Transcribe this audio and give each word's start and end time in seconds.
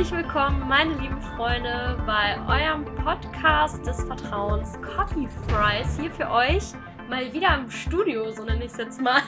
Herzlich 0.00 0.24
willkommen, 0.24 0.66
meine 0.66 0.94
lieben 0.94 1.20
Freunde, 1.20 2.02
bei 2.06 2.38
eurem 2.48 2.86
Podcast 3.04 3.86
des 3.86 4.02
Vertrauens 4.04 4.78
Coffee 4.80 5.28
Fries. 5.46 5.98
Hier 6.00 6.10
für 6.10 6.30
euch 6.30 6.72
mal 7.10 7.30
wieder 7.34 7.54
im 7.54 7.70
Studio, 7.70 8.30
so 8.32 8.42
nenne 8.42 8.64
ich 8.64 8.72
es 8.72 8.78
jetzt 8.78 8.98
mal. 9.02 9.20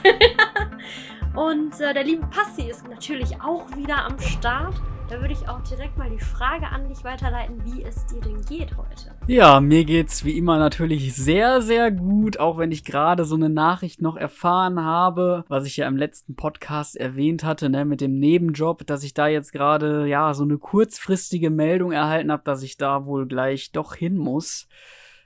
Und 1.35 1.79
äh, 1.79 1.93
der 1.93 2.03
liebe 2.03 2.25
Passi 2.25 2.71
ist 2.71 2.87
natürlich 2.89 3.39
auch 3.39 3.67
wieder 3.75 4.03
am 4.03 4.17
Start. 4.17 4.73
Da 5.09 5.19
würde 5.19 5.33
ich 5.33 5.47
auch 5.47 5.61
direkt 5.61 5.97
mal 5.97 6.09
die 6.09 6.23
Frage 6.23 6.65
an 6.67 6.87
dich 6.87 7.03
weiterleiten, 7.03 7.61
wie 7.65 7.83
es 7.83 8.05
dir 8.05 8.21
denn 8.21 8.41
geht 8.45 8.75
heute. 8.77 9.13
Ja, 9.27 9.59
mir 9.59 9.85
geht's 9.85 10.23
wie 10.23 10.37
immer 10.37 10.57
natürlich 10.57 11.13
sehr, 11.15 11.61
sehr 11.61 11.91
gut, 11.91 12.39
auch 12.39 12.57
wenn 12.57 12.71
ich 12.71 12.83
gerade 12.83 13.25
so 13.25 13.35
eine 13.35 13.49
Nachricht 13.49 14.01
noch 14.01 14.15
erfahren 14.15 14.83
habe, 14.83 15.43
was 15.49 15.65
ich 15.65 15.77
ja 15.77 15.87
im 15.87 15.97
letzten 15.97 16.35
Podcast 16.35 16.95
erwähnt 16.95 17.43
hatte, 17.43 17.69
ne, 17.69 17.85
mit 17.85 18.01
dem 18.01 18.17
Nebenjob, 18.17 18.87
dass 18.87 19.03
ich 19.03 19.13
da 19.13 19.27
jetzt 19.27 19.51
gerade, 19.51 20.07
ja, 20.07 20.33
so 20.33 20.43
eine 20.43 20.57
kurzfristige 20.57 21.49
Meldung 21.49 21.91
erhalten 21.91 22.31
habe, 22.31 22.43
dass 22.45 22.63
ich 22.63 22.77
da 22.77 23.05
wohl 23.05 23.27
gleich 23.27 23.71
doch 23.71 23.95
hin 23.95 24.17
muss 24.17 24.67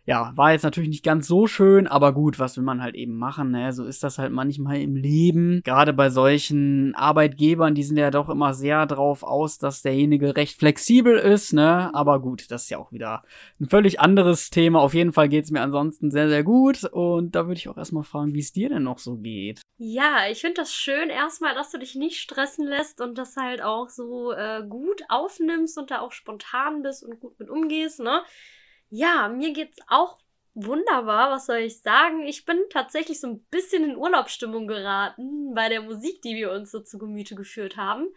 ja, 0.07 0.31
war 0.35 0.53
jetzt 0.53 0.63
natürlich 0.63 0.89
nicht 0.89 1.03
ganz 1.03 1.27
so 1.27 1.47
schön, 1.47 1.85
aber 1.85 2.13
gut, 2.13 2.39
was 2.39 2.55
will 2.55 2.63
man 2.63 2.81
halt 2.81 2.95
eben 2.95 3.17
machen, 3.17 3.51
ne? 3.51 3.73
So 3.73 3.83
ist 3.83 4.03
das 4.03 4.17
halt 4.17 4.31
manchmal 4.31 4.79
im 4.79 4.95
Leben. 4.95 5.59
Gerade 5.65 5.91
bei 5.91 6.09
solchen 6.09 6.95
Arbeitgebern, 6.95 7.75
die 7.75 7.83
sind 7.83 7.97
ja 7.97 8.09
doch 8.09 8.29
immer 8.29 8.53
sehr 8.53 8.85
drauf 8.85 9.23
aus, 9.23 9.57
dass 9.57 9.81
derjenige 9.81 10.37
recht 10.37 10.57
flexibel 10.57 11.17
ist, 11.17 11.51
ne? 11.51 11.93
Aber 11.93 12.21
gut, 12.21 12.49
das 12.51 12.63
ist 12.63 12.69
ja 12.69 12.77
auch 12.77 12.93
wieder 12.93 13.23
ein 13.59 13.67
völlig 13.67 13.99
anderes 13.99 14.49
Thema. 14.49 14.79
Auf 14.79 14.93
jeden 14.93 15.11
Fall 15.11 15.27
geht's 15.27 15.51
mir 15.51 15.59
ansonsten 15.59 16.09
sehr, 16.09 16.29
sehr 16.29 16.45
gut. 16.45 16.85
Und 16.85 17.35
da 17.35 17.47
würde 17.47 17.59
ich 17.59 17.67
auch 17.67 17.77
erstmal 17.77 18.03
fragen, 18.03 18.33
wie 18.33 18.39
es 18.39 18.53
dir 18.53 18.69
denn 18.69 18.83
noch 18.83 18.99
so 18.99 19.17
geht. 19.17 19.59
Ja, 19.77 20.21
ich 20.31 20.39
finde 20.39 20.61
das 20.61 20.73
schön 20.73 21.09
erstmal, 21.09 21.53
dass 21.53 21.71
du 21.71 21.79
dich 21.79 21.95
nicht 21.95 22.21
stressen 22.21 22.65
lässt 22.65 23.01
und 23.01 23.17
das 23.17 23.35
halt 23.35 23.61
auch 23.61 23.89
so 23.89 24.31
äh, 24.31 24.63
gut 24.65 25.01
aufnimmst 25.09 25.77
und 25.77 25.91
da 25.91 25.99
auch 25.99 26.13
spontan 26.13 26.81
bist 26.81 27.03
und 27.03 27.19
gut 27.19 27.37
mit 27.39 27.49
umgehst, 27.49 27.99
ne? 27.99 28.21
Ja, 28.89 29.27
mir 29.27 29.53
geht's 29.53 29.79
auch 29.87 30.19
wunderbar. 30.53 31.31
Was 31.31 31.45
soll 31.45 31.57
ich 31.57 31.81
sagen? 31.81 32.23
Ich 32.25 32.45
bin 32.45 32.59
tatsächlich 32.69 33.19
so 33.19 33.27
ein 33.27 33.43
bisschen 33.45 33.83
in 33.83 33.97
Urlaubsstimmung 33.97 34.67
geraten 34.67 35.53
bei 35.53 35.69
der 35.69 35.81
Musik, 35.81 36.21
die 36.21 36.35
wir 36.35 36.51
uns 36.51 36.71
so 36.71 36.79
zu 36.79 36.97
Gemüte 36.97 37.35
geführt 37.35 37.77
haben. 37.77 38.07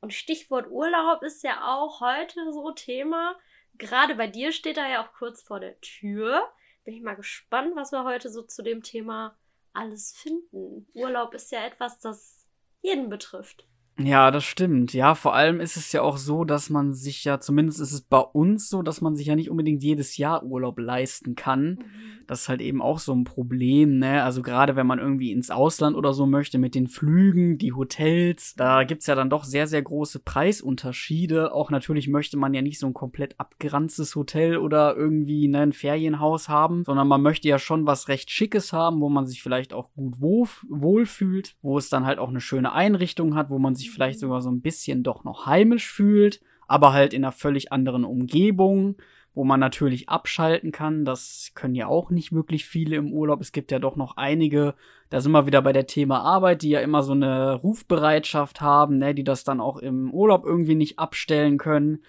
Und 0.00 0.12
Stichwort 0.14 0.70
Urlaub 0.70 1.22
ist 1.22 1.44
ja 1.44 1.74
auch 1.74 2.00
heute 2.00 2.52
so 2.52 2.72
Thema. 2.72 3.36
Gerade 3.74 4.14
bei 4.14 4.26
dir 4.26 4.52
steht 4.52 4.76
er 4.76 4.88
ja 4.88 5.04
auch 5.04 5.12
kurz 5.12 5.42
vor 5.42 5.60
der 5.60 5.80
Tür. 5.80 6.48
Bin 6.84 6.94
ich 6.94 7.02
mal 7.02 7.14
gespannt, 7.14 7.76
was 7.76 7.92
wir 7.92 8.04
heute 8.04 8.30
so 8.30 8.42
zu 8.42 8.62
dem 8.62 8.82
Thema 8.82 9.36
alles 9.72 10.12
finden. 10.12 10.86
Urlaub 10.94 11.34
ist 11.34 11.52
ja 11.52 11.64
etwas, 11.64 11.98
das 12.00 12.46
jeden 12.80 13.08
betrifft. 13.08 13.66
Ja, 13.98 14.30
das 14.30 14.44
stimmt. 14.44 14.94
Ja, 14.94 15.14
vor 15.14 15.34
allem 15.34 15.60
ist 15.60 15.76
es 15.76 15.92
ja 15.92 16.00
auch 16.00 16.16
so, 16.16 16.44
dass 16.44 16.70
man 16.70 16.94
sich 16.94 17.24
ja, 17.24 17.40
zumindest 17.40 17.78
ist 17.78 17.92
es 17.92 18.00
bei 18.00 18.18
uns 18.18 18.70
so, 18.70 18.80
dass 18.82 19.02
man 19.02 19.16
sich 19.16 19.26
ja 19.26 19.36
nicht 19.36 19.50
unbedingt 19.50 19.82
jedes 19.82 20.16
Jahr 20.16 20.42
Urlaub 20.44 20.78
leisten 20.78 21.34
kann. 21.34 21.74
Mhm. 21.74 21.84
Das 22.26 22.42
ist 22.42 22.48
halt 22.48 22.62
eben 22.62 22.80
auch 22.80 22.98
so 22.98 23.12
ein 23.12 23.24
Problem, 23.24 23.98
ne? 23.98 24.22
Also 24.22 24.40
gerade 24.40 24.76
wenn 24.76 24.86
man 24.86 24.98
irgendwie 24.98 25.32
ins 25.32 25.50
Ausland 25.50 25.96
oder 25.96 26.14
so 26.14 26.24
möchte 26.24 26.56
mit 26.56 26.74
den 26.74 26.86
Flügen, 26.86 27.58
die 27.58 27.74
Hotels, 27.74 28.54
da 28.54 28.84
gibt's 28.84 29.06
ja 29.06 29.14
dann 29.14 29.28
doch 29.28 29.44
sehr, 29.44 29.66
sehr 29.66 29.82
große 29.82 30.20
Preisunterschiede. 30.20 31.52
Auch 31.52 31.70
natürlich 31.70 32.08
möchte 32.08 32.38
man 32.38 32.54
ja 32.54 32.62
nicht 32.62 32.78
so 32.78 32.86
ein 32.86 32.94
komplett 32.94 33.38
abgeranztes 33.38 34.16
Hotel 34.16 34.56
oder 34.56 34.96
irgendwie 34.96 35.48
ne, 35.48 35.60
ein 35.60 35.72
Ferienhaus 35.74 36.48
haben, 36.48 36.84
sondern 36.84 37.08
man 37.08 37.20
möchte 37.20 37.48
ja 37.48 37.58
schon 37.58 37.86
was 37.86 38.08
recht 38.08 38.30
Schickes 38.30 38.72
haben, 38.72 39.00
wo 39.00 39.10
man 39.10 39.26
sich 39.26 39.42
vielleicht 39.42 39.74
auch 39.74 39.92
gut 39.92 40.14
wohlfühlt, 40.20 41.56
wo 41.60 41.76
es 41.76 41.90
dann 41.90 42.06
halt 42.06 42.18
auch 42.18 42.30
eine 42.30 42.40
schöne 42.40 42.72
Einrichtung 42.72 43.34
hat, 43.34 43.50
wo 43.50 43.58
man 43.58 43.74
sich 43.74 43.81
sich 43.82 43.90
vielleicht 43.90 44.20
sogar 44.20 44.40
so 44.40 44.50
ein 44.50 44.60
bisschen 44.60 45.02
doch 45.02 45.24
noch 45.24 45.46
heimisch 45.46 45.90
fühlt, 45.90 46.40
aber 46.66 46.92
halt 46.92 47.12
in 47.12 47.24
einer 47.24 47.32
völlig 47.32 47.72
anderen 47.72 48.04
Umgebung, 48.04 48.96
wo 49.34 49.44
man 49.44 49.60
natürlich 49.60 50.08
abschalten 50.08 50.72
kann. 50.72 51.04
Das 51.04 51.52
können 51.54 51.74
ja 51.74 51.86
auch 51.86 52.10
nicht 52.10 52.32
wirklich 52.32 52.64
viele 52.64 52.96
im 52.96 53.12
Urlaub. 53.12 53.40
Es 53.40 53.52
gibt 53.52 53.70
ja 53.70 53.78
doch 53.78 53.96
noch 53.96 54.16
einige, 54.16 54.74
da 55.10 55.20
sind 55.20 55.32
wir 55.32 55.46
wieder 55.46 55.62
bei 55.62 55.72
der 55.72 55.86
Thema 55.86 56.20
Arbeit, 56.20 56.62
die 56.62 56.70
ja 56.70 56.80
immer 56.80 57.02
so 57.02 57.12
eine 57.12 57.54
Rufbereitschaft 57.54 58.60
haben, 58.60 58.96
ne, 58.96 59.14
die 59.14 59.24
das 59.24 59.44
dann 59.44 59.60
auch 59.60 59.78
im 59.78 60.12
Urlaub 60.12 60.44
irgendwie 60.44 60.74
nicht 60.74 60.98
abstellen 60.98 61.58
können 61.58 62.00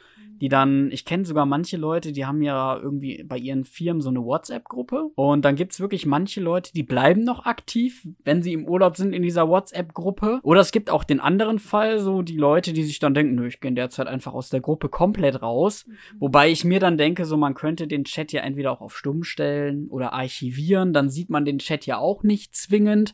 die 0.42 0.50
dann, 0.50 0.92
ich 0.92 1.06
kenne 1.06 1.26
sogar 1.26 1.46
manche 1.46 1.78
Leute, 1.78 2.12
die 2.12 2.26
haben 2.26 2.42
ja 2.42 2.78
irgendwie 2.78 3.24
bei 3.24 3.38
ihren 3.38 3.64
Firmen 3.64 4.02
so 4.02 4.10
eine 4.10 4.24
WhatsApp-Gruppe. 4.24 5.12
Und 5.16 5.46
dann 5.46 5.56
gibt 5.56 5.74
es 5.74 5.80
wirklich 5.80 6.06
manche 6.06 6.42
Leute, 6.42 6.72
die 6.74 6.84
bleiben 6.84 7.24
noch 7.24 7.46
aktiv, 7.46 8.08
wenn 8.24 8.42
sie 8.42 8.54
im 8.54 8.68
Urlaub 8.68 8.98
sind 8.98 9.14
in 9.14 9.22
dieser 9.22 9.48
WhatsApp-Gruppe. 9.48 10.40
Oder 10.44 10.62
es 10.62 10.72
gibt 10.72 10.90
auch 10.90 11.04
den 11.04 11.20
anderen 11.20 11.60
Fall, 11.60 12.00
so 12.00 12.22
die 12.22 12.38
Leute, 12.38 12.74
die 12.74 12.84
sich 12.84 13.00
dann 13.00 13.14
denken, 13.14 13.36
nö, 13.36 13.48
ich 13.48 13.60
gehe 13.60 13.72
derzeit 13.72 14.08
einfach 14.08 14.34
aus 14.34 14.50
der 14.50 14.62
Gruppe 14.62 14.90
komplett 14.90 15.42
raus. 15.42 15.86
Mhm. 15.88 15.94
Wobei 16.20 16.50
ich 16.50 16.64
mir 16.64 16.80
dann 16.80 16.98
denke, 16.98 17.26
so 17.26 17.38
man 17.38 17.54
könnte 17.54 17.88
den 17.88 18.04
Chat 18.04 18.32
ja 18.32 18.42
entweder 18.42 18.72
auch 18.72 18.82
auf 18.82 18.98
stumm 18.98 19.24
stellen 19.24 19.88
oder 19.88 20.14
archivieren, 20.14 20.94
dann 20.94 21.10
sieht 21.10 21.30
man 21.30 21.46
den 21.46 21.60
Chat 21.60 21.86
ja 21.86 21.98
auch 21.98 22.24
nicht 22.24 22.56
zwingend. 22.56 23.14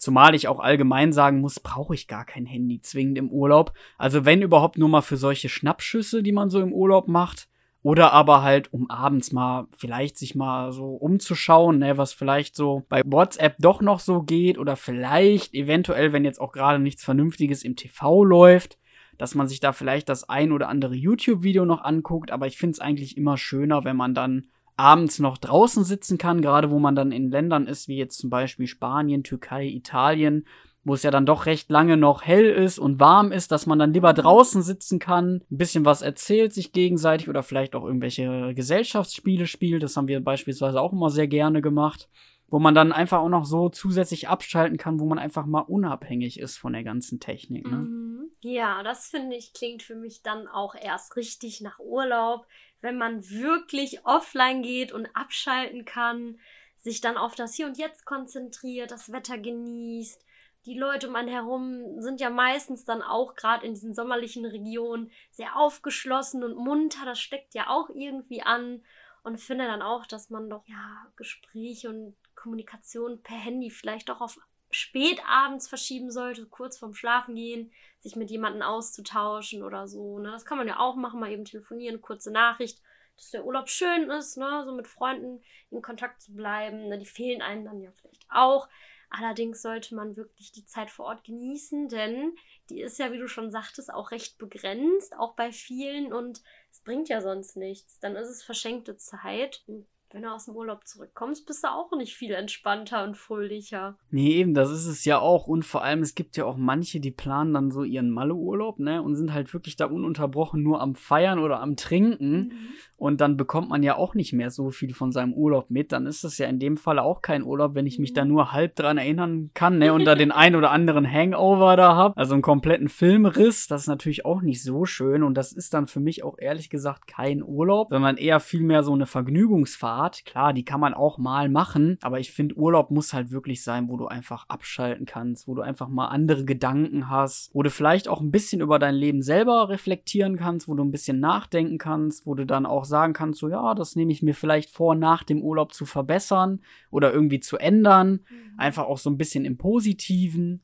Zumal 0.00 0.34
ich 0.34 0.48
auch 0.48 0.60
allgemein 0.60 1.12
sagen 1.12 1.42
muss, 1.42 1.60
brauche 1.60 1.94
ich 1.94 2.08
gar 2.08 2.24
kein 2.24 2.46
Handy 2.46 2.80
zwingend 2.80 3.18
im 3.18 3.30
Urlaub. 3.30 3.74
Also 3.98 4.24
wenn 4.24 4.40
überhaupt 4.40 4.78
nur 4.78 4.88
mal 4.88 5.02
für 5.02 5.18
solche 5.18 5.50
Schnappschüsse, 5.50 6.22
die 6.22 6.32
man 6.32 6.48
so 6.48 6.62
im 6.62 6.72
Urlaub 6.72 7.06
macht. 7.06 7.48
Oder 7.82 8.14
aber 8.14 8.42
halt, 8.42 8.72
um 8.72 8.88
abends 8.88 9.30
mal 9.30 9.66
vielleicht 9.76 10.16
sich 10.16 10.34
mal 10.34 10.72
so 10.72 10.94
umzuschauen, 10.94 11.78
ne, 11.78 11.98
was 11.98 12.14
vielleicht 12.14 12.56
so 12.56 12.86
bei 12.88 13.02
WhatsApp 13.04 13.56
doch 13.58 13.82
noch 13.82 14.00
so 14.00 14.22
geht. 14.22 14.56
Oder 14.56 14.76
vielleicht 14.76 15.52
eventuell, 15.52 16.14
wenn 16.14 16.24
jetzt 16.24 16.40
auch 16.40 16.52
gerade 16.52 16.78
nichts 16.78 17.04
Vernünftiges 17.04 17.62
im 17.62 17.76
TV 17.76 18.24
läuft, 18.24 18.78
dass 19.18 19.34
man 19.34 19.48
sich 19.48 19.60
da 19.60 19.72
vielleicht 19.72 20.08
das 20.08 20.26
ein 20.30 20.52
oder 20.52 20.70
andere 20.70 20.94
YouTube-Video 20.94 21.66
noch 21.66 21.82
anguckt. 21.82 22.30
Aber 22.30 22.46
ich 22.46 22.56
finde 22.56 22.72
es 22.72 22.80
eigentlich 22.80 23.18
immer 23.18 23.36
schöner, 23.36 23.84
wenn 23.84 23.96
man 23.96 24.14
dann 24.14 24.46
abends 24.80 25.18
noch 25.18 25.36
draußen 25.36 25.84
sitzen 25.84 26.16
kann, 26.16 26.40
gerade 26.40 26.70
wo 26.70 26.78
man 26.78 26.96
dann 26.96 27.12
in 27.12 27.30
Ländern 27.30 27.66
ist, 27.66 27.86
wie 27.86 27.98
jetzt 27.98 28.18
zum 28.18 28.30
Beispiel 28.30 28.66
Spanien, 28.66 29.22
Türkei, 29.22 29.66
Italien, 29.66 30.46
wo 30.84 30.94
es 30.94 31.02
ja 31.02 31.10
dann 31.10 31.26
doch 31.26 31.44
recht 31.44 31.68
lange 31.70 31.98
noch 31.98 32.22
hell 32.22 32.46
ist 32.46 32.78
und 32.78 32.98
warm 32.98 33.30
ist, 33.30 33.52
dass 33.52 33.66
man 33.66 33.78
dann 33.78 33.92
lieber 33.92 34.14
draußen 34.14 34.62
sitzen 34.62 34.98
kann, 34.98 35.42
ein 35.50 35.58
bisschen 35.58 35.84
was 35.84 36.00
erzählt 36.00 36.54
sich 36.54 36.72
gegenseitig 36.72 37.28
oder 37.28 37.42
vielleicht 37.42 37.76
auch 37.76 37.84
irgendwelche 37.84 38.54
Gesellschaftsspiele 38.54 39.46
spielt. 39.46 39.82
Das 39.82 39.96
haben 39.96 40.08
wir 40.08 40.24
beispielsweise 40.24 40.80
auch 40.80 40.92
immer 40.92 41.10
sehr 41.10 41.28
gerne 41.28 41.60
gemacht 41.60 42.08
wo 42.50 42.58
man 42.58 42.74
dann 42.74 42.92
einfach 42.92 43.20
auch 43.20 43.28
noch 43.28 43.44
so 43.44 43.68
zusätzlich 43.68 44.28
abschalten 44.28 44.76
kann, 44.76 44.98
wo 44.98 45.06
man 45.06 45.18
einfach 45.18 45.46
mal 45.46 45.60
unabhängig 45.60 46.40
ist 46.40 46.58
von 46.58 46.72
der 46.72 46.82
ganzen 46.82 47.20
Technik. 47.20 47.64
Ne? 47.70 47.76
Mhm. 47.76 48.30
Ja, 48.40 48.82
das 48.82 49.06
finde 49.06 49.36
ich 49.36 49.52
klingt 49.52 49.82
für 49.82 49.94
mich 49.94 50.22
dann 50.22 50.48
auch 50.48 50.74
erst 50.74 51.16
richtig 51.16 51.60
nach 51.60 51.78
Urlaub, 51.78 52.46
wenn 52.80 52.96
man 52.96 53.28
wirklich 53.28 54.04
offline 54.04 54.62
geht 54.62 54.92
und 54.92 55.08
abschalten 55.14 55.84
kann, 55.84 56.38
sich 56.76 57.00
dann 57.00 57.16
auf 57.16 57.34
das 57.34 57.54
Hier 57.54 57.66
und 57.66 57.78
Jetzt 57.78 58.06
konzentriert, 58.06 58.90
das 58.90 59.12
Wetter 59.12 59.38
genießt. 59.38 60.24
Die 60.66 60.78
Leute 60.78 61.08
um 61.08 61.16
einen 61.16 61.28
herum 61.28 62.00
sind 62.00 62.20
ja 62.20 62.30
meistens 62.30 62.84
dann 62.84 63.02
auch 63.02 63.34
gerade 63.34 63.66
in 63.66 63.74
diesen 63.74 63.94
sommerlichen 63.94 64.44
Regionen 64.44 65.10
sehr 65.30 65.56
aufgeschlossen 65.56 66.44
und 66.44 66.56
munter. 66.56 67.04
Das 67.04 67.18
steckt 67.18 67.54
ja 67.54 67.68
auch 67.68 67.88
irgendwie 67.90 68.42
an. 68.42 68.82
Und 69.22 69.38
finde 69.38 69.66
dann 69.66 69.82
auch, 69.82 70.06
dass 70.06 70.30
man 70.30 70.48
doch 70.48 70.66
ja 70.66 71.06
Gespräche 71.16 71.90
und 71.90 72.16
Kommunikation 72.34 73.22
per 73.22 73.36
Handy 73.36 73.68
vielleicht 73.68 74.08
doch 74.08 74.22
auf 74.22 74.38
spät 74.70 75.20
abends 75.26 75.68
verschieben 75.68 76.10
sollte, 76.10 76.46
kurz 76.46 76.78
vorm 76.78 76.94
Schlafen 76.94 77.34
gehen, 77.34 77.72
sich 78.00 78.16
mit 78.16 78.30
jemandem 78.30 78.62
auszutauschen 78.62 79.62
oder 79.62 79.86
so. 79.86 80.18
Ne? 80.18 80.30
Das 80.30 80.44
kann 80.44 80.58
man 80.58 80.68
ja 80.68 80.78
auch 80.78 80.96
machen, 80.96 81.20
mal 81.20 81.30
eben 81.30 81.44
telefonieren, 81.44 82.00
kurze 82.00 82.30
Nachricht, 82.30 82.80
dass 83.16 83.30
der 83.30 83.44
Urlaub 83.44 83.68
schön 83.68 84.10
ist, 84.10 84.36
ne? 84.36 84.62
so 84.64 84.72
mit 84.72 84.88
Freunden 84.88 85.42
in 85.70 85.82
Kontakt 85.82 86.22
zu 86.22 86.34
bleiben. 86.34 86.88
Ne? 86.88 86.98
Die 86.98 87.06
fehlen 87.06 87.42
einem 87.42 87.64
dann 87.64 87.80
ja 87.80 87.92
vielleicht 87.92 88.26
auch. 88.30 88.68
Allerdings 89.10 89.60
sollte 89.60 89.94
man 89.96 90.16
wirklich 90.16 90.52
die 90.52 90.64
Zeit 90.64 90.88
vor 90.88 91.06
Ort 91.06 91.24
genießen, 91.24 91.88
denn 91.88 92.36
die 92.70 92.80
ist 92.80 92.98
ja, 92.98 93.12
wie 93.12 93.18
du 93.18 93.26
schon 93.26 93.50
sagtest, 93.50 93.92
auch 93.92 94.12
recht 94.12 94.38
begrenzt, 94.38 95.16
auch 95.18 95.34
bei 95.34 95.50
vielen 95.50 96.12
und 96.12 96.40
es 96.70 96.80
bringt 96.80 97.08
ja 97.08 97.20
sonst 97.20 97.56
nichts. 97.56 97.98
Dann 97.98 98.14
ist 98.14 98.28
es 98.28 98.44
verschenkte 98.44 98.96
Zeit. 98.96 99.64
Und 99.66 99.88
wenn 100.12 100.22
du 100.22 100.32
aus 100.32 100.46
dem 100.46 100.56
Urlaub 100.56 100.86
zurückkommst, 100.86 101.46
bist 101.46 101.62
du 101.62 101.68
auch 101.68 101.92
nicht 101.96 102.16
viel 102.16 102.32
entspannter 102.32 103.04
und 103.04 103.16
fröhlicher. 103.16 103.96
Nee, 104.10 104.32
eben, 104.32 104.54
das 104.54 104.70
ist 104.70 104.86
es 104.86 105.04
ja 105.04 105.20
auch. 105.20 105.46
Und 105.46 105.64
vor 105.64 105.84
allem, 105.84 106.00
es 106.00 106.16
gibt 106.16 106.36
ja 106.36 106.46
auch 106.46 106.56
manche, 106.56 106.98
die 106.98 107.12
planen 107.12 107.54
dann 107.54 107.70
so 107.70 107.84
ihren 107.84 108.10
Malle-Urlaub, 108.10 108.80
ne? 108.80 109.02
Und 109.02 109.14
sind 109.14 109.32
halt 109.32 109.54
wirklich 109.54 109.76
da 109.76 109.86
ununterbrochen 109.86 110.62
nur 110.62 110.80
am 110.80 110.96
Feiern 110.96 111.38
oder 111.38 111.60
am 111.60 111.76
Trinken. 111.76 112.48
Mhm. 112.48 112.52
Und 112.96 113.20
dann 113.20 113.36
bekommt 113.36 113.70
man 113.70 113.84
ja 113.84 113.96
auch 113.96 114.14
nicht 114.14 114.32
mehr 114.32 114.50
so 114.50 114.70
viel 114.70 114.94
von 114.94 115.12
seinem 115.12 115.32
Urlaub 115.32 115.70
mit. 115.70 115.92
Dann 115.92 116.06
ist 116.06 116.24
das 116.24 116.38
ja 116.38 116.48
in 116.48 116.58
dem 116.58 116.76
Fall 116.76 116.98
auch 116.98 117.22
kein 117.22 117.44
Urlaub, 117.44 117.76
wenn 117.76 117.86
ich 117.86 118.00
mich 118.00 118.12
da 118.12 118.24
mhm. 118.24 118.30
nur 118.30 118.52
halb 118.52 118.74
dran 118.74 118.98
erinnern 118.98 119.50
kann, 119.54 119.78
ne? 119.78 119.92
Und 119.92 120.04
da 120.06 120.16
den 120.16 120.32
ein 120.32 120.56
oder 120.56 120.72
anderen 120.72 121.10
Hangover 121.10 121.76
da 121.76 121.94
hab. 121.94 122.18
Also 122.18 122.34
einen 122.34 122.42
kompletten 122.42 122.88
Filmriss. 122.88 123.68
Das 123.68 123.82
ist 123.82 123.88
natürlich 123.88 124.24
auch 124.24 124.42
nicht 124.42 124.62
so 124.62 124.86
schön. 124.86 125.22
Und 125.22 125.34
das 125.34 125.52
ist 125.52 125.72
dann 125.72 125.86
für 125.86 126.00
mich 126.00 126.24
auch 126.24 126.36
ehrlich 126.36 126.68
gesagt 126.68 127.06
kein 127.06 127.44
Urlaub, 127.44 127.90
sondern 127.90 128.16
eher 128.16 128.40
vielmehr 128.40 128.82
so 128.82 128.92
eine 128.92 129.06
Vergnügungsphase 129.06 129.99
Art. 130.00 130.24
Klar, 130.24 130.52
die 130.52 130.64
kann 130.64 130.80
man 130.80 130.94
auch 130.94 131.18
mal 131.18 131.48
machen, 131.48 131.98
aber 132.02 132.20
ich 132.20 132.32
finde, 132.32 132.56
Urlaub 132.56 132.90
muss 132.90 133.12
halt 133.12 133.30
wirklich 133.30 133.62
sein, 133.62 133.88
wo 133.88 133.96
du 133.96 134.06
einfach 134.06 134.46
abschalten 134.48 135.06
kannst, 135.06 135.46
wo 135.46 135.54
du 135.54 135.62
einfach 135.62 135.88
mal 135.88 136.06
andere 136.06 136.44
Gedanken 136.44 137.08
hast, 137.08 137.50
wo 137.54 137.62
du 137.62 137.70
vielleicht 137.70 138.08
auch 138.08 138.20
ein 138.20 138.30
bisschen 138.30 138.60
über 138.60 138.78
dein 138.78 138.94
Leben 138.94 139.22
selber 139.22 139.68
reflektieren 139.68 140.36
kannst, 140.36 140.68
wo 140.68 140.74
du 140.74 140.84
ein 140.84 140.90
bisschen 140.90 141.20
nachdenken 141.20 141.78
kannst, 141.78 142.26
wo 142.26 142.34
du 142.34 142.46
dann 142.46 142.66
auch 142.66 142.84
sagen 142.84 143.12
kannst, 143.12 143.40
so 143.40 143.48
ja, 143.48 143.74
das 143.74 143.96
nehme 143.96 144.12
ich 144.12 144.22
mir 144.22 144.34
vielleicht 144.34 144.70
vor, 144.70 144.94
nach 144.94 145.22
dem 145.22 145.42
Urlaub 145.42 145.74
zu 145.74 145.84
verbessern 145.84 146.60
oder 146.90 147.12
irgendwie 147.12 147.40
zu 147.40 147.58
ändern. 147.58 148.20
Mhm. 148.30 148.58
Einfach 148.58 148.84
auch 148.84 148.98
so 148.98 149.10
ein 149.10 149.18
bisschen 149.18 149.44
im 149.44 149.58
Positiven. 149.58 150.62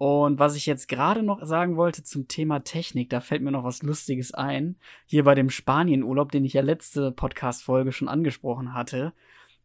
Und 0.00 0.38
was 0.38 0.56
ich 0.56 0.64
jetzt 0.64 0.88
gerade 0.88 1.22
noch 1.22 1.44
sagen 1.44 1.76
wollte 1.76 2.02
zum 2.02 2.26
Thema 2.26 2.60
Technik, 2.60 3.10
da 3.10 3.20
fällt 3.20 3.42
mir 3.42 3.50
noch 3.50 3.64
was 3.64 3.82
Lustiges 3.82 4.32
ein. 4.32 4.76
Hier 5.04 5.24
bei 5.24 5.34
dem 5.34 5.50
Spanienurlaub, 5.50 6.32
den 6.32 6.46
ich 6.46 6.54
ja 6.54 6.62
letzte 6.62 7.12
Podcast-Folge 7.12 7.92
schon 7.92 8.08
angesprochen 8.08 8.72
hatte. 8.72 9.12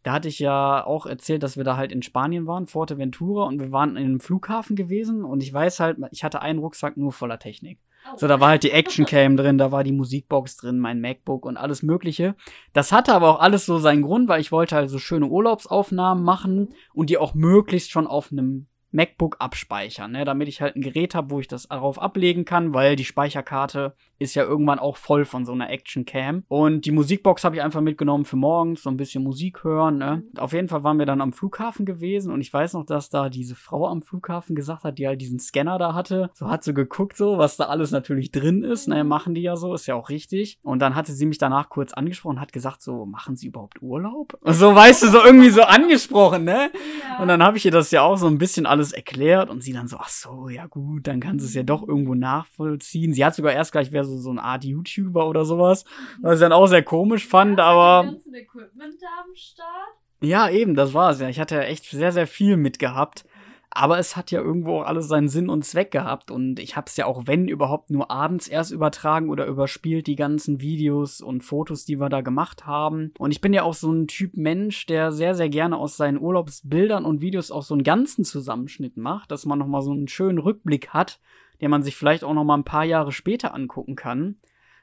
Da 0.03 0.11
hatte 0.11 0.27
ich 0.27 0.39
ja 0.39 0.85
auch 0.85 1.05
erzählt, 1.05 1.41
dass 1.41 1.55
wir 1.55 1.63
da 1.63 1.77
halt 1.77 1.93
in 1.93 2.01
Spanien 2.01 2.47
waren, 2.47 2.67
Forteventura, 2.67 3.45
und 3.45 3.61
wir 3.61 3.71
waren 3.71 3.91
in 3.91 4.03
einem 4.03 4.19
Flughafen 4.19 4.75
gewesen. 4.75 5.23
Und 5.23 5.41
ich 5.41 5.53
weiß 5.53 5.79
halt, 5.79 5.99
ich 6.11 6.25
hatte 6.25 6.41
einen 6.41 6.59
Rucksack 6.59 6.97
nur 6.97 7.13
voller 7.13 7.39
Technik. 7.39 7.79
Oh. 8.11 8.17
So, 8.17 8.27
da 8.27 8.41
war 8.41 8.49
halt 8.49 8.63
die 8.63 8.71
Actioncam 8.71 9.37
drin, 9.37 9.57
da 9.57 9.71
war 9.71 9.85
die 9.85 9.93
Musikbox 9.93 10.57
drin, 10.57 10.79
mein 10.79 10.99
MacBook 10.99 11.45
und 11.45 11.55
alles 11.55 11.81
Mögliche. 11.81 12.35
Das 12.73 12.91
hatte 12.91 13.13
aber 13.13 13.29
auch 13.29 13.39
alles 13.39 13.65
so 13.65 13.77
seinen 13.77 14.01
Grund, 14.01 14.27
weil 14.27 14.41
ich 14.41 14.51
wollte 14.51 14.75
halt 14.75 14.89
so 14.89 14.99
schöne 14.99 15.27
Urlaubsaufnahmen 15.27 16.25
machen 16.25 16.73
und 16.93 17.09
die 17.09 17.17
auch 17.17 17.35
möglichst 17.35 17.89
schon 17.89 18.05
auf 18.05 18.33
einem 18.33 18.67
MacBook 18.95 19.37
abspeichern, 19.39 20.11
ne, 20.11 20.25
damit 20.25 20.47
ich 20.47 20.61
halt 20.61 20.75
ein 20.75 20.81
Gerät 20.81 21.13
habe, 21.13 21.29
wo 21.29 21.39
ich 21.39 21.47
das 21.47 21.67
darauf 21.67 22.01
ablegen 22.01 22.45
kann, 22.45 22.73
weil 22.73 22.95
die 22.95 23.05
Speicherkarte 23.05 23.93
ist 24.17 24.35
ja 24.35 24.43
irgendwann 24.43 24.79
auch 24.79 24.97
voll 24.97 25.25
von 25.25 25.45
so 25.45 25.51
einer 25.51 25.69
Action 25.69 26.05
Cam. 26.05 26.43
Und 26.47 26.85
die 26.85 26.91
Musikbox 26.91 27.43
habe 27.43 27.57
ich 27.57 27.61
einfach 27.61 27.81
mitgenommen 27.81 28.25
für 28.25 28.37
morgens, 28.37 28.83
so 28.83 28.89
ein 28.89 28.97
bisschen 28.97 29.23
Musik 29.23 29.63
hören. 29.63 29.97
Ne? 29.97 30.23
Mhm. 30.33 30.39
Auf 30.39 30.53
jeden 30.53 30.69
Fall 30.69 30.83
waren 30.83 30.99
wir 30.99 31.05
dann 31.05 31.21
am 31.21 31.33
Flughafen 31.33 31.85
gewesen 31.85 32.31
und 32.31 32.41
ich 32.41 32.53
weiß 32.53 32.73
noch, 32.73 32.85
dass 32.85 33.09
da 33.09 33.29
diese 33.29 33.55
Frau 33.55 33.87
am 33.87 34.01
Flughafen 34.01 34.55
gesagt 34.55 34.83
hat, 34.83 34.97
die 34.97 35.07
halt 35.07 35.21
diesen 35.21 35.39
Scanner 35.39 35.77
da 35.77 35.93
hatte. 35.93 36.29
So 36.33 36.49
hat 36.49 36.63
sie 36.63 36.73
geguckt, 36.73 37.17
so 37.17 37.37
was 37.37 37.57
da 37.57 37.65
alles 37.65 37.91
natürlich 37.91 38.31
drin 38.31 38.63
ist. 38.63 38.87
Ne? 38.87 39.03
Machen 39.03 39.33
die 39.33 39.41
ja 39.41 39.57
so, 39.57 39.73
ist 39.73 39.87
ja 39.87 39.95
auch 39.95 40.09
richtig. 40.09 40.59
Und 40.63 40.79
dann 40.79 40.95
hatte 40.95 41.11
sie 41.11 41.25
mich 41.25 41.37
danach 41.37 41.69
kurz 41.69 41.93
angesprochen, 41.93 42.39
hat 42.39 42.53
gesagt, 42.53 42.81
so 42.81 43.05
machen 43.05 43.35
Sie 43.35 43.47
überhaupt 43.47 43.81
Urlaub? 43.81 44.37
So, 44.55 44.73
weißt 44.73 45.03
du, 45.03 45.07
so 45.07 45.21
irgendwie 45.21 45.49
so 45.49 45.63
angesprochen, 45.63 46.45
ne? 46.45 46.71
Ja. 47.09 47.21
Und 47.21 47.27
dann 47.27 47.43
habe 47.43 47.57
ich 47.57 47.65
ihr 47.65 47.71
das 47.71 47.91
ja 47.91 48.03
auch 48.03 48.15
so 48.15 48.27
ein 48.27 48.37
bisschen 48.37 48.65
alles 48.65 48.84
erklärt 48.93 49.49
und 49.49 49.61
sie 49.61 49.73
dann 49.73 49.87
so, 49.87 49.97
ach 49.97 50.09
so, 50.09 50.49
ja 50.49 50.65
gut, 50.67 51.07
dann 51.07 51.19
kann 51.19 51.39
sie 51.39 51.45
es 51.45 51.53
ja 51.53 51.63
doch 51.63 51.87
irgendwo 51.87 52.15
nachvollziehen. 52.15 53.13
Sie 53.13 53.23
hat 53.23 53.35
sogar 53.35 53.53
erst 53.53 53.71
gleich, 53.71 53.91
wer 53.91 54.03
so, 54.03 54.17
so 54.17 54.29
eine 54.29 54.43
Art 54.43 54.63
YouTuber 54.63 55.27
oder 55.27 55.45
sowas, 55.45 55.85
was 56.21 56.35
ich 56.35 56.41
dann 56.41 56.51
auch 56.51 56.67
sehr 56.67 56.83
komisch 56.83 57.27
fand, 57.27 57.59
ja, 57.59 57.65
aber. 57.65 58.15
Equipment 58.33 58.95
am 59.19 59.35
Start? 59.35 59.95
Ja, 60.21 60.49
eben, 60.49 60.75
das 60.75 60.93
war 60.93 61.11
es 61.11 61.19
ja. 61.19 61.29
Ich 61.29 61.39
hatte 61.39 61.55
ja 61.55 61.61
echt 61.61 61.85
sehr, 61.85 62.11
sehr 62.11 62.27
viel 62.27 62.57
mitgehabt. 62.57 63.25
Aber 63.77 63.99
es 63.99 64.15
hat 64.15 64.31
ja 64.31 64.41
irgendwo 64.41 64.77
auch 64.79 64.85
alles 64.85 65.09
seinen 65.09 65.27
Sinn 65.27 65.49
und 65.49 65.65
Zweck 65.65 65.91
gehabt. 65.91 66.31
Und 66.31 66.61
ich 66.61 66.77
habe 66.77 66.85
es 66.87 66.95
ja 66.95 67.07
auch, 67.07 67.23
wenn 67.25 67.49
überhaupt, 67.49 67.89
nur 67.91 68.09
abends 68.09 68.47
erst 68.47 68.71
übertragen 68.71 69.29
oder 69.29 69.45
überspielt, 69.47 70.07
die 70.07 70.15
ganzen 70.15 70.61
Videos 70.61 71.19
und 71.19 71.41
Fotos, 71.41 71.83
die 71.83 71.99
wir 71.99 72.07
da 72.07 72.21
gemacht 72.21 72.65
haben. 72.65 73.13
Und 73.19 73.31
ich 73.31 73.41
bin 73.41 73.51
ja 73.51 73.63
auch 73.63 73.73
so 73.73 73.91
ein 73.91 74.07
Typ 74.07 74.37
Mensch, 74.37 74.85
der 74.85 75.11
sehr, 75.11 75.35
sehr 75.35 75.49
gerne 75.49 75.77
aus 75.77 75.97
seinen 75.97 76.21
Urlaubsbildern 76.21 77.03
und 77.03 77.19
Videos 77.19 77.51
auch 77.51 77.63
so 77.63 77.73
einen 77.73 77.83
ganzen 77.83 78.23
Zusammenschnitt 78.23 78.95
macht, 78.95 79.29
dass 79.29 79.45
man 79.45 79.59
nochmal 79.59 79.81
so 79.81 79.91
einen 79.91 80.07
schönen 80.07 80.39
Rückblick 80.39 80.89
hat, 80.89 81.19
den 81.59 81.69
man 81.69 81.83
sich 81.83 81.97
vielleicht 81.97 82.23
auch 82.23 82.33
nochmal 82.33 82.57
ein 82.57 82.63
paar 82.63 82.85
Jahre 82.85 83.11
später 83.11 83.53
angucken 83.53 83.97
kann. 83.97 84.37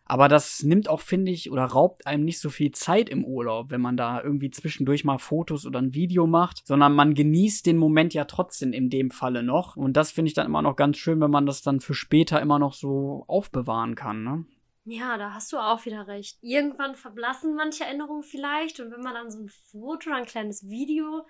Aber 0.05 0.29
das 0.29 0.63
nimmt 0.63 0.89
auch, 0.89 1.01
finde 1.01 1.31
ich, 1.31 1.51
oder 1.51 1.65
raubt 1.65 2.07
einem 2.07 2.25
nicht 2.25 2.41
so 2.41 2.51
viel 2.51 2.73
Zeit 2.73 3.09
im 3.09 3.25
Urlaub, 3.25 3.71
wenn 3.71 3.81
man 3.81 3.97
da 3.97 4.23
irgendwie 4.23 4.51
zwischendurch 4.51 5.05
mal 5.05 5.19
Fotos 5.19 5.65
oder 5.65 5.81
ein 5.81 5.95
Video 5.95 6.27
macht, 6.27 6.67
sondern 6.67 6.95
man 6.95 7.15
genießt 7.15 7.65
den 7.67 7.77
Moment 7.77 8.13
ja 8.13 8.25
trotzdem 8.25 8.73
in 8.73 8.91
dem 8.91 9.11
Falle 9.11 9.43
noch. 9.43 9.77
Und 9.77 9.97
das 9.97 10.11
finde 10.11 10.29
ich 10.29 10.35
dann 10.35 10.47
immer 10.47 10.63
noch 10.63 10.77
ganz 10.77 10.97
schön, 10.97 11.21
wenn 11.21 11.31
man 11.31 11.47
das 11.47 11.63
dann 11.63 11.81
für 11.81 11.95
später 11.95 12.41
immer 12.41 12.59
noch 12.59 12.75
so 12.75 13.25
aufbewahren 13.29 13.95
kann, 13.95 14.25
ne? 14.25 14.45
Ja, 14.85 15.17
da 15.17 15.33
hast 15.33 15.53
du 15.53 15.59
auch 15.59 15.85
wieder 15.87 16.09
recht. 16.09 16.39
Irgendwann 16.41 16.97
verblassen 16.97 17.55
manche 17.55 17.85
Erinnerungen 17.85 18.25
vielleicht 18.25 18.81
und 18.81 18.91
wenn 18.91 19.01
man 19.01 19.15
dann 19.15 19.31
so 19.31 19.39
ein 19.39 19.49
Foto 19.49 20.11
oder 20.11 20.19
ein 20.19 20.27
kleines 20.27 20.69
Video 20.69 21.25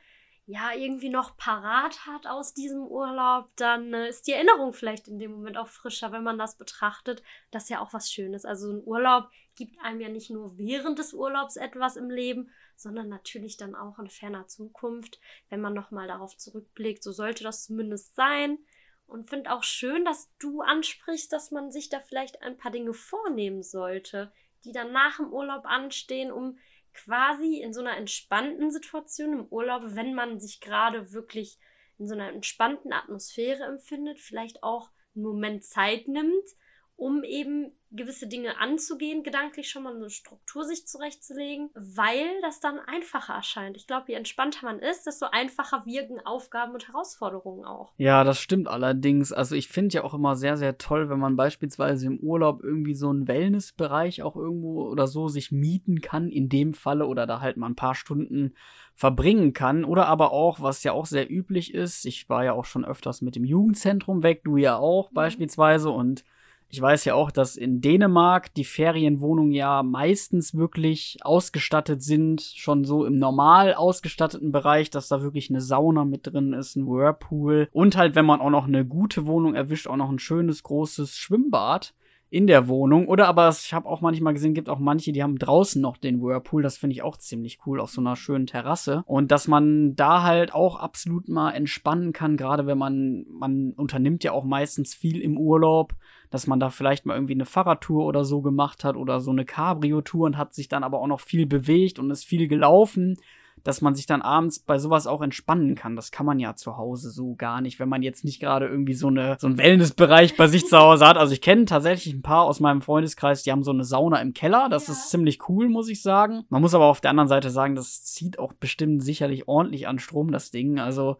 ja 0.46 0.72
irgendwie 0.72 1.08
noch 1.08 1.36
parat 1.36 2.06
hat 2.06 2.26
aus 2.26 2.52
diesem 2.52 2.82
Urlaub, 2.82 3.48
dann 3.56 3.94
äh, 3.94 4.08
ist 4.08 4.26
die 4.26 4.32
Erinnerung 4.32 4.72
vielleicht 4.72 5.06
in 5.06 5.18
dem 5.18 5.32
Moment 5.32 5.56
auch 5.56 5.68
frischer, 5.68 6.10
wenn 6.10 6.24
man 6.24 6.38
das 6.38 6.56
betrachtet. 6.56 7.22
Das 7.50 7.64
ist 7.64 7.68
ja 7.68 7.80
auch 7.80 7.92
was 7.92 8.10
Schönes. 8.10 8.44
Also 8.44 8.72
ein 8.72 8.82
Urlaub 8.84 9.30
gibt 9.54 9.78
einem 9.80 10.00
ja 10.00 10.08
nicht 10.08 10.30
nur 10.30 10.58
während 10.58 10.98
des 10.98 11.14
Urlaubs 11.14 11.56
etwas 11.56 11.96
im 11.96 12.10
Leben, 12.10 12.50
sondern 12.76 13.08
natürlich 13.08 13.56
dann 13.56 13.76
auch 13.76 13.98
in 13.98 14.08
ferner 14.08 14.48
Zukunft, 14.48 15.20
wenn 15.48 15.60
man 15.60 15.74
nochmal 15.74 16.08
darauf 16.08 16.36
zurückblickt. 16.36 17.02
So 17.02 17.12
sollte 17.12 17.44
das 17.44 17.64
zumindest 17.64 18.14
sein. 18.16 18.58
Und 19.06 19.28
finde 19.28 19.52
auch 19.52 19.62
schön, 19.62 20.04
dass 20.04 20.32
du 20.38 20.62
ansprichst, 20.62 21.32
dass 21.32 21.50
man 21.50 21.70
sich 21.70 21.90
da 21.90 22.00
vielleicht 22.00 22.42
ein 22.42 22.56
paar 22.56 22.72
Dinge 22.72 22.94
vornehmen 22.94 23.62
sollte, 23.62 24.32
die 24.64 24.72
dann 24.72 24.90
nach 24.90 25.18
dem 25.18 25.32
Urlaub 25.32 25.66
anstehen, 25.66 26.32
um 26.32 26.58
quasi 26.94 27.60
in 27.60 27.72
so 27.72 27.80
einer 27.80 27.96
entspannten 27.96 28.70
Situation 28.70 29.32
im 29.32 29.46
Urlaub, 29.46 29.82
wenn 29.86 30.14
man 30.14 30.40
sich 30.40 30.60
gerade 30.60 31.12
wirklich 31.12 31.58
in 31.98 32.06
so 32.06 32.14
einer 32.14 32.28
entspannten 32.28 32.92
Atmosphäre 32.92 33.64
empfindet, 33.64 34.18
vielleicht 34.18 34.62
auch 34.62 34.90
einen 35.14 35.24
Moment 35.24 35.64
Zeit 35.64 36.08
nimmt, 36.08 36.48
um 36.96 37.24
eben 37.24 37.72
gewisse 37.94 38.26
Dinge 38.26 38.58
anzugehen, 38.58 39.22
gedanklich 39.22 39.68
schon 39.68 39.82
mal 39.82 39.94
eine 39.94 40.08
Struktur 40.08 40.64
sich 40.64 40.86
zurechtzulegen, 40.86 41.70
weil 41.74 42.24
das 42.40 42.60
dann 42.60 42.78
einfacher 42.78 43.34
erscheint. 43.34 43.76
Ich 43.76 43.86
glaube, 43.86 44.06
je 44.08 44.14
entspannter 44.14 44.64
man 44.64 44.78
ist, 44.78 45.06
desto 45.06 45.26
einfacher 45.30 45.84
wirken 45.84 46.20
Aufgaben 46.20 46.72
und 46.72 46.88
Herausforderungen 46.88 47.64
auch. 47.64 47.92
Ja, 47.98 48.24
das 48.24 48.38
stimmt 48.38 48.68
allerdings. 48.68 49.32
Also 49.32 49.54
ich 49.54 49.68
finde 49.68 49.96
ja 49.96 50.04
auch 50.04 50.14
immer 50.14 50.36
sehr, 50.36 50.56
sehr 50.56 50.78
toll, 50.78 51.10
wenn 51.10 51.18
man 51.18 51.36
beispielsweise 51.36 52.06
im 52.06 52.18
Urlaub 52.18 52.62
irgendwie 52.62 52.94
so 52.94 53.10
einen 53.10 53.28
Wellnessbereich 53.28 54.22
auch 54.22 54.36
irgendwo 54.36 54.88
oder 54.88 55.06
so 55.06 55.28
sich 55.28 55.52
mieten 55.52 56.00
kann, 56.00 56.28
in 56.30 56.48
dem 56.48 56.72
Falle, 56.72 57.06
oder 57.06 57.26
da 57.26 57.40
halt 57.40 57.58
mal 57.58 57.66
ein 57.66 57.76
paar 57.76 57.94
Stunden 57.94 58.54
verbringen 58.94 59.52
kann. 59.52 59.84
Oder 59.84 60.06
aber 60.06 60.32
auch, 60.32 60.60
was 60.60 60.82
ja 60.82 60.92
auch 60.92 61.06
sehr 61.06 61.30
üblich 61.30 61.74
ist, 61.74 62.06
ich 62.06 62.28
war 62.30 62.44
ja 62.44 62.52
auch 62.54 62.64
schon 62.64 62.84
öfters 62.84 63.20
mit 63.20 63.36
dem 63.36 63.44
Jugendzentrum 63.44 64.22
weg, 64.22 64.44
du 64.44 64.56
ja 64.56 64.76
auch 64.76 65.10
mhm. 65.10 65.14
beispielsweise 65.14 65.90
und 65.90 66.24
ich 66.72 66.80
weiß 66.80 67.04
ja 67.04 67.14
auch, 67.14 67.30
dass 67.30 67.56
in 67.56 67.82
Dänemark 67.82 68.54
die 68.54 68.64
Ferienwohnungen 68.64 69.52
ja 69.52 69.82
meistens 69.82 70.56
wirklich 70.56 71.18
ausgestattet 71.20 72.02
sind, 72.02 72.40
schon 72.40 72.86
so 72.86 73.04
im 73.04 73.16
normal 73.16 73.74
ausgestatteten 73.74 74.52
Bereich, 74.52 74.88
dass 74.88 75.08
da 75.08 75.20
wirklich 75.20 75.50
eine 75.50 75.60
Sauna 75.60 76.06
mit 76.06 76.26
drin 76.26 76.54
ist, 76.54 76.76
ein 76.76 76.86
Whirlpool 76.86 77.68
und 77.72 77.98
halt, 77.98 78.14
wenn 78.14 78.24
man 78.24 78.40
auch 78.40 78.48
noch 78.48 78.66
eine 78.66 78.86
gute 78.86 79.26
Wohnung 79.26 79.54
erwischt, 79.54 79.86
auch 79.86 79.96
noch 79.96 80.08
ein 80.08 80.18
schönes 80.18 80.62
großes 80.62 81.14
Schwimmbad 81.18 81.92
in 82.30 82.46
der 82.46 82.66
Wohnung. 82.66 83.06
Oder 83.06 83.28
aber 83.28 83.50
ich 83.50 83.74
habe 83.74 83.86
auch 83.86 84.00
manchmal 84.00 84.32
gesehen, 84.32 84.54
gibt 84.54 84.70
auch 84.70 84.78
manche, 84.78 85.12
die 85.12 85.22
haben 85.22 85.38
draußen 85.38 85.82
noch 85.82 85.98
den 85.98 86.22
Whirlpool. 86.22 86.62
Das 86.62 86.78
finde 86.78 86.94
ich 86.94 87.02
auch 87.02 87.18
ziemlich 87.18 87.58
cool 87.66 87.78
auf 87.78 87.90
so 87.90 88.00
einer 88.00 88.16
schönen 88.16 88.46
Terrasse. 88.46 89.02
Und 89.04 89.30
dass 89.30 89.46
man 89.46 89.94
da 89.94 90.22
halt 90.22 90.54
auch 90.54 90.76
absolut 90.76 91.28
mal 91.28 91.50
entspannen 91.50 92.14
kann, 92.14 92.38
gerade 92.38 92.66
wenn 92.66 92.78
man, 92.78 93.26
man 93.28 93.72
unternimmt 93.72 94.24
ja 94.24 94.32
auch 94.32 94.44
meistens 94.44 94.94
viel 94.94 95.20
im 95.20 95.36
Urlaub 95.36 95.92
dass 96.32 96.46
man 96.46 96.58
da 96.58 96.70
vielleicht 96.70 97.04
mal 97.04 97.14
irgendwie 97.14 97.34
eine 97.34 97.44
Fahrradtour 97.44 98.06
oder 98.06 98.24
so 98.24 98.40
gemacht 98.40 98.84
hat 98.84 98.96
oder 98.96 99.20
so 99.20 99.30
eine 99.30 99.44
Cabrio-Tour 99.44 100.24
und 100.24 100.38
hat 100.38 100.54
sich 100.54 100.66
dann 100.66 100.82
aber 100.82 100.98
auch 100.98 101.06
noch 101.06 101.20
viel 101.20 101.46
bewegt 101.46 101.98
und 101.98 102.10
ist 102.10 102.24
viel 102.24 102.48
gelaufen, 102.48 103.18
dass 103.64 103.82
man 103.82 103.94
sich 103.94 104.06
dann 104.06 104.22
abends 104.22 104.58
bei 104.58 104.78
sowas 104.78 105.06
auch 105.06 105.20
entspannen 105.20 105.74
kann. 105.74 105.94
Das 105.94 106.10
kann 106.10 106.24
man 106.24 106.40
ja 106.40 106.56
zu 106.56 106.78
Hause 106.78 107.10
so 107.10 107.34
gar 107.34 107.60
nicht, 107.60 107.78
wenn 107.78 107.88
man 107.90 108.02
jetzt 108.02 108.24
nicht 108.24 108.40
gerade 108.40 108.66
irgendwie 108.66 108.94
so, 108.94 109.08
eine, 109.08 109.36
so 109.38 109.46
einen 109.46 109.58
Wellnessbereich 109.58 110.38
bei 110.38 110.48
sich 110.48 110.66
zu 110.66 110.78
Hause 110.78 111.06
hat. 111.06 111.18
Also 111.18 111.34
ich 111.34 111.42
kenne 111.42 111.66
tatsächlich 111.66 112.14
ein 112.14 112.22
paar 112.22 112.44
aus 112.44 112.60
meinem 112.60 112.80
Freundeskreis, 112.80 113.42
die 113.42 113.52
haben 113.52 113.62
so 113.62 113.70
eine 113.70 113.84
Sauna 113.84 114.16
im 114.22 114.32
Keller. 114.32 114.68
Das 114.70 114.86
ja. 114.86 114.94
ist 114.94 115.10
ziemlich 115.10 115.50
cool, 115.50 115.68
muss 115.68 115.90
ich 115.90 116.00
sagen. 116.00 116.44
Man 116.48 116.62
muss 116.62 116.74
aber 116.74 116.86
auf 116.86 117.02
der 117.02 117.10
anderen 117.10 117.28
Seite 117.28 117.50
sagen, 117.50 117.74
das 117.74 118.02
zieht 118.04 118.38
auch 118.38 118.54
bestimmt 118.54 119.02
sicherlich 119.02 119.48
ordentlich 119.48 119.86
an 119.86 119.98
Strom, 119.98 120.32
das 120.32 120.50
Ding. 120.50 120.80
Also 120.80 121.18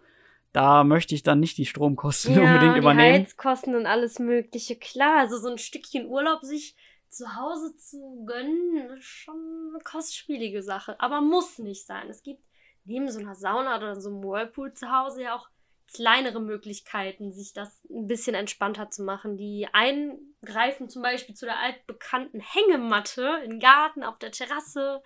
da 0.53 0.85
möchte 0.85 1.15
ich 1.15 1.23
dann 1.23 1.41
nicht 1.41 1.59
die 1.59 1.67
Stromkosten 1.67 2.35
ja, 2.37 2.43
unbedingt 2.43 2.77
übernehmen. 2.77 3.15
Die 3.15 3.23
Heizkosten 3.23 3.75
und 3.75 3.87
alles 3.87 4.19
Mögliche, 4.19 4.77
klar. 4.77 5.21
Also 5.21 5.39
so 5.39 5.49
ein 5.49 5.59
Stückchen 5.59 6.07
Urlaub 6.07 6.43
sich 6.43 6.77
zu 7.09 7.37
Hause 7.37 7.77
zu 7.77 8.25
gönnen, 8.27 8.97
ist 8.97 9.05
schon 9.05 9.71
eine 9.71 9.83
kostspielige 9.83 10.63
Sache. 10.63 10.99
Aber 10.99 11.21
muss 11.21 11.59
nicht 11.59 11.87
sein. 11.87 12.09
Es 12.09 12.23
gibt 12.23 12.43
neben 12.85 13.11
so 13.11 13.21
einer 13.21 13.35
Sauna 13.35 13.77
oder 13.77 14.01
so 14.01 14.11
einem 14.11 14.23
Whirlpool 14.23 14.73
zu 14.73 14.91
Hause 14.91 15.23
ja 15.23 15.37
auch 15.37 15.49
kleinere 15.95 16.41
Möglichkeiten, 16.41 17.33
sich 17.33 17.53
das 17.53 17.85
ein 17.91 18.07
bisschen 18.07 18.35
entspannter 18.35 18.91
zu 18.91 19.03
machen. 19.03 19.37
Die 19.37 19.69
einen 19.73 20.35
greifen 20.45 20.89
zum 20.89 21.03
Beispiel 21.03 21.35
zu 21.35 21.45
der 21.45 21.59
altbekannten 21.59 22.41
Hängematte 22.41 23.43
im 23.45 23.61
Garten, 23.61 24.03
auf 24.03 24.19
der 24.19 24.33
Terrasse 24.33 25.03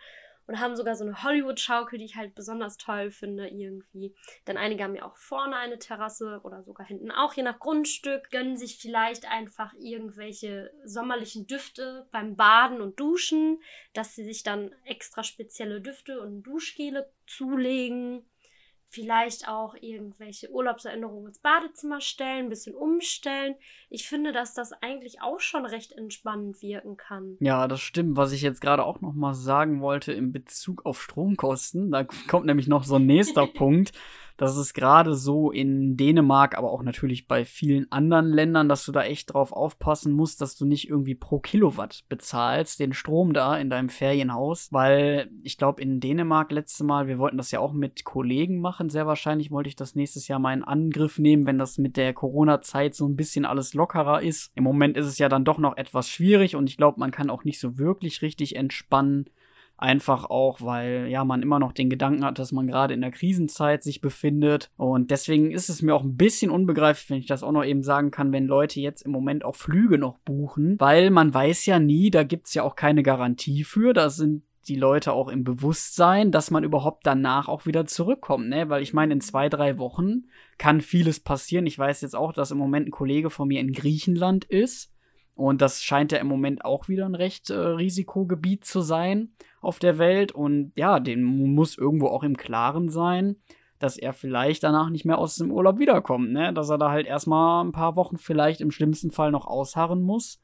und 0.47 0.61
haben 0.61 0.77
sogar 0.77 0.95
so 0.95 1.05
eine 1.05 1.23
Hollywood-Schaukel, 1.23 1.99
die 1.99 2.05
ich 2.05 2.17
halt 2.17 2.35
besonders 2.35 2.77
toll 2.77 3.11
finde 3.11 3.49
irgendwie. 3.49 4.15
Denn 4.47 4.57
einige 4.57 4.85
haben 4.85 4.95
ja 4.95 5.05
auch 5.05 5.17
vorne 5.17 5.57
eine 5.57 5.79
Terrasse 5.79 6.41
oder 6.45 6.63
sogar 6.63 6.87
hinten 6.87 7.11
auch, 7.11 7.35
je 7.35 7.43
nach 7.43 7.59
Grundstück, 7.59 8.31
gönnen 8.31 8.57
sich 8.57 8.79
vielleicht 8.79 9.31
einfach 9.31 9.73
irgendwelche 9.79 10.73
sommerlichen 10.85 11.47
Düfte 11.47 12.09
beim 12.13 12.37
Baden 12.37 12.81
und 12.81 13.01
Duschen, 13.01 13.61
dass 13.93 14.15
sie 14.15 14.25
sich 14.25 14.43
dann 14.43 14.75
extra 14.85 15.23
spezielle 15.23 15.81
Düfte 15.81 16.21
und 16.21 16.43
Duschgele 16.43 17.11
zulegen 17.27 18.25
vielleicht 18.89 19.49
auch 19.49 19.75
irgendwelche 19.81 20.51
Urlaubserinnerungen 20.51 21.29
ins 21.29 21.39
Badezimmer 21.39 22.01
stellen, 22.01 22.47
ein 22.47 22.49
bisschen 22.49 22.75
umstellen. 22.75 23.55
Ich 23.91 24.09
finde, 24.09 24.33
dass 24.33 24.55
das 24.55 24.73
eigentlich 24.73 25.21
auch 25.21 25.41
schon 25.41 25.67
recht 25.67 25.93
entspannend 25.93 26.63
wirken 26.63 26.97
kann. 26.97 27.37
Ja, 27.41 27.69
das 27.69 27.81
stimmt. 27.81 28.17
Was 28.17 28.33
ich 28.33 28.43
jetzt 28.43 28.61
gerade 28.61 28.85
auch 28.85 29.01
noch 29.01 29.13
mal 29.13 29.35
sagen 29.35 29.81
wollte 29.81 30.13
in 30.13 30.33
Bezug 30.33 30.87
auf 30.87 31.03
Stromkosten, 31.03 31.91
da 31.91 32.05
kommt 32.05 32.47
nämlich 32.47 32.69
noch 32.69 32.85
so 32.85 32.97
ein 32.97 33.07
nächster 33.07 33.47
Punkt 33.55 33.93
das 34.37 34.57
ist 34.57 34.75
gerade 34.75 35.15
so 35.15 35.51
in 35.51 35.97
Dänemark, 35.97 36.59
aber 36.59 36.71
auch 36.71 36.83
natürlich 36.83 37.27
bei 37.27 37.45
vielen 37.45 37.91
anderen 37.91 38.27
Ländern, 38.27 38.69
dass 38.69 38.85
du 38.85 38.93
da 38.93 39.03
echt 39.03 39.33
drauf 39.33 39.53
aufpassen 39.53 40.13
musst, 40.13 40.41
dass 40.41 40.57
du 40.57 40.67
nicht 40.67 40.89
irgendwie 40.89 41.15
pro 41.15 41.39
Kilowatt 41.39 42.05
bezahlst, 42.09 42.79
den 42.79 42.93
Strom 42.93 43.33
da 43.33 43.57
in 43.57 43.71
deinem 43.71 43.89
Ferienhaus, 43.89 44.69
weil 44.73 45.31
ich 45.43 45.57
glaube 45.57 45.81
in 45.81 46.01
Dänemark 46.01 46.53
letzte 46.53 46.85
Mal, 46.85 47.09
wir 47.09 47.19
wollten 47.19 47.39
das 47.39 47.51
ja 47.51 47.61
auch 47.61 47.73
mit 47.73 48.05
Kollegen 48.05 48.61
machen, 48.61 48.91
sehr 48.91 49.07
wahrscheinlich 49.07 49.51
wollte 49.51 49.69
ich 49.69 49.77
das 49.77 49.95
nächstes 49.95 50.29
Jahr 50.29 50.39
mal 50.39 50.53
in 50.53 50.65
Angriff 50.65 51.19
nehmen, 51.19 51.47
wenn 51.47 51.59
das 51.59 51.79
mit 51.79 51.97
der 51.97 52.13
Corona-Zeit 52.13 52.95
so 52.95 53.07
ein 53.07 53.17
bisschen 53.17 53.45
alles 53.45 53.75
lockerer 53.75 54.23
ist. 54.23 54.51
Im 54.55 54.65
Moment 54.65 54.97
ist 54.97 55.07
es 55.07 55.19
ja 55.19 55.29
dann 55.29 55.45
doch 55.45 55.59
noch 55.59 55.77
etwas 55.77 56.09
schwierig 56.09 56.57
und 56.57 56.69
ich 56.69 56.77
glaube, 56.77 57.01
man 57.01 57.11
kann 57.11 57.31
auch 57.31 57.45
nicht 57.45 57.61
so 57.61 57.79
wirklich 57.79 58.23
richtig 58.23 58.57
entspannen. 58.57 59.27
Einfach 59.79 60.25
auch, 60.25 60.63
weil 60.63 61.07
ja 61.09 61.25
man 61.25 61.43
immer 61.43 61.59
noch 61.59 61.73
den 61.73 61.91
Gedanken 61.91 62.25
hat, 62.25 62.39
dass 62.39 62.51
man 62.51 62.67
gerade 62.67 62.95
in 62.95 63.03
der 63.03 63.11
Krisenzeit 63.11 63.83
sich 63.83 64.01
befindet. 64.01 64.71
Und 64.77 65.11
deswegen 65.11 65.51
ist 65.51 65.69
es 65.69 65.83
mir 65.83 65.95
auch 65.95 66.03
ein 66.03 66.17
bisschen 66.17 66.51
unbegreiflich, 66.51 67.11
wenn 67.11 67.19
ich 67.19 67.27
das 67.27 67.43
auch 67.43 67.53
noch 67.53 67.65
eben 67.65 67.83
sagen 67.83 68.11
kann, 68.11 68.33
wenn 68.33 68.47
Leute 68.47 68.81
jetzt 68.81 69.03
im 69.03 69.13
Moment 69.13 69.45
auch 69.45 69.55
Flüge 69.55 69.99
noch 69.99 70.19
buchen, 70.19 70.81
weil 70.81 71.11
man 71.11 71.35
weiß 71.35 71.67
ja 71.67 71.79
nie, 71.79 72.11
da 72.11 72.23
gibt's 72.23 72.55
ja 72.55 72.63
auch 72.63 72.75
keine 72.75 73.03
Garantie 73.03 73.65
für. 73.65 73.93
Da 73.93 74.09
sind 74.09 74.43
die 74.69 74.77
Leute 74.77 75.13
auch 75.13 75.29
im 75.29 75.45
Bewusstsein, 75.45 76.33
dass 76.33 76.51
man 76.51 76.65
überhaupt 76.65 77.07
danach 77.07 77.49
auch 77.49 77.67
wieder 77.67 77.87
zurückkommt, 77.87 78.49
ne? 78.49 78.69
Weil 78.69 78.83
ich 78.83 78.93
meine, 78.93 79.15
in 79.15 79.21
zwei, 79.21 79.49
drei 79.49 79.79
Wochen 79.79 80.25
kann 80.59 80.81
vieles 80.81 81.21
passieren. 81.21 81.67
Ich 81.67 81.79
weiß 81.79 82.01
jetzt 82.01 82.17
auch, 82.17 82.33
dass 82.33 82.51
im 82.51 82.59
Moment 82.59 82.89
ein 82.89 82.93
Kollege 82.93 83.31
von 83.31 83.49
mir 83.49 83.61
in 83.61 83.73
Griechenland 83.73 84.45
ist. 84.45 84.93
Und 85.37 85.61
das 85.61 85.85
scheint 85.85 86.13
ja 86.13 86.19
im 86.19 86.27
Moment 86.27 86.65
auch 86.65 86.89
wieder 86.89 87.05
ein 87.05 87.15
recht 87.15 87.51
äh, 87.51 87.55
Risikogebiet 87.55 88.65
zu 88.65 88.81
sein 88.81 89.35
auf 89.61 89.79
der 89.79 89.99
Welt. 89.99 90.33
Und 90.33 90.73
ja, 90.77 90.99
den 90.99 91.23
muss 91.23 91.77
irgendwo 91.77 92.09
auch 92.09 92.23
im 92.23 92.39
Klaren 92.39 92.89
sein, 92.89 93.37
dass 93.79 93.99
er 93.99 94.15
vielleicht 94.15 94.63
danach 94.63 94.89
nicht 94.89 95.05
mehr 95.05 95.19
aus 95.19 95.37
dem 95.37 95.51
Urlaub 95.51 95.79
wiederkommt, 95.79 96.33
ne? 96.33 96.55
Dass 96.55 96.71
er 96.71 96.79
da 96.79 96.91
halt 96.91 97.07
erstmal 97.07 97.63
ein 97.63 97.73
paar 97.73 97.97
Wochen 97.97 98.17
vielleicht 98.17 98.63
im 98.63 98.71
schlimmsten 98.71 99.11
Fall 99.11 99.31
noch 99.31 99.47
ausharren 99.47 100.01
muss. 100.01 100.41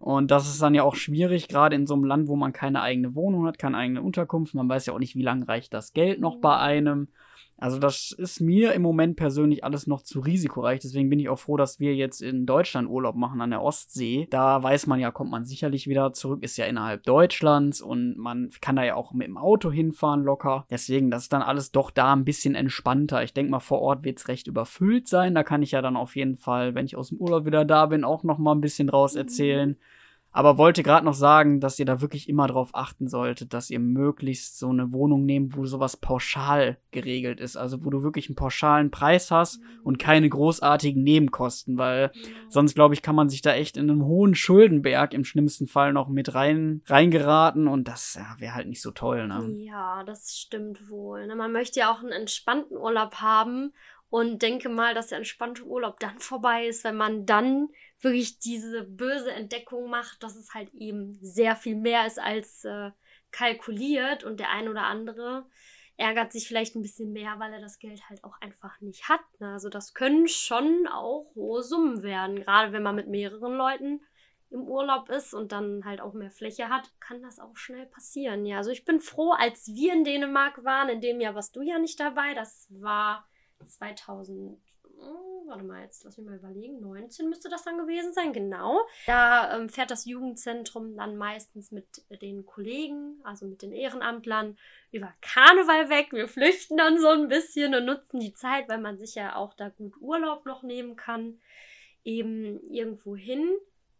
Und 0.00 0.32
das 0.32 0.48
ist 0.48 0.60
dann 0.60 0.74
ja 0.74 0.82
auch 0.82 0.96
schwierig, 0.96 1.46
gerade 1.46 1.76
in 1.76 1.86
so 1.86 1.94
einem 1.94 2.02
Land, 2.02 2.26
wo 2.26 2.34
man 2.34 2.52
keine 2.52 2.82
eigene 2.82 3.14
Wohnung 3.14 3.46
hat, 3.46 3.60
keine 3.60 3.76
eigene 3.76 4.02
Unterkunft. 4.02 4.52
Man 4.54 4.68
weiß 4.68 4.86
ja 4.86 4.94
auch 4.94 4.98
nicht, 4.98 5.14
wie 5.14 5.22
lange 5.22 5.46
reicht 5.46 5.72
das 5.72 5.92
Geld 5.92 6.20
noch 6.20 6.38
bei 6.40 6.56
einem. 6.56 7.08
Also 7.62 7.78
das 7.78 8.10
ist 8.10 8.40
mir 8.40 8.72
im 8.72 8.82
Moment 8.82 9.14
persönlich 9.14 9.62
alles 9.62 9.86
noch 9.86 10.02
zu 10.02 10.18
risikoreich. 10.18 10.80
Deswegen 10.80 11.08
bin 11.08 11.20
ich 11.20 11.28
auch 11.28 11.38
froh, 11.38 11.56
dass 11.56 11.78
wir 11.78 11.94
jetzt 11.94 12.20
in 12.20 12.44
Deutschland 12.44 12.90
Urlaub 12.90 13.14
machen 13.14 13.40
an 13.40 13.50
der 13.50 13.62
Ostsee. 13.62 14.26
Da 14.30 14.60
weiß 14.60 14.88
man 14.88 14.98
ja, 14.98 15.12
kommt 15.12 15.30
man 15.30 15.44
sicherlich 15.44 15.86
wieder 15.86 16.12
zurück, 16.12 16.42
ist 16.42 16.56
ja 16.56 16.64
innerhalb 16.64 17.04
Deutschlands 17.04 17.80
und 17.80 18.16
man 18.16 18.50
kann 18.60 18.74
da 18.74 18.82
ja 18.82 18.96
auch 18.96 19.12
mit 19.12 19.28
dem 19.28 19.38
Auto 19.38 19.70
hinfahren 19.70 20.24
locker. 20.24 20.66
Deswegen, 20.70 21.08
das 21.12 21.22
ist 21.22 21.32
dann 21.32 21.42
alles 21.42 21.70
doch 21.70 21.92
da 21.92 22.12
ein 22.12 22.24
bisschen 22.24 22.56
entspannter. 22.56 23.22
Ich 23.22 23.32
denke 23.32 23.52
mal, 23.52 23.60
vor 23.60 23.80
Ort 23.80 24.02
wird 24.02 24.18
es 24.18 24.26
recht 24.26 24.48
überfüllt 24.48 25.06
sein. 25.06 25.32
Da 25.32 25.44
kann 25.44 25.62
ich 25.62 25.70
ja 25.70 25.82
dann 25.82 25.96
auf 25.96 26.16
jeden 26.16 26.38
Fall, 26.38 26.74
wenn 26.74 26.86
ich 26.86 26.96
aus 26.96 27.10
dem 27.10 27.18
Urlaub 27.18 27.46
wieder 27.46 27.64
da 27.64 27.86
bin, 27.86 28.02
auch 28.02 28.24
noch 28.24 28.38
mal 28.38 28.56
ein 28.56 28.60
bisschen 28.60 28.88
draus 28.88 29.14
erzählen. 29.14 29.70
Mhm. 29.70 29.76
Aber 30.32 30.56
wollte 30.56 30.82
gerade 30.82 31.04
noch 31.04 31.14
sagen, 31.14 31.60
dass 31.60 31.78
ihr 31.78 31.84
da 31.84 32.00
wirklich 32.00 32.28
immer 32.28 32.46
drauf 32.46 32.70
achten 32.72 33.06
solltet, 33.06 33.52
dass 33.52 33.68
ihr 33.68 33.78
möglichst 33.78 34.58
so 34.58 34.70
eine 34.70 34.92
Wohnung 34.92 35.26
nehmt, 35.26 35.56
wo 35.56 35.66
sowas 35.66 35.96
pauschal 35.96 36.78
geregelt 36.90 37.38
ist. 37.38 37.56
Also 37.56 37.84
wo 37.84 37.90
du 37.90 38.02
wirklich 38.02 38.28
einen 38.28 38.36
pauschalen 38.36 38.90
Preis 38.90 39.30
hast 39.30 39.60
und 39.84 39.98
keine 39.98 40.28
großartigen 40.28 41.02
Nebenkosten, 41.02 41.76
weil 41.76 42.12
sonst, 42.48 42.74
glaube 42.74 42.94
ich, 42.94 43.02
kann 43.02 43.14
man 43.14 43.28
sich 43.28 43.42
da 43.42 43.52
echt 43.52 43.76
in 43.76 43.90
einen 43.90 44.04
hohen 44.04 44.34
Schuldenberg 44.34 45.12
im 45.12 45.24
schlimmsten 45.24 45.66
Fall 45.66 45.92
noch 45.92 46.08
mit 46.08 46.34
rein, 46.34 46.82
reingeraten 46.86 47.68
und 47.68 47.86
das 47.86 48.14
ja, 48.14 48.34
wäre 48.38 48.54
halt 48.54 48.68
nicht 48.68 48.80
so 48.80 48.90
toll, 48.90 49.26
ne? 49.28 49.46
Ja, 49.58 50.02
das 50.04 50.34
stimmt 50.36 50.88
wohl. 50.88 51.26
Ne? 51.26 51.36
Man 51.36 51.52
möchte 51.52 51.80
ja 51.80 51.92
auch 51.92 52.00
einen 52.00 52.12
entspannten 52.12 52.76
Urlaub 52.78 53.16
haben 53.16 53.74
und 54.08 54.42
denke 54.42 54.68
mal, 54.68 54.94
dass 54.94 55.08
der 55.08 55.18
entspannte 55.18 55.64
Urlaub 55.64 56.00
dann 56.00 56.18
vorbei 56.18 56.66
ist, 56.66 56.84
wenn 56.84 56.96
man 56.96 57.26
dann 57.26 57.68
wirklich 58.02 58.38
diese 58.38 58.84
böse 58.84 59.32
Entdeckung 59.32 59.88
macht, 59.88 60.22
dass 60.22 60.36
es 60.36 60.54
halt 60.54 60.72
eben 60.74 61.18
sehr 61.20 61.56
viel 61.56 61.76
mehr 61.76 62.06
ist 62.06 62.18
als 62.18 62.64
äh, 62.64 62.90
kalkuliert 63.30 64.24
und 64.24 64.40
der 64.40 64.50
ein 64.50 64.68
oder 64.68 64.84
andere 64.84 65.46
ärgert 65.96 66.32
sich 66.32 66.48
vielleicht 66.48 66.74
ein 66.74 66.82
bisschen 66.82 67.12
mehr, 67.12 67.38
weil 67.38 67.52
er 67.52 67.60
das 67.60 67.78
Geld 67.78 68.08
halt 68.08 68.24
auch 68.24 68.40
einfach 68.40 68.80
nicht 68.80 69.08
hat. 69.08 69.20
Ne? 69.38 69.52
Also 69.52 69.68
das 69.68 69.94
können 69.94 70.26
schon 70.26 70.86
auch 70.88 71.30
hohe 71.34 71.62
Summen 71.62 72.02
werden, 72.02 72.36
gerade 72.36 72.72
wenn 72.72 72.82
man 72.82 72.96
mit 72.96 73.08
mehreren 73.08 73.56
Leuten 73.56 74.00
im 74.50 74.62
Urlaub 74.62 75.08
ist 75.08 75.32
und 75.32 75.52
dann 75.52 75.84
halt 75.84 76.00
auch 76.00 76.12
mehr 76.12 76.30
Fläche 76.30 76.68
hat, 76.68 76.92
kann 77.00 77.22
das 77.22 77.38
auch 77.38 77.56
schnell 77.56 77.86
passieren. 77.86 78.44
Ja, 78.44 78.58
also 78.58 78.70
ich 78.70 78.84
bin 78.84 79.00
froh, 79.00 79.32
als 79.32 79.68
wir 79.68 79.94
in 79.94 80.04
Dänemark 80.04 80.62
waren, 80.64 80.90
in 80.90 81.00
dem 81.00 81.20
Jahr 81.20 81.34
warst 81.34 81.56
du 81.56 81.62
ja 81.62 81.78
nicht 81.78 81.98
dabei, 81.98 82.34
das 82.34 82.68
war 82.70 83.26
2000 83.66 84.60
oh, 84.98 85.46
warte 85.46 85.64
mal, 85.64 85.82
jetzt 85.82 86.04
lass 86.04 86.16
mich 86.16 86.26
mal 86.26 86.36
überlegen, 86.36 86.80
19 86.80 87.28
müsste 87.28 87.48
das 87.48 87.64
dann 87.64 87.78
gewesen 87.78 88.12
sein, 88.12 88.32
genau. 88.32 88.80
Da 89.06 89.56
ähm, 89.56 89.68
fährt 89.68 89.90
das 89.90 90.04
Jugendzentrum 90.04 90.96
dann 90.96 91.16
meistens 91.16 91.72
mit 91.72 91.86
den 92.22 92.46
Kollegen, 92.46 93.20
also 93.24 93.46
mit 93.46 93.62
den 93.62 93.72
Ehrenamtlern, 93.72 94.56
über 94.90 95.12
Karneval 95.20 95.88
weg. 95.88 96.12
Wir 96.12 96.28
flüchten 96.28 96.76
dann 96.76 96.98
so 96.98 97.08
ein 97.08 97.28
bisschen 97.28 97.74
und 97.74 97.84
nutzen 97.84 98.20
die 98.20 98.34
Zeit, 98.34 98.68
weil 98.68 98.80
man 98.80 98.98
sich 98.98 99.14
ja 99.14 99.36
auch 99.36 99.54
da 99.54 99.68
gut 99.68 99.96
Urlaub 100.00 100.46
noch 100.46 100.62
nehmen 100.62 100.96
kann, 100.96 101.40
eben 102.04 102.60
irgendwo 102.70 103.16
hin. 103.16 103.50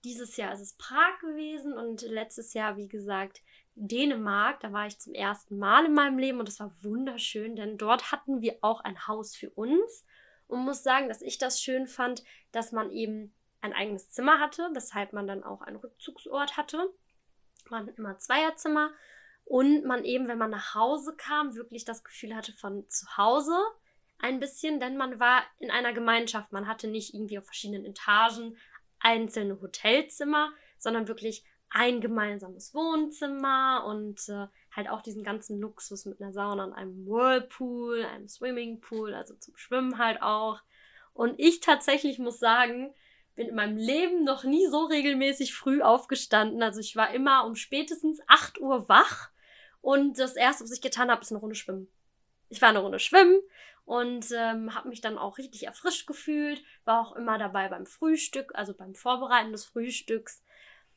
Dieses 0.05 0.37
Jahr 0.37 0.53
ist 0.53 0.61
es 0.61 0.75
Prag 0.75 1.21
gewesen 1.21 1.75
und 1.75 2.03
letztes 2.03 2.55
Jahr, 2.55 2.77
wie 2.77 2.89
gesagt, 2.89 3.43
Dänemark. 3.75 4.61
Da 4.61 4.73
war 4.73 4.87
ich 4.87 4.99
zum 4.99 5.15
ersten 5.15 5.59
Mal 5.59 5.87
in 5.87 5.95
meinem 5.95 6.19
Leben 6.19 6.41
und 6.41 6.49
es 6.49 6.61
war 6.61 6.75
wunderschön, 6.83 7.57
denn 7.57 7.79
dort 7.79 8.11
hatten 8.13 8.41
wir 8.41 8.59
auch 8.63 8.81
ein 8.81 9.07
Haus 9.07 9.37
für 9.37 9.51
uns 9.51 10.05
und 10.47 10.61
muss 10.61 10.83
sagen, 10.83 11.09
dass 11.09 11.23
ich 11.23 11.39
das 11.39 11.63
schön 11.63 11.87
fand, 11.87 12.23
dass 12.51 12.73
man 12.73 12.91
eben 12.91 13.35
ein 13.61 13.73
eigenes 13.73 14.11
Zimmer 14.11 14.41
hatte, 14.41 14.69
weshalb 14.75 15.13
man 15.13 15.27
dann 15.27 15.45
auch 15.45 15.63
einen 15.63 15.77
Rückzugsort 15.77 16.57
hatte. 16.57 16.93
Man 17.71 17.87
hat 17.87 17.99
immer 17.99 18.19
Zweierzimmer 18.19 18.91
und 19.45 19.85
man 19.85 20.05
eben, 20.05 20.29
wenn 20.29 20.39
man 20.39 20.51
nach 20.51 20.75
Hause 20.75 21.15
kam, 21.17 21.55
wirklich 21.55 21.85
das 21.85 22.05
Gefühl 22.05 22.35
hatte 22.35 22.53
von 22.53 22.89
zu 22.89 23.17
Hause 23.17 23.57
ein 24.19 24.41
bisschen, 24.41 24.81
denn 24.81 24.97
man 24.97 25.19
war 25.21 25.43
in 25.59 25.71
einer 25.71 25.93
Gemeinschaft. 25.93 26.53
Man 26.53 26.67
hatte 26.67 26.89
nicht 26.89 27.15
irgendwie 27.15 27.39
auf 27.39 27.45
verschiedenen 27.45 27.85
Etagen 27.85 28.57
einzelne 29.01 29.61
Hotelzimmer, 29.61 30.53
sondern 30.79 31.09
wirklich 31.09 31.45
ein 31.71 32.01
gemeinsames 32.01 32.75
Wohnzimmer 32.75 33.85
und 33.87 34.29
äh, 34.29 34.47
halt 34.75 34.89
auch 34.89 35.03
diesen 35.03 35.23
ganzen 35.23 35.61
Luxus 35.61 36.07
mit 36.07 36.21
einer 36.21 36.33
Sauna 36.33 36.65
und 36.65 36.73
einem 36.73 37.07
Whirlpool, 37.07 38.05
einem 38.05 38.29
Swimmingpool, 38.29 39.15
also 39.15 39.35
zum 39.35 39.57
Schwimmen 39.57 39.99
halt 39.99 40.23
auch. 40.23 40.61
Und 41.13 41.39
ich 41.39 41.61
tatsächlich 41.61 42.19
muss 42.19 42.39
sagen, 42.39 42.95
bin 43.35 43.49
in 43.49 43.55
meinem 43.55 43.77
Leben 43.77 44.25
noch 44.25 44.45
nie 44.45 44.67
so 44.69 44.85
regelmäßig 44.85 45.55
früh 45.55 45.83
aufgestanden. 45.83 46.63
Also 46.63 46.81
ich 46.81 46.97
war 46.97 47.13
immer 47.15 47.45
um 47.45 47.55
spätestens 47.55 48.21
8 48.27 48.61
Uhr 48.61 48.89
wach 48.89 49.31
und 49.81 50.19
das 50.19 50.37
erste, 50.37 50.65
was 50.65 50.73
ich 50.73 50.81
getan 50.81 51.11
habe, 51.11 51.23
ist 51.23 51.33
eine 51.33 51.41
Runde 51.41 51.57
schwimmen. 51.57 51.89
Ich 52.49 52.61
war 52.63 52.69
eine 52.69 52.81
Runde 52.81 52.99
schwimmen 52.99 53.41
und 53.85 54.31
ähm, 54.33 54.75
habe 54.75 54.89
mich 54.89 55.01
dann 55.01 55.19
auch 55.19 55.39
richtig 55.39 55.67
erfrischt 55.67 56.07
gefühlt, 56.07 56.63
war 56.85 57.01
auch 57.01 57.17
immer 57.17 57.39
dabei 57.39 57.69
beim 57.69 57.87
Frühstück, 57.87 58.53
also 58.55 58.75
beim 58.75 58.95
Vorbereiten 58.95 59.53
des 59.53 59.65
Frühstücks. 59.65 60.43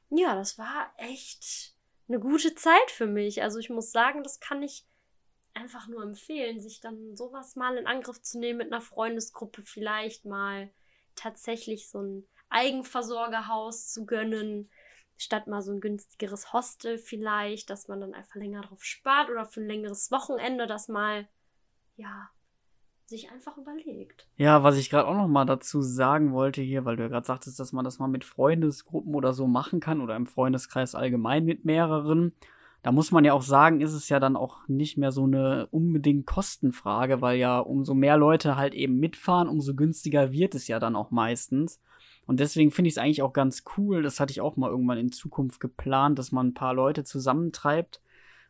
Ja, 0.10 0.36
das 0.36 0.58
war 0.58 0.94
echt 0.98 1.75
eine 2.08 2.20
gute 2.20 2.56
Zeit 2.56 2.92
für 2.92 3.08
mich. 3.08 3.42
Also 3.42 3.60
ich 3.60 3.70
muss 3.70 3.92
sagen, 3.92 4.24
das 4.24 4.40
kann 4.40 4.62
ich 4.62 4.86
einfach 5.54 5.88
nur 5.88 6.04
empfehlen, 6.04 6.60
sich 6.60 6.82
dann 6.82 7.16
sowas 7.16 7.56
mal 7.56 7.78
in 7.78 7.88
Angriff 7.88 8.22
zu 8.22 8.40
nehmen 8.40 8.58
mit 8.58 8.72
einer 8.72 8.82
Freundesgruppe, 8.82 9.64
vielleicht 9.64 10.26
mal 10.26 10.70
tatsächlich 11.16 11.90
so 11.90 12.02
ein 12.02 12.28
Eigenversorgerhaus 12.50 13.88
zu 13.88 14.06
gönnen, 14.06 14.70
statt 15.18 15.48
mal 15.48 15.62
so 15.62 15.72
ein 15.72 15.80
günstigeres 15.80 16.52
Hostel 16.52 16.98
vielleicht, 16.98 17.70
dass 17.70 17.88
man 17.88 18.02
dann 18.02 18.14
einfach 18.14 18.36
länger 18.36 18.62
drauf 18.62 18.84
spart 18.84 19.30
oder 19.30 19.46
für 19.46 19.62
ein 19.62 19.68
längeres 19.68 20.12
Wochenende 20.12 20.68
das 20.68 20.90
mal, 20.90 21.28
ja, 21.96 22.30
sich 23.08 23.32
einfach 23.32 23.58
überlegt. 23.58 24.28
Ja, 24.38 24.64
was 24.64 24.78
ich 24.78 24.90
gerade 24.90 25.08
auch 25.08 25.16
noch 25.16 25.28
mal 25.28 25.46
dazu 25.46 25.82
sagen 25.82 26.34
wollte 26.34 26.62
hier, 26.62 26.86
weil 26.86 26.96
du 26.96 27.04
ja 27.04 27.10
gerade 27.10 27.28
sagtest, 27.28 27.60
dass 27.60 27.72
man 27.72 27.86
das 27.86 28.00
mal 28.00 28.08
mit 28.08 28.24
Freundesgruppen 28.24 29.14
oder 29.16 29.34
so 29.34 29.48
machen 29.48 29.80
kann 29.80 30.02
oder 30.02 30.16
im 30.16 30.26
Freundeskreis 30.26 30.96
allgemein 30.96 31.46
mit 31.46 31.66
mehreren. 31.66 32.34
da 32.84 32.92
muss 32.92 33.12
man 33.12 33.26
ja 33.26 33.34
auch 33.34 33.42
sagen, 33.42 33.82
ist 33.82 33.94
es 33.94 34.10
ja 34.10 34.20
dann 34.20 34.36
auch 34.36 34.68
nicht 34.68 34.98
mehr 34.98 35.12
so 35.12 35.24
eine 35.24 35.68
unbedingt 35.72 36.26
Kostenfrage, 36.26 37.22
weil 37.22 37.38
ja 37.38 37.60
umso 37.60 37.94
mehr 37.94 38.18
Leute 38.18 38.56
halt 38.58 38.74
eben 38.74 39.00
mitfahren, 39.00 39.50
umso 39.50 39.76
günstiger 39.76 40.32
wird 40.32 40.56
es 40.56 40.68
ja 40.68 40.80
dann 40.80 40.96
auch 40.96 41.12
meistens. 41.12 41.80
Und 42.28 42.40
deswegen 42.40 42.72
finde 42.72 42.88
ich 42.88 42.96
es 42.96 42.98
eigentlich 42.98 43.22
auch 43.22 43.34
ganz 43.34 43.64
cool, 43.78 44.02
das 44.02 44.20
hatte 44.20 44.32
ich 44.32 44.42
auch 44.42 44.58
mal 44.58 44.70
irgendwann 44.70 44.98
in 44.98 45.12
Zukunft 45.12 45.60
geplant, 45.60 46.18
dass 46.18 46.32
man 46.32 46.48
ein 46.48 46.54
paar 46.54 46.74
Leute 46.74 47.04
zusammentreibt, 47.04 48.02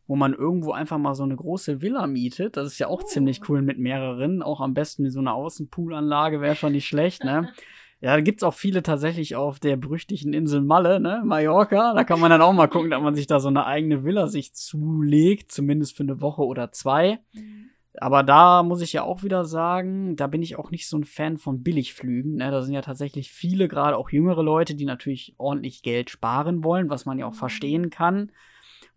wo 0.07 0.15
man 0.15 0.33
irgendwo 0.33 0.71
einfach 0.71 0.97
mal 0.97 1.15
so 1.15 1.24
eine 1.24 1.35
große 1.35 1.81
Villa 1.81 2.07
mietet. 2.07 2.57
Das 2.57 2.67
ist 2.67 2.79
ja 2.79 2.88
auch 2.88 3.03
oh. 3.03 3.07
ziemlich 3.07 3.47
cool 3.50 3.62
mit 3.62 3.79
mehreren, 3.79 4.41
auch 4.41 4.62
am 4.62 4.74
besten 4.74 5.03
wie 5.03 5.09
so 5.09 5.19
eine 5.19 5.33
Außenpoolanlage 5.33 6.41
wäre 6.41 6.55
schon 6.55 6.74
nicht 6.74 6.88
schlecht, 6.88 7.24
ne? 7.24 7.50
Ja, 8.01 8.13
da 8.13 8.21
gibt 8.21 8.41
es 8.41 8.43
auch 8.43 8.53
viele 8.53 8.83
tatsächlich 8.83 9.35
auf 9.35 9.59
der 9.59 9.77
berüchtigten 9.77 10.33
Insel 10.33 10.62
Malle, 10.62 11.00
ne, 11.00 11.24
Mallorca. 11.25 11.93
Da 11.93 12.03
kann 12.03 12.19
man 12.19 12.29
dann 12.29 12.41
auch 12.41 12.53
mal 12.53 12.67
gucken, 12.67 12.91
dass 12.91 13.01
man 13.01 13.15
sich 13.15 13.25
da 13.25 13.39
so 13.39 13.47
eine 13.47 13.65
eigene 13.65 14.03
Villa 14.03 14.27
sich 14.27 14.53
zulegt, 14.53 15.51
zumindest 15.51 15.95
für 15.95 16.03
eine 16.03 16.21
Woche 16.21 16.43
oder 16.43 16.71
zwei. 16.71 17.19
Mhm. 17.33 17.69
Aber 17.97 18.24
da 18.24 18.63
muss 18.63 18.81
ich 18.81 18.93
ja 18.93 19.03
auch 19.03 19.24
wieder 19.24 19.45
sagen, 19.45 20.15
da 20.15 20.27
bin 20.27 20.43
ich 20.43 20.57
auch 20.57 20.71
nicht 20.71 20.88
so 20.88 20.97
ein 20.97 21.05
Fan 21.05 21.38
von 21.38 21.63
Billigflügen. 21.63 22.35
Ne? 22.35 22.51
Da 22.51 22.62
sind 22.62 22.74
ja 22.74 22.81
tatsächlich 22.81 23.31
viele, 23.31 23.67
gerade 23.67 23.97
auch 23.97 24.09
jüngere 24.09 24.43
Leute, 24.43 24.75
die 24.75 24.85
natürlich 24.85 25.33
ordentlich 25.38 25.81
Geld 25.81 26.09
sparen 26.09 26.63
wollen, 26.63 26.89
was 26.89 27.05
man 27.05 27.17
ja 27.17 27.25
auch 27.25 27.31
mhm. 27.31 27.38
verstehen 27.38 27.89
kann. 27.89 28.31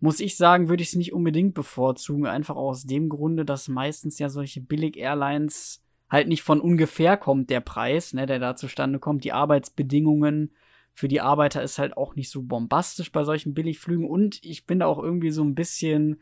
Muss 0.01 0.21
ich 0.21 0.37
sagen, 0.37 0.69
würde 0.69 0.83
ich 0.83 0.91
es 0.91 0.95
nicht 0.95 1.13
unbedingt 1.13 1.55
bevorzugen, 1.55 2.27
einfach 2.27 2.57
aus 2.57 2.85
dem 2.85 3.09
Grunde, 3.09 3.45
dass 3.45 3.69
meistens 3.69 4.19
ja 4.19 4.29
solche 4.29 4.61
Billig-Airlines 4.61 5.83
halt 6.09 6.29
nicht 6.29 6.43
von 6.43 6.61
ungefähr 6.61 7.17
kommt 7.17 7.51
der 7.51 7.61
Preis, 7.61 8.15
ne, 8.15 8.27
der 8.27 8.39
da 8.39 8.57
zustande 8.57 8.99
kommt. 8.99 9.25
Die 9.25 9.33
Arbeitsbedingungen 9.33 10.53
für 10.95 11.09
die 11.09 11.21
Arbeiter 11.21 11.63
ist 11.63 11.79
halt 11.79 11.97
auch 11.97 12.17
nicht 12.17 12.31
so 12.31 12.43
bombastisch 12.43 13.13
bei 13.13 13.25
solchen 13.25 13.55
Billigflügen 13.55 14.09
und 14.09 14.43
ich 14.45 14.67
bin 14.67 14.81
da 14.81 14.87
auch 14.87 15.03
irgendwie 15.03 15.31
so 15.31 15.45
ein 15.45 15.55
bisschen 15.55 16.21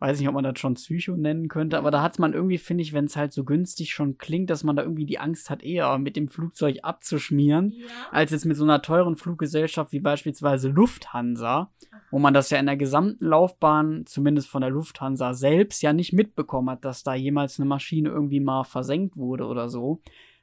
weiß 0.00 0.18
nicht, 0.18 0.28
ob 0.28 0.34
man 0.34 0.44
das 0.44 0.58
schon 0.58 0.74
Psycho 0.74 1.14
nennen 1.14 1.48
könnte, 1.48 1.76
aber 1.76 1.90
da 1.90 2.02
hat 2.02 2.18
man 2.18 2.32
irgendwie, 2.32 2.56
finde 2.56 2.82
ich, 2.82 2.94
wenn 2.94 3.04
es 3.04 3.16
halt 3.16 3.32
so 3.32 3.44
günstig 3.44 3.92
schon 3.92 4.16
klingt, 4.16 4.48
dass 4.48 4.64
man 4.64 4.74
da 4.74 4.82
irgendwie 4.82 5.04
die 5.04 5.18
Angst 5.18 5.50
hat, 5.50 5.62
eher 5.62 5.98
mit 5.98 6.16
dem 6.16 6.28
Flugzeug 6.28 6.78
abzuschmieren, 6.82 7.74
ja. 7.76 7.86
als 8.10 8.30
jetzt 8.30 8.46
mit 8.46 8.56
so 8.56 8.64
einer 8.64 8.80
teuren 8.80 9.16
Fluggesellschaft 9.16 9.92
wie 9.92 10.00
beispielsweise 10.00 10.70
Lufthansa, 10.70 11.70
wo 12.10 12.18
man 12.18 12.32
das 12.32 12.48
ja 12.48 12.58
in 12.58 12.66
der 12.66 12.78
gesamten 12.78 13.26
Laufbahn, 13.26 14.04
zumindest 14.06 14.48
von 14.48 14.62
der 14.62 14.70
Lufthansa 14.70 15.34
selbst, 15.34 15.82
ja 15.82 15.92
nicht 15.92 16.14
mitbekommen 16.14 16.70
hat, 16.70 16.84
dass 16.84 17.02
da 17.02 17.14
jemals 17.14 17.60
eine 17.60 17.68
Maschine 17.68 18.08
irgendwie 18.08 18.40
mal 18.40 18.64
versenkt 18.64 19.18
wurde 19.18 19.44
oder 19.44 19.68
so. 19.68 20.00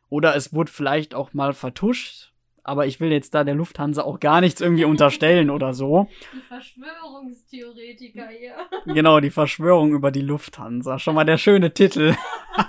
Oder 0.09 0.35
es 0.35 0.53
wurde 0.53 0.71
vielleicht 0.71 1.15
auch 1.15 1.33
mal 1.33 1.53
vertuscht, 1.53 2.31
aber 2.67 2.85
ich 2.85 2.99
will 2.99 3.11
jetzt 3.11 3.33
da 3.33 3.43
der 3.43 3.55
Lufthansa 3.55 4.03
auch 4.03 4.19
gar 4.19 4.41
nichts 4.41 4.59
irgendwie 4.59 4.85
unterstellen 4.85 5.49
oder 5.49 5.73
so. 5.73 6.07
Die 6.33 6.41
Verschwörungstheoretiker 6.41 8.27
hier. 8.27 8.55
Genau, 8.93 9.19
die 9.19 9.29
Verschwörung 9.29 9.93
über 9.93 10.11
die 10.11 10.21
Lufthansa. 10.21 10.99
Schon 10.99 11.15
mal 11.15 11.23
der 11.23 11.37
schöne 11.37 11.73
Titel 11.73 12.15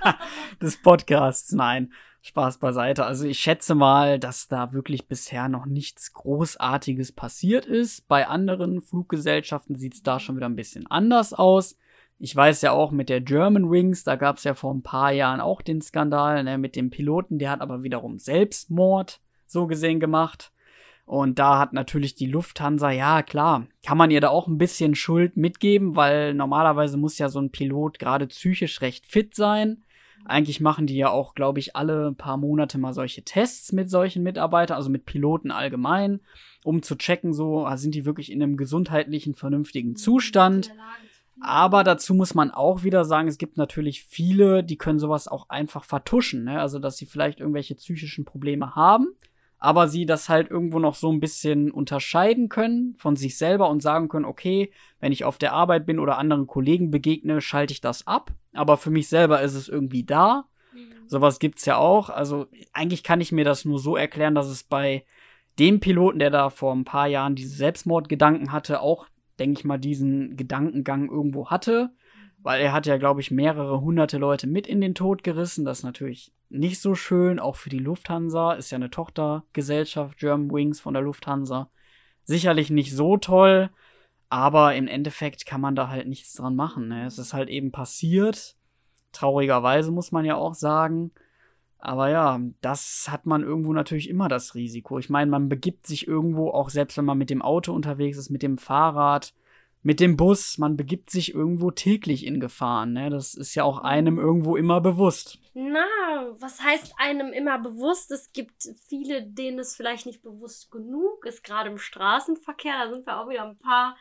des 0.63 0.81
Podcasts. 0.81 1.53
Nein, 1.53 1.93
Spaß 2.23 2.59
beiseite. 2.59 3.07
Also 3.07 3.27
ich 3.27 3.41
schätze 3.41 3.75
mal, 3.75 4.19
dass 4.19 4.47
da 4.47 4.73
wirklich 4.73 5.09
bisher 5.09 5.49
noch 5.49 5.67
nichts 5.67 6.13
Großartiges 6.13 7.13
passiert 7.13 7.67
ist. 7.67 8.07
Bei 8.07 8.29
anderen 8.29 8.81
Fluggesellschaften 8.81 9.77
sieht 9.77 9.95
es 9.95 10.03
da 10.03 10.21
schon 10.21 10.37
wieder 10.37 10.49
ein 10.49 10.57
bisschen 10.57 10.87
anders 10.87 11.33
aus. 11.33 11.77
Ich 12.21 12.35
weiß 12.35 12.63
ja 12.63 12.73
auch 12.73 12.91
mit 12.91 13.09
der 13.09 13.21
German 13.21 13.71
Wings, 13.71 14.03
da 14.03 14.17
gab 14.17 14.39
es 14.39 14.45
ja 14.45 14.55
vor 14.55 14.75
ein 14.75 14.83
paar 14.83 15.13
Jahren 15.13 15.41
auch 15.41 15.63
den 15.63 15.81
Skandal 15.81 16.43
ne, 16.43 16.59
mit 16.59 16.75
dem 16.75 16.91
Piloten, 16.91 17.39
der 17.39 17.51
hat 17.51 17.61
aber 17.61 17.85
wiederum 17.85 18.19
Selbstmord 18.19 19.21
so 19.51 19.67
gesehen 19.67 20.01
gemacht. 20.01 20.53
Und 21.09 21.39
da 21.39 21.59
hat 21.59 21.73
natürlich 21.73 22.15
die 22.17 22.27
Lufthansa, 22.27 22.91
ja 22.91 23.23
klar, 23.23 23.67
kann 23.83 23.97
man 23.97 24.11
ihr 24.11 24.21
da 24.21 24.29
auch 24.29 24.47
ein 24.47 24.59
bisschen 24.59 24.95
Schuld 24.95 25.39
mitgeben, 25.39 25.97
weil 25.97 26.35
normalerweise 26.35 26.99
muss 26.99 27.17
ja 27.17 27.31
so 27.31 27.41
ein 27.41 27.51
Pilot 27.51 27.99
gerade 27.99 28.27
psychisch 28.27 28.83
recht 28.83 29.07
fit 29.07 29.35
sein. 29.35 29.85
Eigentlich 30.27 30.61
machen 30.61 30.87
die 30.87 30.97
ja 30.97 31.09
auch, 31.09 31.35
glaube 31.35 31.61
ich, 31.61 31.75
alle 31.75 32.13
paar 32.13 32.37
Monate 32.37 32.77
mal 32.77 32.93
solche 32.93 33.25
Tests 33.25 33.73
mit 33.73 33.89
solchen 33.89 34.23
Mitarbeitern, 34.23 34.77
also 34.77 34.91
mit 34.91 35.07
Piloten 35.07 35.51
allgemein, 35.51 36.21
um 36.63 36.83
zu 36.83 36.95
checken, 36.95 37.33
so 37.33 37.65
ah, 37.65 37.79
sind 37.79 37.95
die 37.95 38.05
wirklich 38.05 38.31
in 38.31 38.43
einem 38.43 38.59
gesundheitlichen, 38.59 39.35
vernünftigen 39.35 39.97
Zustand. 39.97 40.75
Aber 41.41 41.85
dazu 41.85 42.13
muss 42.13 42.35
man 42.35 42.51
auch 42.51 42.83
wieder 42.83 43.07
sagen, 43.07 43.29
es 43.29 43.39
gibt 43.39 43.57
natürlich 43.57 44.03
viele, 44.03 44.63
die 44.63 44.77
können 44.77 44.99
sowas 44.99 45.27
auch 45.27 45.49
einfach 45.49 45.85
vertuschen. 45.85 46.45
Ne? 46.45 46.61
Also, 46.61 46.81
dass 46.81 46.99
sie 46.99 47.07
vielleicht 47.07 47.41
irgendwelche 47.41 47.77
psychischen 47.77 48.27
Probleme 48.27 48.75
haben 48.75 49.15
aber 49.59 49.89
sie 49.89 50.07
das 50.07 50.29
halt 50.29 50.51
irgendwo 50.51 50.79
noch 50.79 50.95
so 50.95 51.11
ein 51.11 51.21
bisschen 51.21 51.71
unterscheiden 51.71 52.49
können 52.49 52.95
von 52.99 53.17
sich 53.17 53.37
selber 53.37 53.69
und 53.69 53.83
sagen 53.83 54.09
können, 54.09 54.25
okay, 54.25 54.71
wenn 55.01 55.13
ich 55.13 55.25
auf 55.25 55.39
der 55.39 55.53
Arbeit 55.53 55.87
bin 55.87 55.99
oder 55.99 56.19
anderen 56.19 56.47
Kollegen 56.47 56.91
begegne, 56.91 57.41
schalte 57.41 57.73
ich 57.73 57.81
das 57.81 58.07
ab, 58.07 58.33
aber 58.53 58.77
für 58.77 58.91
mich 58.91 59.09
selber 59.09 59.43
ist 59.43 59.55
es 59.55 59.69
irgendwie 59.69 60.05
da. 60.05 60.45
Mhm. 60.73 61.09
Sowas 61.09 61.39
gibt's 61.39 61.65
ja 61.65 61.77
auch. 61.77 62.09
Also 62.09 62.47
eigentlich 62.73 63.03
kann 63.03 63.21
ich 63.21 63.33
mir 63.33 63.45
das 63.45 63.65
nur 63.65 63.79
so 63.79 63.97
erklären, 63.97 64.35
dass 64.35 64.47
es 64.47 64.63
bei 64.63 65.05
dem 65.59 65.81
Piloten, 65.81 66.21
der 66.21 66.31
da 66.31 66.51
vor 66.51 66.73
ein 66.73 66.85
paar 66.85 67.09
Jahren 67.09 67.35
diese 67.35 67.57
Selbstmordgedanken 67.57 68.53
hatte, 68.53 68.81
auch, 68.81 69.07
denke 69.41 69.59
ich 69.59 69.65
mal, 69.65 69.79
diesen 69.79 70.37
Gedankengang 70.37 71.09
irgendwo 71.09 71.51
hatte 71.51 71.91
weil 72.49 72.63
er 72.63 72.73
hat 72.73 72.87
ja, 72.87 72.97
glaube 72.97 73.21
ich, 73.21 73.31
mehrere 73.31 73.83
hunderte 73.83 74.17
Leute 74.17 74.47
mit 74.47 74.67
in 74.67 74.81
den 74.81 74.95
Tod 74.95 75.23
gerissen. 75.23 75.67
Das 75.67 75.81
ist 75.81 75.85
natürlich 75.85 76.33
nicht 76.49 76.81
so 76.81 76.95
schön, 76.95 77.39
auch 77.39 77.57
für 77.57 77.69
die 77.69 77.79
Lufthansa. 77.79 78.55
Ist 78.55 78.71
ja 78.71 78.77
eine 78.77 78.89
Tochtergesellschaft, 78.89 80.17
German 80.17 80.51
Wings 80.51 80.81
von 80.81 80.95
der 80.95 81.03
Lufthansa. 81.03 81.69
Sicherlich 82.25 82.71
nicht 82.71 82.97
so 82.97 83.19
toll, 83.19 83.69
aber 84.31 84.75
im 84.77 84.89
Endeffekt 84.89 85.45
kann 85.45 85.61
man 85.61 85.77
da 85.77 85.89
halt 85.89 86.09
nichts 86.09 86.33
dran 86.33 86.57
machen. 86.57 86.89
Ne? 86.89 87.05
Es 87.05 87.19
ist 87.19 87.35
halt 87.35 87.51
eben 87.51 87.71
passiert. 87.71 88.57
Traurigerweise 89.13 89.91
muss 89.91 90.11
man 90.11 90.25
ja 90.25 90.37
auch 90.37 90.55
sagen. 90.55 91.11
Aber 91.79 92.09
ja, 92.09 92.41
das 92.63 93.09
hat 93.11 93.27
man 93.27 93.43
irgendwo 93.43 93.75
natürlich 93.75 94.09
immer 94.09 94.29
das 94.29 94.55
Risiko. 94.55 94.99
Ich 94.99 95.11
meine, 95.11 95.31
man 95.31 95.51
begibt 95.51 95.87
sich 95.87 96.09
irgendwo, 96.09 96.49
auch 96.49 96.71
selbst 96.71 96.97
wenn 96.97 97.05
man 97.05 97.19
mit 97.19 97.29
dem 97.29 97.43
Auto 97.43 97.75
unterwegs 97.75 98.17
ist, 98.17 98.31
mit 98.31 98.43
dem 98.43 98.57
Fahrrad, 98.57 99.35
mit 99.83 100.01
dem 100.01 100.17
Bus, 100.17 100.59
man 100.59 100.77
begibt 100.77 101.11
sich 101.11 101.35
irgendwo 101.35 101.71
täglich 101.71 102.27
in 102.27 102.41
Gefahren. 102.41 102.93
Ne? 102.93 103.11
Das 103.11 103.35
ist 103.35 103.55
ja 103.55 103.65
auch 103.65 103.79
einem 103.79 104.19
irgendwo 104.19 104.57
immer 104.57 104.81
bewusst. 104.81 105.39
Na, 105.55 105.87
was 106.39 106.63
heißt 106.63 106.95
einem 106.99 107.33
immer 107.33 107.59
bewusst? 107.59 108.11
Es 108.11 108.33
gibt 108.33 108.69
viele, 108.89 109.23
denen 109.23 109.59
es 109.59 109.77
vielleicht 109.77 110.07
nicht 110.07 110.23
bewusst 110.23 110.71
genug 110.71 111.25
ist, 111.27 111.45
gerade 111.45 111.71
im 111.71 111.79
Straßenverkehr. 111.79 112.75
Da 112.85 112.93
sind 112.93 113.07
wir 113.07 113.21
auch 113.21 113.29
wieder 113.29 113.45
ein 113.45 113.59
paar 113.59 113.97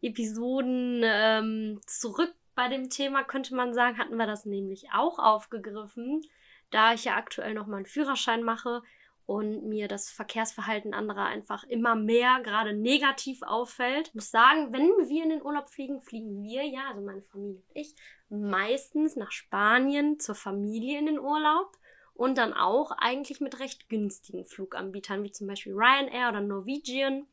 Episoden 0.00 1.02
ähm, 1.04 1.80
zurück 1.86 2.34
bei 2.54 2.68
dem 2.68 2.90
Thema, 2.90 3.22
könnte 3.22 3.54
man 3.54 3.72
sagen, 3.72 3.98
hatten 3.98 4.16
wir 4.16 4.26
das 4.26 4.44
nämlich 4.44 4.88
auch 4.92 5.18
aufgegriffen. 5.18 6.22
Da 6.70 6.92
ich 6.92 7.04
ja 7.04 7.16
aktuell 7.16 7.54
noch 7.54 7.66
mal 7.66 7.76
einen 7.76 7.86
Führerschein 7.86 8.42
mache, 8.42 8.82
und 9.28 9.68
mir 9.68 9.88
das 9.88 10.10
Verkehrsverhalten 10.10 10.94
anderer 10.94 11.26
einfach 11.26 11.62
immer 11.64 11.94
mehr 11.94 12.40
gerade 12.42 12.72
negativ 12.72 13.42
auffällt. 13.42 14.08
Ich 14.08 14.14
muss 14.14 14.30
sagen, 14.30 14.72
wenn 14.72 14.88
wir 15.06 15.22
in 15.22 15.28
den 15.28 15.42
Urlaub 15.42 15.68
fliegen, 15.68 16.00
fliegen 16.00 16.42
wir 16.42 16.64
ja, 16.64 16.88
also 16.88 17.02
meine 17.02 17.20
Familie 17.20 17.56
und 17.56 17.76
ich, 17.76 17.94
meistens 18.30 19.16
nach 19.16 19.30
Spanien 19.30 20.18
zur 20.18 20.34
Familie 20.34 20.98
in 20.98 21.04
den 21.04 21.18
Urlaub 21.18 21.76
und 22.14 22.38
dann 22.38 22.54
auch 22.54 22.90
eigentlich 22.90 23.42
mit 23.42 23.60
recht 23.60 23.90
günstigen 23.90 24.46
Fluganbietern, 24.46 25.22
wie 25.22 25.30
zum 25.30 25.46
Beispiel 25.46 25.74
Ryanair 25.74 26.30
oder 26.30 26.40
Norwegian. 26.40 27.26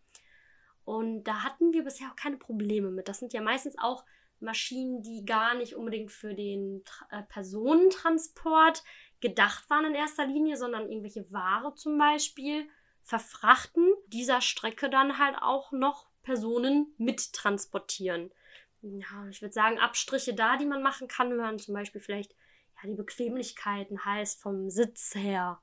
Und 0.83 1.23
da 1.23 1.43
hatten 1.43 1.71
wir 1.71 1.85
bisher 1.85 2.09
auch 2.11 2.17
keine 2.17 2.35
Probleme 2.35 2.91
mit. 2.91 3.07
Das 3.07 3.19
sind 3.19 3.31
ja 3.31 3.41
meistens 3.41 3.77
auch 3.77 4.03
Maschinen, 4.41 5.01
die 5.01 5.23
gar 5.25 5.55
nicht 5.55 5.75
unbedingt 5.75 6.11
für 6.11 6.33
den 6.33 6.83
äh, 7.09 7.23
Personentransport 7.23 8.83
gedacht 9.21 9.69
waren 9.69 9.85
in 9.85 9.95
erster 9.95 10.25
Linie, 10.25 10.57
sondern 10.57 10.89
irgendwelche 10.89 11.31
Ware 11.31 11.73
zum 11.75 11.97
Beispiel 11.97 12.67
verfrachten, 13.01 13.93
dieser 14.07 14.41
Strecke 14.41 14.89
dann 14.89 15.19
halt 15.19 15.37
auch 15.39 15.71
noch 15.71 16.07
Personen 16.23 16.93
mittransportieren. 16.97 18.31
Ja, 18.81 19.27
ich 19.29 19.41
würde 19.41 19.53
sagen, 19.53 19.79
Abstriche 19.79 20.33
da, 20.33 20.57
die 20.57 20.65
man 20.65 20.83
machen 20.83 21.07
kann, 21.07 21.31
hören 21.31 21.59
zum 21.59 21.73
Beispiel 21.73 22.01
vielleicht 22.01 22.35
ja, 22.75 22.89
die 22.89 22.95
Bequemlichkeiten, 22.95 24.03
heißt 24.03 24.41
vom 24.41 24.69
Sitz 24.69 25.15
her, 25.15 25.61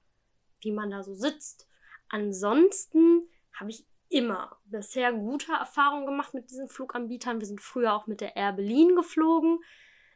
wie 0.60 0.72
man 0.72 0.90
da 0.90 1.02
so 1.02 1.14
sitzt. 1.14 1.68
Ansonsten 2.08 3.28
habe 3.52 3.70
ich 3.70 3.86
immer 4.08 4.58
bisher 4.64 5.12
gute 5.12 5.52
Erfahrungen 5.52 6.06
gemacht 6.06 6.34
mit 6.34 6.50
diesen 6.50 6.68
Fluganbietern. 6.68 7.40
Wir 7.40 7.46
sind 7.46 7.60
früher 7.60 7.94
auch 7.94 8.06
mit 8.06 8.20
der 8.20 8.36
Air 8.36 8.52
Berlin 8.52 8.94
geflogen. 8.94 9.58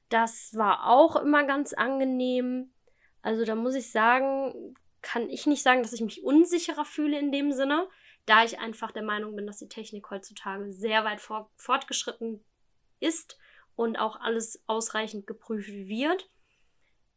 Das 0.08 0.54
war 0.54 0.88
auch 0.88 1.16
immer 1.16 1.44
ganz 1.44 1.72
angenehm. 1.72 2.72
Also 3.26 3.44
da 3.44 3.56
muss 3.56 3.74
ich 3.74 3.90
sagen, 3.90 4.76
kann 5.02 5.28
ich 5.28 5.46
nicht 5.46 5.64
sagen, 5.64 5.82
dass 5.82 5.92
ich 5.92 6.00
mich 6.00 6.22
unsicherer 6.22 6.84
fühle 6.84 7.18
in 7.18 7.32
dem 7.32 7.50
Sinne, 7.50 7.88
da 8.24 8.44
ich 8.44 8.60
einfach 8.60 8.92
der 8.92 9.02
Meinung 9.02 9.34
bin, 9.34 9.48
dass 9.48 9.58
die 9.58 9.68
Technik 9.68 10.08
heutzutage 10.10 10.70
sehr 10.70 11.04
weit 11.04 11.20
vor 11.20 11.50
fortgeschritten 11.56 12.44
ist 13.00 13.36
und 13.74 13.96
auch 13.96 14.20
alles 14.20 14.62
ausreichend 14.68 15.26
geprüft 15.26 15.72
wird. 15.72 16.30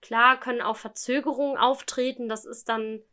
Klar 0.01 0.39
können 0.39 0.61
auch 0.61 0.77
Verzögerungen 0.77 1.59
auftreten, 1.59 2.27
das 2.27 2.43
ist 2.43 2.69
dann 2.69 3.03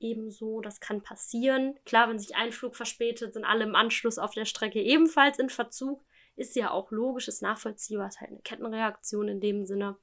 ebenso, 0.00 0.60
das 0.60 0.80
kann 0.80 1.02
passieren. 1.02 1.78
Klar, 1.84 2.08
wenn 2.08 2.18
sich 2.18 2.34
ein 2.34 2.50
Flug 2.50 2.74
verspätet, 2.74 3.32
sind 3.32 3.44
alle 3.44 3.62
im 3.62 3.76
Anschluss 3.76 4.18
auf 4.18 4.32
der 4.32 4.44
Strecke 4.44 4.82
ebenfalls 4.82 5.38
in 5.38 5.50
Verzug. 5.50 6.04
Ist 6.34 6.56
ja 6.56 6.72
auch 6.72 6.90
logisch, 6.90 7.28
ist 7.28 7.42
nachvollziehbar, 7.42 8.08
ist 8.08 8.20
halt 8.20 8.32
eine 8.32 8.40
Kettenreaktion 8.40 9.28
in 9.28 9.40
dem 9.40 9.66
Sinne. 9.66 9.96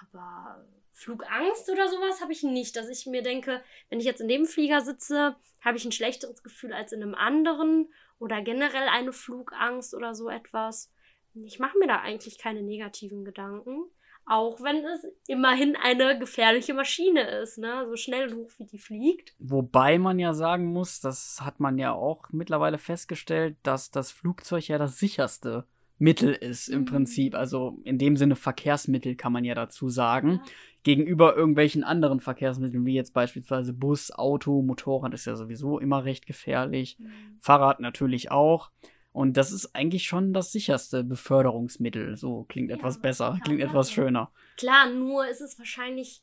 Aber 0.00 0.66
Flugangst 1.00 1.70
oder 1.70 1.88
sowas 1.88 2.20
habe 2.20 2.32
ich 2.32 2.42
nicht, 2.42 2.76
dass 2.76 2.90
ich 2.90 3.06
mir 3.06 3.22
denke, 3.22 3.62
wenn 3.88 4.00
ich 4.00 4.04
jetzt 4.04 4.20
in 4.20 4.28
dem 4.28 4.44
Flieger 4.44 4.82
sitze, 4.82 5.34
habe 5.62 5.78
ich 5.78 5.84
ein 5.86 5.92
schlechteres 5.92 6.42
Gefühl 6.42 6.74
als 6.74 6.92
in 6.92 7.02
einem 7.02 7.14
anderen 7.14 7.90
oder 8.18 8.42
generell 8.42 8.86
eine 8.86 9.14
Flugangst 9.14 9.94
oder 9.94 10.14
so 10.14 10.28
etwas. 10.28 10.92
Ich 11.34 11.58
mache 11.58 11.78
mir 11.78 11.86
da 11.86 12.00
eigentlich 12.00 12.36
keine 12.36 12.62
negativen 12.62 13.24
Gedanken. 13.24 13.84
Auch 14.26 14.60
wenn 14.60 14.84
es 14.84 15.06
immerhin 15.26 15.74
eine 15.74 16.18
gefährliche 16.18 16.74
Maschine 16.74 17.22
ist, 17.40 17.56
ne? 17.56 17.86
So 17.88 17.96
schnell 17.96 18.30
und 18.30 18.36
hoch 18.36 18.50
wie 18.58 18.66
die 18.66 18.78
fliegt. 18.78 19.34
Wobei 19.38 19.98
man 19.98 20.18
ja 20.18 20.34
sagen 20.34 20.66
muss, 20.66 21.00
das 21.00 21.40
hat 21.40 21.60
man 21.60 21.78
ja 21.78 21.92
auch 21.92 22.28
mittlerweile 22.30 22.76
festgestellt, 22.76 23.56
dass 23.62 23.90
das 23.90 24.10
Flugzeug 24.12 24.68
ja 24.68 24.76
das 24.76 24.98
sicherste 24.98 25.66
Mittel 26.00 26.32
ist 26.32 26.68
im 26.68 26.80
mhm. 26.80 26.84
Prinzip. 26.86 27.34
Also 27.34 27.78
in 27.84 27.98
dem 27.98 28.16
Sinne 28.16 28.34
Verkehrsmittel 28.34 29.14
kann 29.14 29.32
man 29.32 29.44
ja 29.44 29.54
dazu 29.54 29.88
sagen. 29.88 30.40
Gegenüber 30.82 31.36
irgendwelchen 31.36 31.84
anderen 31.84 32.20
Verkehrsmitteln, 32.20 32.86
wie 32.86 32.94
jetzt 32.94 33.12
beispielsweise 33.12 33.74
Bus, 33.74 34.10
Auto, 34.10 34.62
Motorrad 34.62 35.12
ist 35.12 35.26
ja 35.26 35.36
sowieso 35.36 35.78
immer 35.78 36.04
recht 36.04 36.26
gefährlich. 36.26 36.98
Mhm. 36.98 37.36
Fahrrad 37.38 37.80
natürlich 37.80 38.30
auch. 38.30 38.70
Und 39.12 39.36
das 39.36 39.52
ist 39.52 39.74
eigentlich 39.74 40.04
schon 40.04 40.32
das 40.32 40.52
sicherste 40.52 41.04
Beförderungsmittel. 41.04 42.16
So 42.16 42.44
klingt 42.48 42.70
ja, 42.70 42.76
etwas 42.76 43.00
besser, 43.00 43.38
klingt 43.44 43.60
etwas 43.60 43.92
schöner. 43.92 44.30
Klar, 44.56 44.90
nur 44.90 45.28
ist 45.28 45.42
es 45.42 45.58
wahrscheinlich, 45.58 46.22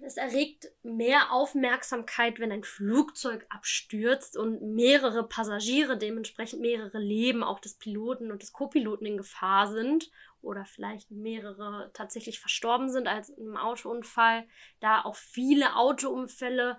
es 0.00 0.16
erregt 0.16 0.70
mehr 0.82 1.32
Aufmerksamkeit, 1.32 2.38
wenn 2.38 2.52
ein 2.52 2.64
Flugzeug 2.64 3.46
abstürzt 3.48 4.36
und 4.36 4.62
mehrere 4.74 5.26
Passagiere, 5.26 5.96
dementsprechend 5.96 6.60
mehrere 6.60 6.98
Leben 6.98 7.42
auch 7.42 7.60
des 7.60 7.74
Piloten 7.74 8.30
und 8.30 8.42
des 8.42 8.52
Co-Piloten 8.52 9.06
in 9.06 9.16
Gefahr 9.16 9.68
sind 9.68 10.10
oder 10.40 10.64
vielleicht 10.64 11.10
mehrere 11.10 11.90
tatsächlich 11.94 12.40
verstorben 12.40 12.90
sind 12.90 13.08
als 13.08 13.36
einem 13.36 13.56
Autounfall, 13.56 14.46
da 14.80 15.02
auch 15.02 15.16
viele 15.16 15.76
Autounfälle 15.76 16.78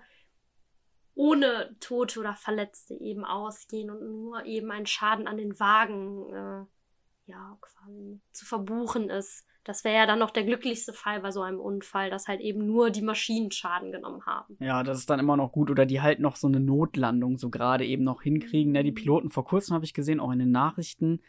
ohne 1.14 1.76
Tote 1.80 2.20
oder 2.20 2.34
Verletzte 2.34 2.94
eben 2.94 3.24
ausgehen 3.24 3.90
und 3.90 4.02
nur 4.02 4.44
eben 4.46 4.70
ein 4.70 4.86
Schaden 4.86 5.26
an 5.26 5.36
den 5.36 5.58
Wagen 5.60 6.32
äh, 6.32 7.30
ja 7.30 7.58
quasi 7.60 8.20
zu 8.32 8.46
verbuchen 8.46 9.10
ist. 9.10 9.46
Das 9.64 9.84
wäre 9.84 9.96
ja 9.96 10.06
dann 10.06 10.18
noch 10.18 10.30
der 10.30 10.44
glücklichste 10.44 10.92
Fall 10.92 11.20
bei 11.20 11.30
so 11.30 11.42
einem 11.42 11.60
Unfall, 11.60 12.10
dass 12.10 12.28
halt 12.28 12.40
eben 12.40 12.66
nur 12.66 12.90
die 12.90 13.02
Maschinen 13.02 13.50
Schaden 13.50 13.92
genommen 13.92 14.24
haben. 14.24 14.56
Ja, 14.58 14.82
das 14.82 14.98
ist 14.98 15.10
dann 15.10 15.20
immer 15.20 15.36
noch 15.36 15.52
gut. 15.52 15.70
Oder 15.70 15.84
die 15.84 16.00
halt 16.00 16.18
noch 16.18 16.36
so 16.36 16.48
eine 16.48 16.60
Notlandung 16.60 17.36
so 17.36 17.50
gerade 17.50 17.84
eben 17.84 18.02
noch 18.02 18.22
hinkriegen. 18.22 18.72
Ne? 18.72 18.82
Die 18.82 18.92
Piloten 18.92 19.28
vor 19.28 19.44
kurzem 19.44 19.74
habe 19.74 19.84
ich 19.84 19.92
gesehen, 19.92 20.18
auch 20.18 20.32
in 20.32 20.38
den 20.38 20.50
Nachrichten, 20.50 21.20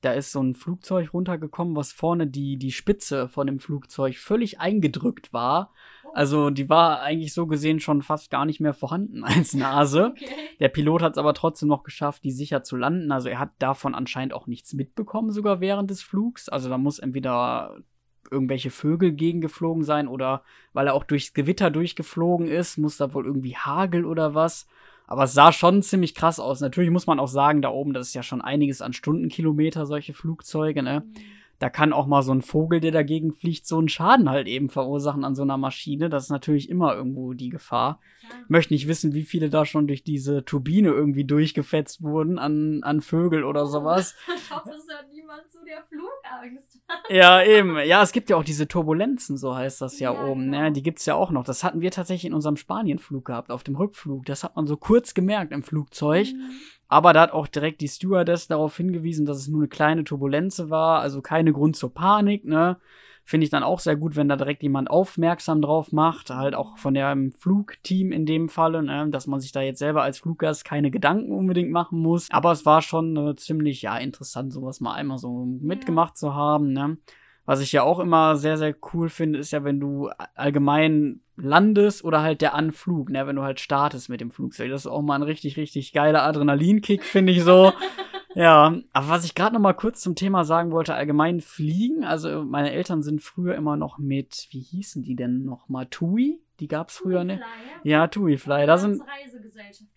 da 0.00 0.12
ist 0.12 0.32
so 0.32 0.40
ein 0.42 0.54
Flugzeug 0.54 1.12
runtergekommen, 1.12 1.76
was 1.76 1.92
vorne 1.92 2.26
die, 2.26 2.58
die 2.58 2.72
Spitze 2.72 3.28
von 3.28 3.46
dem 3.46 3.58
Flugzeug 3.58 4.16
völlig 4.16 4.60
eingedrückt 4.60 5.32
war. 5.32 5.72
Also 6.14 6.50
die 6.50 6.68
war 6.68 7.02
eigentlich 7.02 7.34
so 7.34 7.46
gesehen 7.46 7.80
schon 7.80 8.02
fast 8.02 8.30
gar 8.30 8.46
nicht 8.46 8.60
mehr 8.60 8.72
vorhanden 8.72 9.24
als 9.24 9.54
Nase. 9.54 10.12
Okay. 10.12 10.28
Der 10.60 10.68
Pilot 10.68 11.02
hat 11.02 11.12
es 11.12 11.18
aber 11.18 11.34
trotzdem 11.34 11.68
noch 11.68 11.82
geschafft, 11.82 12.24
die 12.24 12.30
sicher 12.30 12.62
zu 12.62 12.76
landen. 12.76 13.12
Also 13.12 13.28
er 13.28 13.38
hat 13.38 13.50
davon 13.58 13.94
anscheinend 13.94 14.32
auch 14.32 14.46
nichts 14.46 14.72
mitbekommen, 14.72 15.30
sogar 15.30 15.60
während 15.60 15.90
des 15.90 16.02
Flugs. 16.02 16.48
Also 16.48 16.68
da 16.68 16.78
muss 16.78 16.98
entweder 16.98 17.76
irgendwelche 18.30 18.70
Vögel 18.70 19.12
gegengeflogen 19.12 19.84
sein 19.84 20.08
oder 20.08 20.42
weil 20.72 20.86
er 20.86 20.94
auch 20.94 21.04
durchs 21.04 21.34
Gewitter 21.34 21.70
durchgeflogen 21.70 22.48
ist, 22.48 22.76
muss 22.76 22.96
da 22.96 23.12
wohl 23.14 23.26
irgendwie 23.26 23.56
Hagel 23.56 24.04
oder 24.04 24.34
was. 24.34 24.66
Aber 25.06 25.24
es 25.24 25.34
sah 25.34 25.52
schon 25.52 25.82
ziemlich 25.82 26.14
krass 26.14 26.40
aus. 26.40 26.60
Natürlich 26.60 26.90
muss 26.90 27.06
man 27.06 27.20
auch 27.20 27.28
sagen, 27.28 27.62
da 27.62 27.68
oben, 27.68 27.92
das 27.92 28.08
ist 28.08 28.14
ja 28.14 28.22
schon 28.22 28.42
einiges 28.42 28.82
an 28.82 28.92
Stundenkilometer, 28.92 29.86
solche 29.86 30.14
Flugzeuge, 30.14 30.82
ne? 30.82 31.00
Mhm 31.00 31.14
da 31.58 31.70
kann 31.70 31.92
auch 31.92 32.06
mal 32.06 32.22
so 32.22 32.32
ein 32.32 32.42
Vogel, 32.42 32.80
der 32.80 32.92
dagegen 32.92 33.32
fliegt, 33.32 33.66
so 33.66 33.78
einen 33.78 33.88
Schaden 33.88 34.28
halt 34.28 34.46
eben 34.46 34.68
verursachen 34.68 35.24
an 35.24 35.34
so 35.34 35.42
einer 35.42 35.56
Maschine. 35.56 36.10
Das 36.10 36.24
ist 36.24 36.30
natürlich 36.30 36.68
immer 36.68 36.94
irgendwo 36.94 37.32
die 37.32 37.48
Gefahr. 37.48 38.00
Ja. 38.22 38.28
Ich 38.44 38.50
möchte 38.50 38.74
nicht 38.74 38.88
wissen, 38.88 39.14
wie 39.14 39.22
viele 39.22 39.48
da 39.48 39.64
schon 39.64 39.86
durch 39.86 40.04
diese 40.04 40.44
Turbine 40.44 40.90
irgendwie 40.90 41.24
durchgefetzt 41.24 42.02
wurden 42.02 42.38
an, 42.38 42.82
an 42.82 43.00
Vögel 43.00 43.44
oder 43.44 43.62
oh, 43.62 43.66
sowas. 43.66 44.14
Ich 44.36 44.54
hoffe, 44.54 44.70
es 44.70 44.86
hört 44.88 45.10
niemand 45.12 45.50
zu 45.50 45.58
der 45.64 45.82
Flugangst. 45.84 46.80
ja, 47.10 47.42
eben. 47.42 47.78
Ja, 47.84 48.02
es 48.02 48.12
gibt 48.12 48.30
ja 48.30 48.36
auch 48.36 48.44
diese 48.44 48.68
Turbulenzen, 48.68 49.36
so 49.36 49.54
heißt 49.54 49.80
das 49.80 49.98
ja, 49.98 50.12
ja 50.12 50.24
oben. 50.24 50.52
Genau. 50.52 50.60
Ne? 50.62 50.72
Die 50.72 50.82
gibt's 50.82 51.06
ja 51.06 51.14
auch 51.14 51.30
noch. 51.30 51.44
Das 51.44 51.64
hatten 51.64 51.80
wir 51.80 51.90
tatsächlich 51.90 52.26
in 52.26 52.34
unserem 52.34 52.56
Spanienflug 52.56 53.24
gehabt, 53.24 53.50
auf 53.50 53.64
dem 53.64 53.76
Rückflug. 53.76 54.26
Das 54.26 54.44
hat 54.44 54.56
man 54.56 54.66
so 54.66 54.76
kurz 54.76 55.14
gemerkt 55.14 55.52
im 55.52 55.62
Flugzeug. 55.62 56.28
Mhm. 56.32 56.50
Aber 56.88 57.12
da 57.12 57.22
hat 57.22 57.32
auch 57.32 57.46
direkt 57.46 57.80
die 57.80 57.88
Stewardess 57.88 58.46
darauf 58.46 58.76
hingewiesen, 58.76 59.26
dass 59.26 59.38
es 59.38 59.48
nur 59.48 59.60
eine 59.60 59.68
kleine 59.68 60.04
Turbulenze 60.04 60.70
war, 60.70 61.00
also 61.00 61.20
keine 61.20 61.52
Grund 61.52 61.76
zur 61.76 61.92
Panik, 61.92 62.44
ne? 62.44 62.78
Finde 63.28 63.42
ich 63.42 63.50
dann 63.50 63.64
auch 63.64 63.80
sehr 63.80 63.96
gut, 63.96 64.14
wenn 64.14 64.28
da 64.28 64.36
direkt 64.36 64.62
jemand 64.62 64.88
aufmerksam 64.88 65.60
drauf 65.60 65.90
macht, 65.90 66.30
halt 66.30 66.54
auch 66.54 66.78
von 66.78 66.94
dem 66.94 67.32
Flugteam 67.32 68.12
in 68.12 68.24
dem 68.24 68.48
Falle, 68.48 68.84
ne? 68.84 69.08
dass 69.10 69.26
man 69.26 69.40
sich 69.40 69.50
da 69.50 69.62
jetzt 69.62 69.80
selber 69.80 70.04
als 70.04 70.20
Fluggast 70.20 70.64
keine 70.64 70.92
Gedanken 70.92 71.32
unbedingt 71.32 71.72
machen 71.72 71.98
muss. 71.98 72.28
Aber 72.30 72.52
es 72.52 72.64
war 72.64 72.82
schon 72.82 73.16
äh, 73.16 73.34
ziemlich, 73.34 73.82
ja, 73.82 73.98
interessant, 73.98 74.52
sowas 74.52 74.80
mal 74.80 74.94
einmal 74.94 75.18
so 75.18 75.44
mitgemacht 75.44 76.16
zu 76.16 76.36
haben, 76.36 76.72
ne? 76.72 76.98
Was 77.46 77.60
ich 77.60 77.72
ja 77.72 77.82
auch 77.82 77.98
immer 77.98 78.36
sehr, 78.36 78.58
sehr 78.58 78.76
cool 78.92 79.08
finde, 79.08 79.40
ist 79.40 79.50
ja, 79.50 79.64
wenn 79.64 79.80
du 79.80 80.08
allgemein 80.36 81.20
landest 81.36 82.04
oder 82.04 82.22
halt 82.22 82.40
der 82.40 82.54
Anflug, 82.54 83.10
ne, 83.10 83.26
wenn 83.26 83.36
du 83.36 83.42
halt 83.42 83.60
startest 83.60 84.08
mit 84.08 84.20
dem 84.20 84.30
Flugzeug. 84.30 84.70
Das 84.70 84.82
ist 84.82 84.86
auch 84.86 85.02
mal 85.02 85.16
ein 85.16 85.22
richtig, 85.22 85.56
richtig 85.56 85.92
geiler 85.92 86.22
Adrenalinkick, 86.22 87.04
finde 87.04 87.32
ich 87.32 87.42
so. 87.42 87.72
ja, 88.34 88.74
aber 88.92 89.08
was 89.08 89.24
ich 89.24 89.34
gerade 89.34 89.54
noch 89.54 89.60
mal 89.60 89.74
kurz 89.74 90.00
zum 90.00 90.14
Thema 90.14 90.44
sagen 90.44 90.70
wollte, 90.70 90.94
allgemein 90.94 91.40
fliegen. 91.40 92.04
Also 92.04 92.44
meine 92.44 92.72
Eltern 92.72 93.02
sind 93.02 93.22
früher 93.22 93.54
immer 93.54 93.76
noch 93.76 93.98
mit, 93.98 94.48
wie 94.50 94.60
hießen 94.60 95.02
die 95.02 95.16
denn 95.16 95.44
noch 95.44 95.68
mal? 95.68 95.86
TUI? 95.86 96.40
Die 96.60 96.68
gab's 96.68 96.98
früher, 96.98 97.24
ne? 97.24 97.40
Ja, 97.82 98.06
TUI 98.06 98.38
Fly. 98.38 98.66
Da 98.66 98.78
sind 98.78 99.02
Reisegesellschaft. 99.02 99.95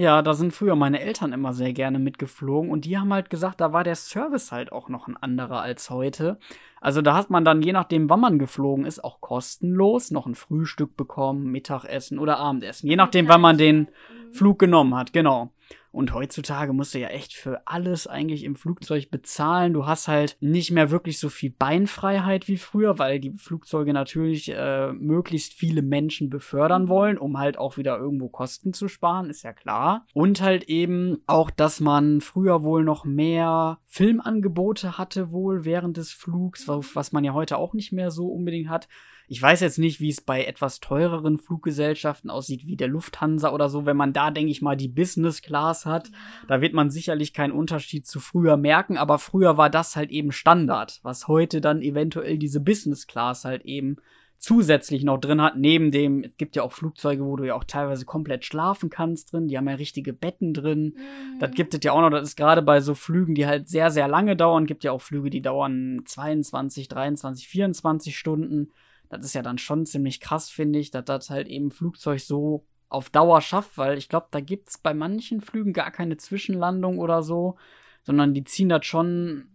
Ja, 0.00 0.22
da 0.22 0.32
sind 0.32 0.54
früher 0.54 0.76
meine 0.76 0.98
Eltern 1.02 1.34
immer 1.34 1.52
sehr 1.52 1.74
gerne 1.74 1.98
mitgeflogen 1.98 2.70
und 2.70 2.86
die 2.86 2.96
haben 2.96 3.12
halt 3.12 3.28
gesagt, 3.28 3.60
da 3.60 3.74
war 3.74 3.84
der 3.84 3.96
Service 3.96 4.50
halt 4.50 4.72
auch 4.72 4.88
noch 4.88 5.08
ein 5.08 5.16
anderer 5.18 5.60
als 5.60 5.90
heute. 5.90 6.38
Also 6.80 7.02
da 7.02 7.14
hat 7.14 7.28
man 7.28 7.44
dann, 7.44 7.60
je 7.60 7.74
nachdem, 7.74 8.08
wann 8.08 8.20
man 8.20 8.38
geflogen 8.38 8.86
ist, 8.86 9.04
auch 9.04 9.20
kostenlos 9.20 10.10
noch 10.10 10.24
ein 10.24 10.34
Frühstück 10.34 10.96
bekommen, 10.96 11.52
Mittagessen 11.52 12.18
oder 12.18 12.38
Abendessen. 12.38 12.88
Je 12.88 12.96
nachdem, 12.96 13.28
wann 13.28 13.42
man 13.42 13.58
den 13.58 13.88
Flug 14.32 14.58
genommen 14.58 14.94
hat, 14.94 15.12
genau. 15.12 15.52
Und 15.92 16.14
heutzutage 16.14 16.72
musst 16.72 16.94
du 16.94 16.98
ja 16.98 17.08
echt 17.08 17.34
für 17.34 17.66
alles 17.66 18.06
eigentlich 18.06 18.44
im 18.44 18.54
Flugzeug 18.54 19.10
bezahlen. 19.10 19.72
Du 19.72 19.86
hast 19.86 20.08
halt 20.08 20.36
nicht 20.40 20.70
mehr 20.70 20.90
wirklich 20.90 21.18
so 21.18 21.28
viel 21.28 21.50
Beinfreiheit 21.50 22.46
wie 22.46 22.58
früher, 22.58 22.98
weil 22.98 23.18
die 23.18 23.32
Flugzeuge 23.32 23.92
natürlich 23.92 24.52
äh, 24.54 24.92
möglichst 24.92 25.52
viele 25.54 25.82
Menschen 25.82 26.30
befördern 26.30 26.88
wollen, 26.88 27.18
um 27.18 27.38
halt 27.38 27.58
auch 27.58 27.76
wieder 27.76 27.98
irgendwo 27.98 28.28
Kosten 28.28 28.72
zu 28.72 28.88
sparen, 28.88 29.30
ist 29.30 29.42
ja 29.42 29.52
klar. 29.52 30.06
Und 30.14 30.40
halt 30.40 30.64
eben 30.64 31.18
auch, 31.26 31.50
dass 31.50 31.80
man 31.80 32.20
früher 32.20 32.62
wohl 32.62 32.84
noch 32.84 33.04
mehr 33.04 33.78
Filmangebote 33.86 34.96
hatte 34.96 35.32
wohl 35.32 35.64
während 35.64 35.96
des 35.96 36.12
Flugs, 36.12 36.68
was 36.68 37.12
man 37.12 37.24
ja 37.24 37.32
heute 37.32 37.56
auch 37.58 37.74
nicht 37.74 37.92
mehr 37.92 38.10
so 38.10 38.28
unbedingt 38.28 38.68
hat. 38.68 38.88
Ich 39.30 39.40
weiß 39.40 39.60
jetzt 39.60 39.78
nicht, 39.78 40.00
wie 40.00 40.08
es 40.08 40.20
bei 40.20 40.44
etwas 40.44 40.80
teureren 40.80 41.38
Fluggesellschaften 41.38 42.30
aussieht, 42.30 42.66
wie 42.66 42.74
der 42.74 42.88
Lufthansa 42.88 43.52
oder 43.52 43.68
so. 43.68 43.86
Wenn 43.86 43.96
man 43.96 44.12
da, 44.12 44.32
denke 44.32 44.50
ich 44.50 44.60
mal, 44.60 44.76
die 44.76 44.88
Business 44.88 45.40
Class 45.40 45.86
hat, 45.86 46.10
da 46.48 46.60
wird 46.60 46.74
man 46.74 46.90
sicherlich 46.90 47.32
keinen 47.32 47.52
Unterschied 47.52 48.08
zu 48.08 48.18
früher 48.18 48.56
merken. 48.56 48.98
Aber 48.98 49.20
früher 49.20 49.56
war 49.56 49.70
das 49.70 49.94
halt 49.94 50.10
eben 50.10 50.32
Standard, 50.32 50.98
was 51.04 51.28
heute 51.28 51.60
dann 51.60 51.80
eventuell 51.80 52.38
diese 52.38 52.58
Business 52.58 53.06
Class 53.06 53.44
halt 53.44 53.64
eben 53.64 53.98
zusätzlich 54.40 55.04
noch 55.04 55.18
drin 55.18 55.40
hat, 55.40 55.56
neben 55.56 55.92
dem, 55.92 56.24
es 56.24 56.36
gibt 56.36 56.56
ja 56.56 56.64
auch 56.64 56.72
Flugzeuge, 56.72 57.24
wo 57.24 57.36
du 57.36 57.44
ja 57.44 57.54
auch 57.54 57.62
teilweise 57.62 58.06
komplett 58.06 58.44
schlafen 58.44 58.90
kannst 58.90 59.32
drin, 59.32 59.46
die 59.46 59.56
haben 59.56 59.68
ja 59.68 59.74
richtige 59.74 60.12
Betten 60.12 60.54
drin. 60.54 60.96
Mhm. 60.96 61.38
Das 61.38 61.52
gibt 61.52 61.72
es 61.74 61.80
ja 61.84 61.92
auch 61.92 62.00
noch, 62.00 62.10
das 62.10 62.30
ist 62.30 62.36
gerade 62.36 62.62
bei 62.62 62.80
so 62.80 62.96
Flügen, 62.96 63.36
die 63.36 63.46
halt 63.46 63.68
sehr, 63.68 63.92
sehr 63.92 64.08
lange 64.08 64.34
dauern, 64.34 64.66
gibt 64.66 64.82
ja 64.82 64.90
auch 64.90 65.02
Flüge, 65.02 65.30
die 65.30 65.42
dauern 65.42 66.02
22, 66.04 66.88
23, 66.88 67.46
24 67.46 68.18
Stunden. 68.18 68.72
Das 69.10 69.24
ist 69.24 69.34
ja 69.34 69.42
dann 69.42 69.58
schon 69.58 69.84
ziemlich 69.84 70.20
krass, 70.20 70.48
finde 70.48 70.78
ich, 70.78 70.90
dass 70.90 71.04
das 71.04 71.30
halt 71.30 71.48
eben 71.48 71.70
Flugzeug 71.70 72.20
so 72.20 72.64
auf 72.88 73.10
Dauer 73.10 73.40
schafft, 73.40 73.76
weil 73.76 73.98
ich 73.98 74.08
glaube, 74.08 74.28
da 74.30 74.40
gibt 74.40 74.70
es 74.70 74.78
bei 74.78 74.94
manchen 74.94 75.40
Flügen 75.40 75.72
gar 75.72 75.90
keine 75.90 76.16
Zwischenlandung 76.16 76.98
oder 76.98 77.22
so, 77.22 77.56
sondern 78.02 78.34
die 78.34 78.44
ziehen 78.44 78.68
das 78.68 78.86
schon 78.86 79.48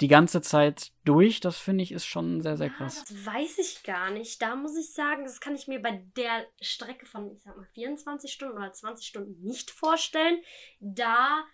die 0.00 0.08
ganze 0.08 0.40
Zeit 0.40 0.92
durch. 1.04 1.40
Das 1.40 1.58
finde 1.58 1.82
ich 1.82 1.92
ist 1.92 2.06
schon 2.06 2.40
sehr, 2.40 2.56
sehr 2.56 2.70
krass. 2.70 3.04
Das 3.08 3.26
weiß 3.26 3.58
ich 3.58 3.82
gar 3.82 4.10
nicht. 4.10 4.40
Da 4.40 4.54
muss 4.54 4.76
ich 4.76 4.92
sagen, 4.92 5.24
das 5.24 5.40
kann 5.40 5.54
ich 5.54 5.66
mir 5.66 5.80
bei 5.80 6.04
der 6.16 6.46
Strecke 6.60 7.06
von, 7.06 7.32
ich 7.32 7.42
sag 7.42 7.56
mal, 7.56 7.66
24 7.74 8.32
Stunden 8.32 8.56
oder 8.56 8.72
20 8.72 9.06
Stunden 9.06 9.42
nicht 9.42 9.70
vorstellen, 9.70 10.40
da 10.80 11.44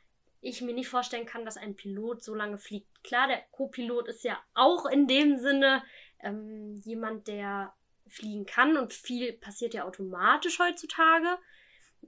ich 0.40 0.61
mir 0.61 0.74
nicht 0.74 0.88
vorstellen 0.88 1.24
kann, 1.24 1.46
dass 1.46 1.57
ein 1.57 1.74
Pilot 1.74 2.22
so 2.22 2.35
lange 2.35 2.59
fliegt. 2.59 3.02
Klar, 3.02 3.28
der 3.28 3.42
Co-Pilot 3.50 4.09
ist 4.09 4.24
ja 4.24 4.38
auch 4.52 4.85
in 4.87 5.07
dem 5.07 5.38
Sinne 5.38 5.83
ähm, 6.24 6.74
jemand, 6.84 7.28
der 7.28 7.74
fliegen 8.08 8.46
kann 8.46 8.76
und 8.76 8.92
viel 8.92 9.32
passiert 9.32 9.74
ja 9.74 9.84
automatisch 9.84 10.58
heutzutage. 10.58 11.38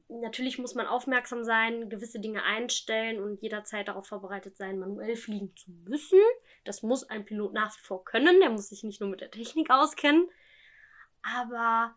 natürlich 0.08 0.58
muss 0.58 0.74
man 0.74 0.86
aufmerksam 0.86 1.42
sein, 1.42 1.88
gewisse 1.88 2.20
Dinge 2.20 2.42
einstellen 2.42 3.22
und 3.22 3.40
jederzeit 3.40 3.88
darauf 3.88 4.06
vorbereitet 4.06 4.56
sein, 4.56 4.78
manuell 4.78 5.16
fliegen 5.16 5.56
zu 5.56 5.70
müssen. 5.70 6.20
Das 6.64 6.82
muss 6.82 7.04
ein 7.04 7.24
Pilot 7.24 7.54
nach 7.54 7.74
wie 7.76 7.82
vor 7.82 8.04
können. 8.04 8.40
Der 8.40 8.50
muss 8.50 8.68
sich 8.68 8.82
nicht 8.84 9.00
nur 9.00 9.10
mit 9.10 9.20
der 9.20 9.30
Technik 9.30 9.70
auskennen. 9.70 10.28
Aber 11.22 11.94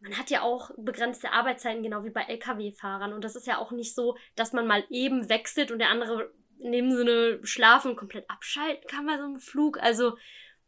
man 0.00 0.18
hat 0.18 0.30
ja 0.30 0.42
auch 0.42 0.70
begrenzte 0.76 1.32
Arbeitszeiten, 1.32 1.82
genau 1.82 2.04
wie 2.04 2.10
bei 2.10 2.22
Lkw-Fahrern. 2.22 3.12
Und 3.12 3.24
das 3.24 3.36
ist 3.36 3.46
ja 3.46 3.58
auch 3.58 3.70
nicht 3.70 3.94
so, 3.94 4.16
dass 4.34 4.52
man 4.52 4.66
mal 4.66 4.84
eben 4.90 5.28
wechselt 5.28 5.70
und 5.70 5.78
der 5.78 5.90
andere 5.90 6.32
in 6.58 6.72
dem 6.72 6.90
Sinne 6.92 7.40
schlafen 7.42 7.90
und 7.90 7.96
komplett 7.96 8.28
abschalten 8.30 8.86
kann 8.88 9.06
bei 9.06 9.16
so 9.16 9.24
einem 9.24 9.38
Flug. 9.38 9.78
Also 9.78 10.16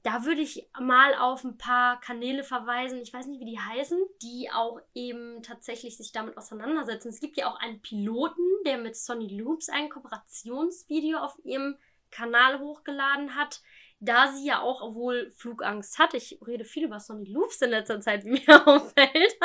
da 0.06 0.24
würde 0.24 0.40
ich 0.40 0.68
mal 0.80 1.16
auf 1.16 1.42
ein 1.42 1.58
paar 1.58 2.00
Kanäle 2.00 2.44
verweisen, 2.44 3.02
ich 3.02 3.12
weiß 3.12 3.26
nicht, 3.26 3.40
wie 3.40 3.50
die 3.50 3.58
heißen, 3.58 3.98
die 4.22 4.48
auch 4.54 4.80
eben 4.94 5.42
tatsächlich 5.42 5.96
sich 5.96 6.12
damit 6.12 6.38
auseinandersetzen. 6.38 7.08
Es 7.08 7.18
gibt 7.18 7.36
ja 7.36 7.50
auch 7.50 7.58
einen 7.58 7.82
Piloten, 7.82 8.44
der 8.64 8.78
mit 8.78 8.94
Sonny 8.94 9.26
Loops 9.36 9.68
ein 9.68 9.90
Kooperationsvideo 9.90 11.18
auf 11.18 11.36
ihrem 11.42 11.76
Kanal 12.12 12.60
hochgeladen 12.60 13.34
hat, 13.34 13.62
da 13.98 14.28
sie 14.28 14.46
ja 14.46 14.60
auch 14.60 14.94
wohl 14.94 15.32
Flugangst 15.32 15.98
hat. 15.98 16.14
Ich 16.14 16.38
rede 16.46 16.64
viel 16.64 16.84
über 16.84 17.00
Sonny 17.00 17.28
Loops 17.28 17.60
in 17.62 17.70
letzter 17.70 18.00
Zeit, 18.00 18.24
wie 18.24 18.30
mir 18.46 18.64
auffällt. 18.64 19.36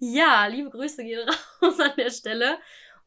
ja, 0.00 0.46
liebe 0.48 0.68
Grüße 0.68 1.02
gehen 1.02 1.26
raus 1.62 1.80
an 1.80 1.92
der 1.96 2.10
Stelle. 2.10 2.58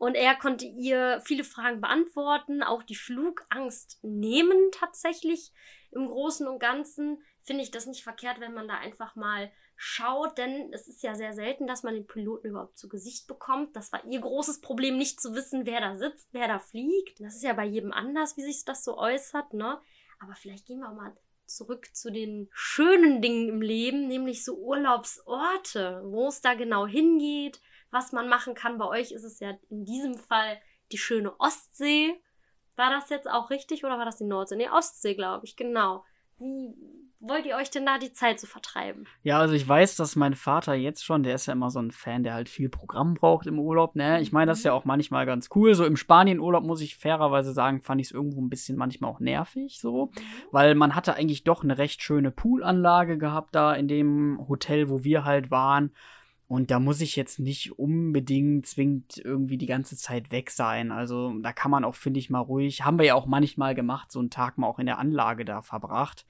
Und 0.02 0.16
er 0.16 0.34
konnte 0.34 0.66
ihr 0.66 1.22
viele 1.24 1.44
Fragen 1.44 1.80
beantworten, 1.80 2.64
auch 2.64 2.82
die 2.82 2.96
Flugangst 2.96 4.00
nehmen 4.02 4.72
tatsächlich. 4.72 5.52
Im 5.92 6.08
Großen 6.08 6.48
und 6.48 6.58
Ganzen 6.58 7.22
finde 7.44 7.62
ich 7.62 7.70
das 7.70 7.86
nicht 7.86 8.02
verkehrt, 8.02 8.40
wenn 8.40 8.56
man 8.56 8.68
da 8.68 8.80
einfach 8.80 9.16
mal 9.16 9.52
schaut, 9.76 10.40
denn 10.40 10.74
es 10.74 10.88
ist 10.88 11.04
ja 11.04 11.14
sehr 11.14 11.34
selten, 11.34 11.68
dass 11.68 11.84
man 11.84 11.94
den 11.94 12.08
Piloten 12.08 12.48
überhaupt 12.48 12.80
zu 12.80 12.90
Gesicht 12.90 13.28
bekommt. 13.28 13.76
Das 13.76 13.92
war 13.92 14.04
ihr 14.06 14.22
großes 14.22 14.62
Problem, 14.62 14.98
nicht 14.98 15.22
zu 15.22 15.36
wissen, 15.36 15.68
wer 15.68 15.82
da 15.82 15.96
sitzt, 15.96 16.30
wer 16.32 16.48
da 16.48 16.58
fliegt. 16.58 17.20
Das 17.20 17.36
ist 17.36 17.44
ja 17.44 17.54
bei 17.54 17.66
jedem 17.66 17.94
anders, 17.94 18.38
wie 18.38 18.42
sich 18.42 18.66
das 18.66 18.84
so 18.84 18.98
äußert, 18.98 19.54
ne? 19.54 19.80
Aber 20.20 20.34
vielleicht 20.34 20.66
gehen 20.66 20.80
wir 20.80 20.90
auch 20.90 20.96
mal 20.96 21.16
zurück 21.46 21.90
zu 21.94 22.12
den 22.12 22.50
schönen 22.54 23.22
Dingen 23.22 23.50
im 23.50 23.62
Leben, 23.62 24.08
nämlich 24.08 24.44
so 24.44 24.56
Urlaubsorte, 24.56 26.02
wo 26.06 26.28
es 26.28 26.42
da 26.42 26.56
genau 26.56 26.88
hingeht, 26.88 27.62
was 27.92 28.12
man 28.12 28.30
machen 28.30 28.56
kann. 28.56 28.78
Bei 28.78 28.88
euch 28.88 29.12
ist 29.12 29.24
es 29.24 29.40
ja 29.40 29.52
in 29.70 29.86
diesem 29.86 30.18
Fall 30.18 30.60
die 30.92 30.98
schöne 30.98 31.40
Ostsee. 31.40 32.14
War 32.76 32.90
das 32.90 33.10
jetzt 33.10 33.30
auch 33.30 33.50
richtig 33.50 33.84
oder 33.84 33.98
war 33.98 34.06
das 34.06 34.18
die 34.18 34.26
Nordsee? 34.26 34.56
Nee, 34.56 34.70
Ostsee, 34.70 35.14
glaube 35.14 35.46
ich, 35.46 35.56
genau. 35.56 36.04
Wie 36.40 36.74
wollt 37.20 37.46
ihr 37.46 37.56
euch 37.56 37.70
denn 37.70 37.86
da 37.86 38.00
die 38.00 38.14
Zeit 38.14 38.40
so 38.40 38.48
vertreiben? 38.48 39.06
Ja, 39.22 39.40
also 39.40 39.54
ich 39.54 39.68
weiß, 39.68 39.96
dass 39.96 40.16
mein 40.16 40.34
Vater 40.34 40.74
jetzt 40.74 41.06
schon, 41.06 41.22
der 41.22 41.36
ist 41.36 41.46
ja 41.46 41.54
immer 41.54 41.70
so 41.70 41.80
ein 41.80 41.92
Fan, 41.92 42.24
der 42.24 42.34
halt 42.34 42.50
viel 42.50 42.70
Programm 42.70 43.14
braucht 43.14 43.46
im 43.46 43.60
Urlaub, 43.60 43.96
ne? 43.96 44.22
Ich 44.22 44.32
meine, 44.32 44.50
das 44.50 44.60
ist 44.60 44.64
ja 44.64 44.72
mhm. 44.72 44.78
auch 44.78 44.86
manchmal 44.86 45.28
ganz 45.28 45.50
cool. 45.54 45.76
So 45.76 45.86
im 45.86 45.98
Spanienurlaub 45.98 46.64
muss 46.64 46.82
ich 46.82 46.98
fairerweise 46.98 47.54
sagen, 47.54 47.82
fand 47.82 48.02
ich 48.02 48.08
es 48.08 48.14
irgendwo 48.14 48.42
ein 48.42 48.50
bisschen 48.50 48.78
manchmal 48.78 49.12
auch 49.12 49.20
nervig, 49.20 49.80
so. 49.80 50.08
Mhm. 50.08 50.22
Weil 50.52 50.76
man 50.76 50.96
hatte 50.96 51.14
eigentlich 51.14 51.44
doch 51.44 51.64
eine 51.64 51.78
recht 51.78 52.02
schöne 52.02 52.32
Poolanlage 52.32 53.20
gehabt 53.20 53.54
da 53.54 53.76
in 53.76 53.88
dem 53.88 54.44
Hotel, 54.50 54.90
wo 54.90 55.04
wir 55.04 55.24
halt 55.24 55.52
waren. 55.52 55.94
Und 56.52 56.70
da 56.70 56.82
muss 56.82 57.00
ich 57.00 57.16
jetzt 57.16 57.40
nicht 57.40 57.80
unbedingt 57.80 58.66
zwingend 58.66 59.22
irgendwie 59.24 59.58
die 59.58 59.68
ganze 59.68 59.96
Zeit 59.96 60.34
weg 60.34 60.52
sein. 60.52 60.92
Also 60.92 61.34
da 61.40 61.54
kann 61.54 61.72
man 61.72 61.86
auch, 61.86 61.96
finde 61.96 62.20
ich, 62.20 62.30
mal 62.30 62.40
ruhig, 62.40 62.84
haben 62.84 63.00
wir 63.00 63.06
ja 63.06 63.16
auch 63.16 63.26
manchmal 63.26 63.74
gemacht, 63.74 64.12
so 64.12 64.20
einen 64.20 64.32
Tag 64.32 64.58
mal 64.58 64.68
auch 64.68 64.78
in 64.78 64.86
der 64.86 65.00
Anlage 65.00 65.46
da 65.46 65.62
verbracht. 65.62 66.26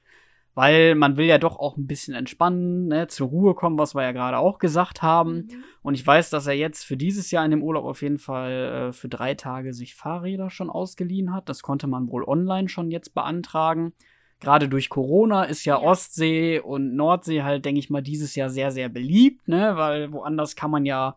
Weil 0.54 0.94
man 0.94 1.18
will 1.18 1.26
ja 1.26 1.40
doch 1.40 1.58
auch 1.58 1.76
ein 1.76 1.88
bisschen 1.88 2.14
entspannen, 2.14 2.88
ne, 2.88 3.08
zur 3.08 3.30
Ruhe 3.30 3.56
kommen, 3.56 3.80
was 3.80 3.96
wir 3.96 4.04
ja 4.04 4.12
gerade 4.12 4.38
auch 4.38 4.60
gesagt 4.60 5.02
haben. 5.02 5.38
Mhm. 5.38 5.64
Und 5.82 5.96
ich 5.96 6.06
weiß, 6.06 6.30
dass 6.30 6.46
er 6.46 6.54
jetzt 6.54 6.84
für 6.84 6.98
dieses 6.98 7.32
Jahr 7.32 7.44
in 7.44 7.50
dem 7.50 7.64
Urlaub 7.64 7.86
auf 7.86 8.04
jeden 8.04 8.20
Fall 8.20 8.90
äh, 8.90 8.92
für 8.92 9.10
drei 9.10 9.34
Tage 9.34 9.74
sich 9.74 9.96
Fahrräder 9.96 10.52
schon 10.52 10.70
ausgeliehen 10.70 11.34
hat. 11.34 11.50
Das 11.50 11.64
konnte 11.64 11.88
man 11.88 12.12
wohl 12.12 12.26
online 12.26 12.70
schon 12.70 12.92
jetzt 12.92 13.16
beantragen 13.16 13.94
gerade 14.42 14.68
durch 14.68 14.90
Corona 14.90 15.44
ist 15.44 15.64
ja, 15.64 15.72
ja, 15.72 15.82
Ostsee 15.82 16.60
und 16.60 16.96
Nordsee 16.96 17.44
halt, 17.44 17.64
denke 17.64 17.80
ich 17.80 17.90
mal, 17.90 18.02
dieses 18.02 18.36
Jahr 18.36 18.50
sehr, 18.50 18.72
sehr 18.72 18.90
beliebt, 18.90 19.48
ne? 19.48 19.78
Weil 19.78 20.12
woanders 20.12 20.56
kann 20.58 20.72
man 20.72 20.86
ja 20.86 21.16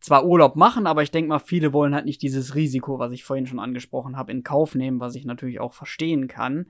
zwar 0.00 0.24
Urlaub 0.24 0.56
machen, 0.56 0.86
aber 0.86 1.02
ich 1.02 1.10
denke 1.10 1.28
mal, 1.28 1.38
viele 1.38 1.72
wollen 1.72 1.94
halt 1.94 2.06
nicht 2.06 2.22
dieses 2.22 2.54
Risiko, 2.54 2.98
was 2.98 3.12
ich 3.12 3.24
vorhin 3.24 3.46
schon 3.46 3.60
angesprochen 3.60 4.16
habe, 4.16 4.32
in 4.32 4.42
Kauf 4.42 4.74
nehmen, 4.74 5.00
was 5.00 5.14
ich 5.14 5.24
natürlich 5.24 5.60
auch 5.60 5.72
verstehen 5.72 6.26
kann. 6.28 6.66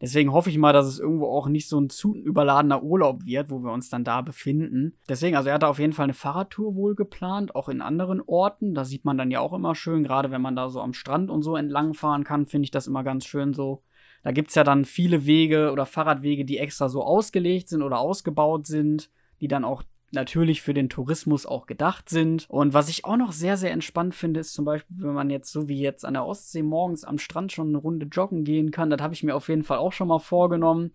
Deswegen 0.00 0.32
hoffe 0.32 0.50
ich 0.50 0.58
mal, 0.58 0.72
dass 0.72 0.86
es 0.86 0.98
irgendwo 0.98 1.26
auch 1.26 1.46
nicht 1.46 1.68
so 1.68 1.80
ein 1.80 1.88
zu 1.88 2.16
überladener 2.16 2.82
Urlaub 2.82 3.24
wird, 3.24 3.50
wo 3.50 3.62
wir 3.62 3.72
uns 3.72 3.88
dann 3.88 4.02
da 4.02 4.20
befinden. 4.20 4.96
Deswegen, 5.08 5.36
also 5.36 5.48
er 5.48 5.54
hat 5.54 5.62
da 5.62 5.68
auf 5.68 5.78
jeden 5.78 5.92
Fall 5.92 6.04
eine 6.04 6.12
Fahrradtour 6.12 6.74
wohl 6.74 6.96
geplant, 6.96 7.54
auch 7.54 7.68
in 7.68 7.80
anderen 7.80 8.20
Orten. 8.20 8.74
Da 8.74 8.84
sieht 8.84 9.04
man 9.04 9.16
dann 9.16 9.30
ja 9.30 9.38
auch 9.38 9.52
immer 9.52 9.76
schön, 9.76 10.02
gerade 10.02 10.32
wenn 10.32 10.42
man 10.42 10.56
da 10.56 10.68
so 10.70 10.80
am 10.80 10.92
Strand 10.92 11.30
und 11.30 11.42
so 11.42 11.54
entlangfahren 11.54 12.24
kann, 12.24 12.46
finde 12.46 12.64
ich 12.64 12.72
das 12.72 12.88
immer 12.88 13.04
ganz 13.04 13.26
schön 13.26 13.54
so 13.54 13.82
da 14.22 14.32
gibt 14.32 14.50
es 14.50 14.54
ja 14.54 14.64
dann 14.64 14.84
viele 14.84 15.26
Wege 15.26 15.72
oder 15.72 15.86
Fahrradwege, 15.86 16.44
die 16.44 16.58
extra 16.58 16.88
so 16.88 17.02
ausgelegt 17.02 17.68
sind 17.68 17.82
oder 17.82 17.98
ausgebaut 17.98 18.66
sind, 18.66 19.10
die 19.40 19.48
dann 19.48 19.64
auch 19.64 19.82
natürlich 20.12 20.62
für 20.62 20.74
den 20.74 20.88
Tourismus 20.88 21.46
auch 21.46 21.66
gedacht 21.66 22.08
sind. 22.08 22.46
Und 22.48 22.74
was 22.74 22.88
ich 22.88 23.04
auch 23.04 23.16
noch 23.16 23.32
sehr, 23.32 23.56
sehr 23.56 23.72
entspannt 23.72 24.14
finde, 24.14 24.40
ist 24.40 24.52
zum 24.52 24.64
Beispiel, 24.64 24.96
wenn 25.00 25.14
man 25.14 25.30
jetzt 25.30 25.50
so 25.50 25.68
wie 25.68 25.80
jetzt 25.80 26.04
an 26.04 26.14
der 26.14 26.26
Ostsee 26.26 26.62
morgens 26.62 27.04
am 27.04 27.18
Strand 27.18 27.52
schon 27.52 27.68
eine 27.68 27.78
Runde 27.78 28.06
joggen 28.06 28.44
gehen 28.44 28.70
kann. 28.70 28.90
Das 28.90 29.00
habe 29.00 29.14
ich 29.14 29.22
mir 29.22 29.34
auf 29.34 29.48
jeden 29.48 29.64
Fall 29.64 29.78
auch 29.78 29.92
schon 29.92 30.08
mal 30.08 30.18
vorgenommen. 30.18 30.92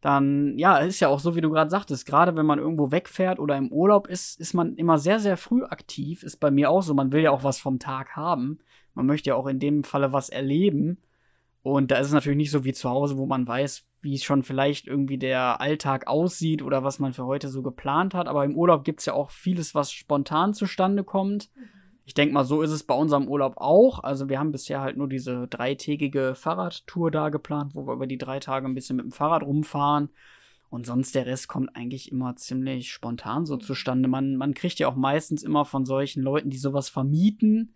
Dann, 0.00 0.58
ja, 0.58 0.78
ist 0.78 1.00
ja 1.00 1.08
auch 1.08 1.20
so, 1.20 1.34
wie 1.36 1.40
du 1.40 1.50
gerade 1.50 1.70
sagtest, 1.70 2.06
gerade 2.06 2.36
wenn 2.36 2.46
man 2.46 2.58
irgendwo 2.58 2.90
wegfährt 2.90 3.38
oder 3.38 3.56
im 3.56 3.72
Urlaub 3.72 4.08
ist, 4.08 4.38
ist 4.38 4.52
man 4.52 4.74
immer 4.76 4.98
sehr, 4.98 5.20
sehr 5.20 5.36
früh 5.36 5.64
aktiv. 5.64 6.22
Ist 6.22 6.38
bei 6.38 6.50
mir 6.50 6.70
auch 6.70 6.82
so. 6.82 6.92
Man 6.92 7.12
will 7.12 7.22
ja 7.22 7.30
auch 7.30 7.44
was 7.44 7.58
vom 7.58 7.78
Tag 7.78 8.14
haben. 8.14 8.58
Man 8.94 9.06
möchte 9.06 9.30
ja 9.30 9.36
auch 9.36 9.46
in 9.46 9.58
dem 9.58 9.84
Falle 9.84 10.12
was 10.12 10.28
erleben. 10.28 10.98
Und 11.72 11.90
da 11.90 11.96
ist 11.96 12.06
es 12.06 12.12
natürlich 12.12 12.36
nicht 12.36 12.52
so 12.52 12.62
wie 12.62 12.72
zu 12.72 12.88
Hause, 12.88 13.18
wo 13.18 13.26
man 13.26 13.44
weiß, 13.44 13.84
wie 14.00 14.16
schon 14.18 14.44
vielleicht 14.44 14.86
irgendwie 14.86 15.18
der 15.18 15.60
Alltag 15.60 16.06
aussieht 16.06 16.62
oder 16.62 16.84
was 16.84 17.00
man 17.00 17.12
für 17.12 17.26
heute 17.26 17.48
so 17.48 17.60
geplant 17.60 18.14
hat. 18.14 18.28
Aber 18.28 18.44
im 18.44 18.54
Urlaub 18.54 18.84
gibt 18.84 19.00
es 19.00 19.06
ja 19.06 19.14
auch 19.14 19.30
vieles, 19.32 19.74
was 19.74 19.90
spontan 19.90 20.54
zustande 20.54 21.02
kommt. 21.02 21.50
Ich 22.04 22.14
denke 22.14 22.34
mal, 22.34 22.44
so 22.44 22.62
ist 22.62 22.70
es 22.70 22.84
bei 22.84 22.94
unserem 22.94 23.26
Urlaub 23.26 23.54
auch. 23.56 24.04
Also 24.04 24.28
wir 24.28 24.38
haben 24.38 24.52
bisher 24.52 24.80
halt 24.80 24.96
nur 24.96 25.08
diese 25.08 25.48
dreitägige 25.48 26.36
Fahrradtour 26.36 27.10
da 27.10 27.30
geplant, 27.30 27.74
wo 27.74 27.84
wir 27.84 27.94
über 27.94 28.06
die 28.06 28.16
drei 28.16 28.38
Tage 28.38 28.68
ein 28.68 28.74
bisschen 28.74 28.94
mit 28.94 29.04
dem 29.06 29.10
Fahrrad 29.10 29.42
rumfahren. 29.42 30.10
Und 30.70 30.86
sonst 30.86 31.16
der 31.16 31.26
Rest 31.26 31.48
kommt 31.48 31.74
eigentlich 31.74 32.12
immer 32.12 32.36
ziemlich 32.36 32.92
spontan 32.92 33.44
so 33.44 33.56
zustande. 33.56 34.08
Man, 34.08 34.36
man 34.36 34.54
kriegt 34.54 34.78
ja 34.78 34.86
auch 34.86 34.94
meistens 34.94 35.42
immer 35.42 35.64
von 35.64 35.84
solchen 35.84 36.22
Leuten, 36.22 36.48
die 36.48 36.58
sowas 36.58 36.88
vermieten, 36.88 37.74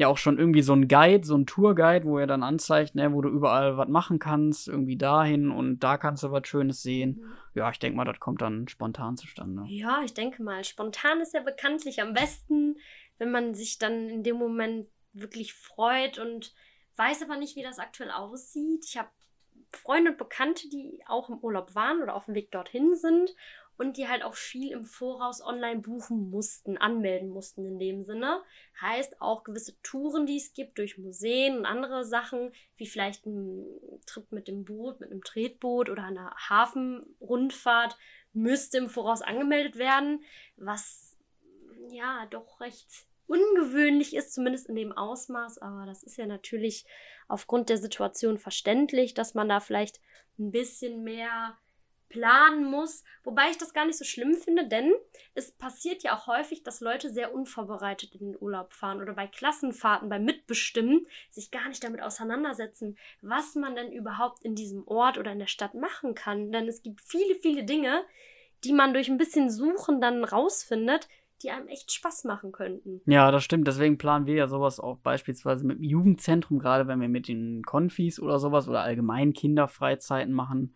ja 0.00 0.08
auch 0.08 0.18
schon 0.18 0.38
irgendwie 0.38 0.62
so 0.62 0.72
ein 0.72 0.88
Guide, 0.88 1.26
so 1.26 1.36
ein 1.36 1.46
Tourguide, 1.46 2.04
wo 2.04 2.18
er 2.18 2.26
dann 2.26 2.42
anzeigt, 2.42 2.94
ne, 2.94 3.12
wo 3.12 3.20
du 3.20 3.28
überall 3.28 3.76
was 3.76 3.88
machen 3.88 4.18
kannst, 4.18 4.68
irgendwie 4.68 4.96
dahin 4.96 5.50
und 5.50 5.80
da 5.80 5.96
kannst 5.96 6.22
du 6.22 6.32
was 6.32 6.46
Schönes 6.46 6.82
sehen. 6.82 7.20
Mhm. 7.20 7.32
Ja, 7.54 7.70
ich 7.70 7.78
denke 7.78 7.96
mal, 7.96 8.04
das 8.04 8.20
kommt 8.20 8.42
dann 8.42 8.68
spontan 8.68 9.16
zustande. 9.16 9.64
Ja, 9.68 10.02
ich 10.04 10.14
denke 10.14 10.42
mal, 10.42 10.64
spontan 10.64 11.20
ist 11.20 11.34
ja 11.34 11.42
bekanntlich 11.42 12.02
am 12.02 12.14
besten, 12.14 12.76
wenn 13.18 13.30
man 13.30 13.54
sich 13.54 13.78
dann 13.78 14.08
in 14.08 14.22
dem 14.22 14.36
Moment 14.36 14.88
wirklich 15.12 15.54
freut 15.54 16.18
und 16.18 16.54
weiß 16.96 17.22
aber 17.22 17.36
nicht, 17.36 17.56
wie 17.56 17.62
das 17.62 17.78
aktuell 17.78 18.10
aussieht. 18.10 18.84
Ich 18.86 18.96
habe 18.96 19.10
Freunde 19.70 20.12
und 20.12 20.18
Bekannte, 20.18 20.68
die 20.68 21.02
auch 21.06 21.28
im 21.28 21.38
Urlaub 21.38 21.74
waren 21.74 22.02
oder 22.02 22.14
auf 22.14 22.26
dem 22.26 22.34
Weg 22.34 22.50
dorthin 22.50 22.94
sind 22.96 23.30
und 23.80 23.96
die 23.96 24.08
halt 24.08 24.22
auch 24.24 24.34
viel 24.34 24.72
im 24.72 24.84
Voraus 24.84 25.40
online 25.40 25.80
buchen 25.80 26.28
mussten, 26.28 26.76
anmelden 26.76 27.30
mussten 27.30 27.64
in 27.64 27.78
dem 27.78 28.04
Sinne. 28.04 28.42
Heißt 28.78 29.22
auch 29.22 29.42
gewisse 29.42 29.80
Touren, 29.82 30.26
die 30.26 30.36
es 30.36 30.52
gibt 30.52 30.76
durch 30.76 30.98
Museen 30.98 31.56
und 31.56 31.64
andere 31.64 32.04
Sachen, 32.04 32.52
wie 32.76 32.86
vielleicht 32.86 33.24
ein 33.24 33.64
Trip 34.04 34.30
mit 34.32 34.48
dem 34.48 34.66
Boot, 34.66 35.00
mit 35.00 35.10
einem 35.10 35.24
Tretboot 35.24 35.88
oder 35.88 36.04
einer 36.04 36.30
Hafenrundfahrt, 36.36 37.96
müsste 38.34 38.76
im 38.76 38.90
Voraus 38.90 39.22
angemeldet 39.22 39.76
werden, 39.76 40.22
was 40.58 41.16
ja 41.90 42.26
doch 42.26 42.60
recht 42.60 43.06
ungewöhnlich 43.28 44.14
ist, 44.14 44.34
zumindest 44.34 44.68
in 44.68 44.74
dem 44.74 44.92
Ausmaß. 44.92 45.56
Aber 45.56 45.86
das 45.86 46.02
ist 46.02 46.18
ja 46.18 46.26
natürlich 46.26 46.84
aufgrund 47.28 47.70
der 47.70 47.78
Situation 47.78 48.36
verständlich, 48.36 49.14
dass 49.14 49.32
man 49.32 49.48
da 49.48 49.58
vielleicht 49.58 50.02
ein 50.38 50.50
bisschen 50.50 51.02
mehr 51.02 51.56
planen 52.10 52.64
muss, 52.64 53.04
wobei 53.24 53.50
ich 53.50 53.56
das 53.56 53.72
gar 53.72 53.86
nicht 53.86 53.96
so 53.96 54.04
schlimm 54.04 54.34
finde, 54.34 54.68
denn 54.68 54.92
es 55.34 55.52
passiert 55.52 56.02
ja 56.02 56.14
auch 56.14 56.26
häufig, 56.26 56.62
dass 56.62 56.80
Leute 56.80 57.08
sehr 57.08 57.32
unvorbereitet 57.32 58.14
in 58.16 58.32
den 58.32 58.36
Urlaub 58.38 58.74
fahren 58.74 59.00
oder 59.00 59.14
bei 59.14 59.26
Klassenfahrten, 59.26 60.10
beim 60.10 60.24
Mitbestimmen 60.24 61.06
sich 61.30 61.50
gar 61.50 61.68
nicht 61.68 61.82
damit 61.82 62.02
auseinandersetzen, 62.02 62.98
was 63.22 63.54
man 63.54 63.74
denn 63.74 63.92
überhaupt 63.92 64.44
in 64.44 64.54
diesem 64.54 64.86
Ort 64.86 65.16
oder 65.16 65.32
in 65.32 65.38
der 65.38 65.46
Stadt 65.46 65.74
machen 65.74 66.14
kann. 66.14 66.52
Denn 66.52 66.68
es 66.68 66.82
gibt 66.82 67.00
viele, 67.00 67.36
viele 67.36 67.64
Dinge, 67.64 68.04
die 68.64 68.72
man 68.72 68.92
durch 68.92 69.08
ein 69.08 69.18
bisschen 69.18 69.48
Suchen 69.48 70.00
dann 70.00 70.24
rausfindet, 70.24 71.08
die 71.42 71.50
einem 71.50 71.68
echt 71.68 71.90
Spaß 71.92 72.24
machen 72.24 72.52
könnten. 72.52 73.00
Ja, 73.06 73.30
das 73.30 73.44
stimmt. 73.44 73.66
Deswegen 73.66 73.96
planen 73.96 74.26
wir 74.26 74.34
ja 74.34 74.48
sowas 74.48 74.78
auch 74.78 74.98
beispielsweise 74.98 75.64
mit 75.64 75.78
dem 75.78 75.84
Jugendzentrum, 75.84 76.58
gerade 76.58 76.86
wenn 76.86 77.00
wir 77.00 77.08
mit 77.08 77.28
den 77.28 77.62
Konfis 77.62 78.20
oder 78.20 78.38
sowas 78.38 78.68
oder 78.68 78.82
allgemein 78.82 79.32
Kinderfreizeiten 79.32 80.34
machen 80.34 80.74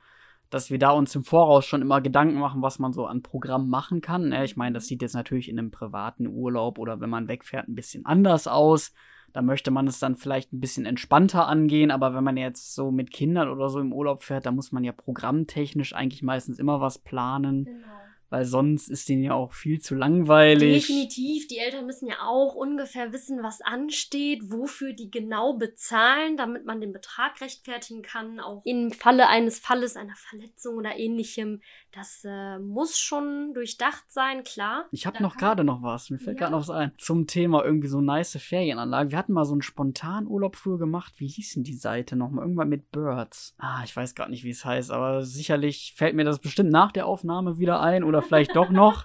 dass 0.55 0.71
wir 0.71 0.79
da 0.79 0.91
uns 0.91 1.13
im 1.17 1.25
Voraus 1.25 1.67
schon 1.67 1.83
immer 1.83 2.01
Gedanken 2.01 2.39
machen, 2.39 2.63
was 2.63 2.79
man 2.79 2.93
so 2.93 3.07
an 3.07 3.23
Programm 3.23 3.69
machen 3.69 4.01
kann. 4.01 4.29
Ne? 4.29 4.45
Ich 4.45 4.57
meine, 4.57 4.75
das 4.75 4.87
sieht 4.87 5.03
jetzt 5.03 5.15
natürlich 5.15 5.49
in 5.49 5.59
einem 5.59 5.73
privaten 5.73 6.29
Urlaub 6.29 6.79
oder 6.79 7.01
wenn 7.01 7.11
man 7.11 7.27
wegfährt 7.27 7.67
ein 7.67 7.75
bisschen 7.75 8.07
anders 8.07 8.47
aus. 8.47 8.93
Da 9.33 9.43
möchte 9.43 9.73
man 9.73 9.89
es 9.89 9.99
dann 9.99 10.15
vielleicht 10.15 10.53
ein 10.53 10.61
bisschen 10.61 10.87
entspannter 10.87 11.49
angehen, 11.49 11.91
aber 11.91 12.15
wenn 12.15 12.23
man 12.23 12.37
jetzt 12.37 12.77
so 12.77 12.93
mit 12.93 13.11
Kindern 13.11 13.49
oder 13.49 13.69
so 13.69 13.81
im 13.81 13.93
Urlaub 13.93 14.23
fährt, 14.23 14.47
da 14.47 14.53
muss 14.53 14.71
man 14.71 14.85
ja 14.85 14.93
programmtechnisch 14.93 15.93
eigentlich 15.93 16.23
meistens 16.23 16.61
immer 16.61 16.81
was 16.81 16.99
planen. 16.99 17.65
Genau 17.65 17.87
weil 18.35 18.47
sonst 18.47 18.89
ist 18.89 19.09
denen 19.09 19.23
ja 19.23 19.33
auch 19.33 19.53
viel 19.53 19.81
zu 19.81 19.95
langweilig. 19.95 20.89
Definitiv, 20.89 21.47
die 21.47 21.59
Eltern 21.59 21.87
müssen 21.87 22.09
ja 22.09 22.17
auch 22.27 22.57
ungefähr 22.57 23.13
wissen, 23.13 23.45
was 23.45 23.61
ansteht, 23.61 24.51
wofür 24.51 24.93
die 24.93 25.09
genau 25.09 25.53
bezahlen, 25.57 26.37
damit 26.37 26.65
man 26.65 26.81
den 26.81 26.93
Betrag 26.93 27.41
rechtfertigen 27.41 28.03
kann, 28.03 28.41
auch 28.41 28.63
im 28.65 28.91
Falle 28.91 29.29
eines 29.29 29.61
Falles, 29.61 29.97
einer 29.97 30.17
Verletzung 30.17 30.79
oder 30.79 30.97
ähnlichem. 30.97 31.63
Das 31.93 32.25
äh, 32.25 32.59
muss 32.59 32.99
schon 32.99 33.55
durchdacht 33.55 34.03
sein, 34.09 34.43
klar. 34.43 34.87
Ich 34.91 35.07
habe 35.07 35.23
noch 35.23 35.37
gerade 35.37 35.63
noch 35.63 35.85
was, 35.85 36.11
mir 36.11 36.19
fällt 36.19 36.41
ja. 36.41 36.49
gerade 36.49 36.59
noch 36.59 36.69
was 36.69 36.71
ein, 36.71 36.91
zum 36.99 37.29
Thema 37.29 37.65
irgendwie 37.65 37.87
so 37.87 38.01
nice 38.01 38.37
Ferienanlagen. 38.37 39.13
Wir 39.13 39.19
hatten 39.19 39.33
mal 39.33 39.45
so 39.45 39.53
einen 39.53 39.63
spontanen 39.63 40.29
Urlaub 40.29 40.57
früher 40.57 40.79
gemacht. 40.79 41.15
Wie 41.19 41.29
hieß 41.29 41.55
denn 41.55 41.63
die 41.63 41.77
Seite 41.77 42.17
nochmal? 42.17 42.43
Irgendwann 42.43 42.69
mit 42.69 42.91
Birds. 42.91 43.55
Ah, 43.59 43.83
ich 43.85 43.95
weiß 43.95 44.17
gerade 44.17 44.33
nicht, 44.33 44.43
wie 44.43 44.51
es 44.51 44.65
heißt, 44.65 44.91
aber 44.91 45.23
sicherlich 45.23 45.95
fällt 45.97 46.17
mir 46.17 46.25
das 46.25 46.41
bestimmt 46.41 46.73
nach 46.73 46.91
der 46.91 47.07
Aufnahme 47.07 47.61
wieder 47.61 47.81
ein 47.81 48.03
oder 48.03 48.24
vielleicht 48.27 48.57
doch 48.57 48.71
noch. 48.71 49.05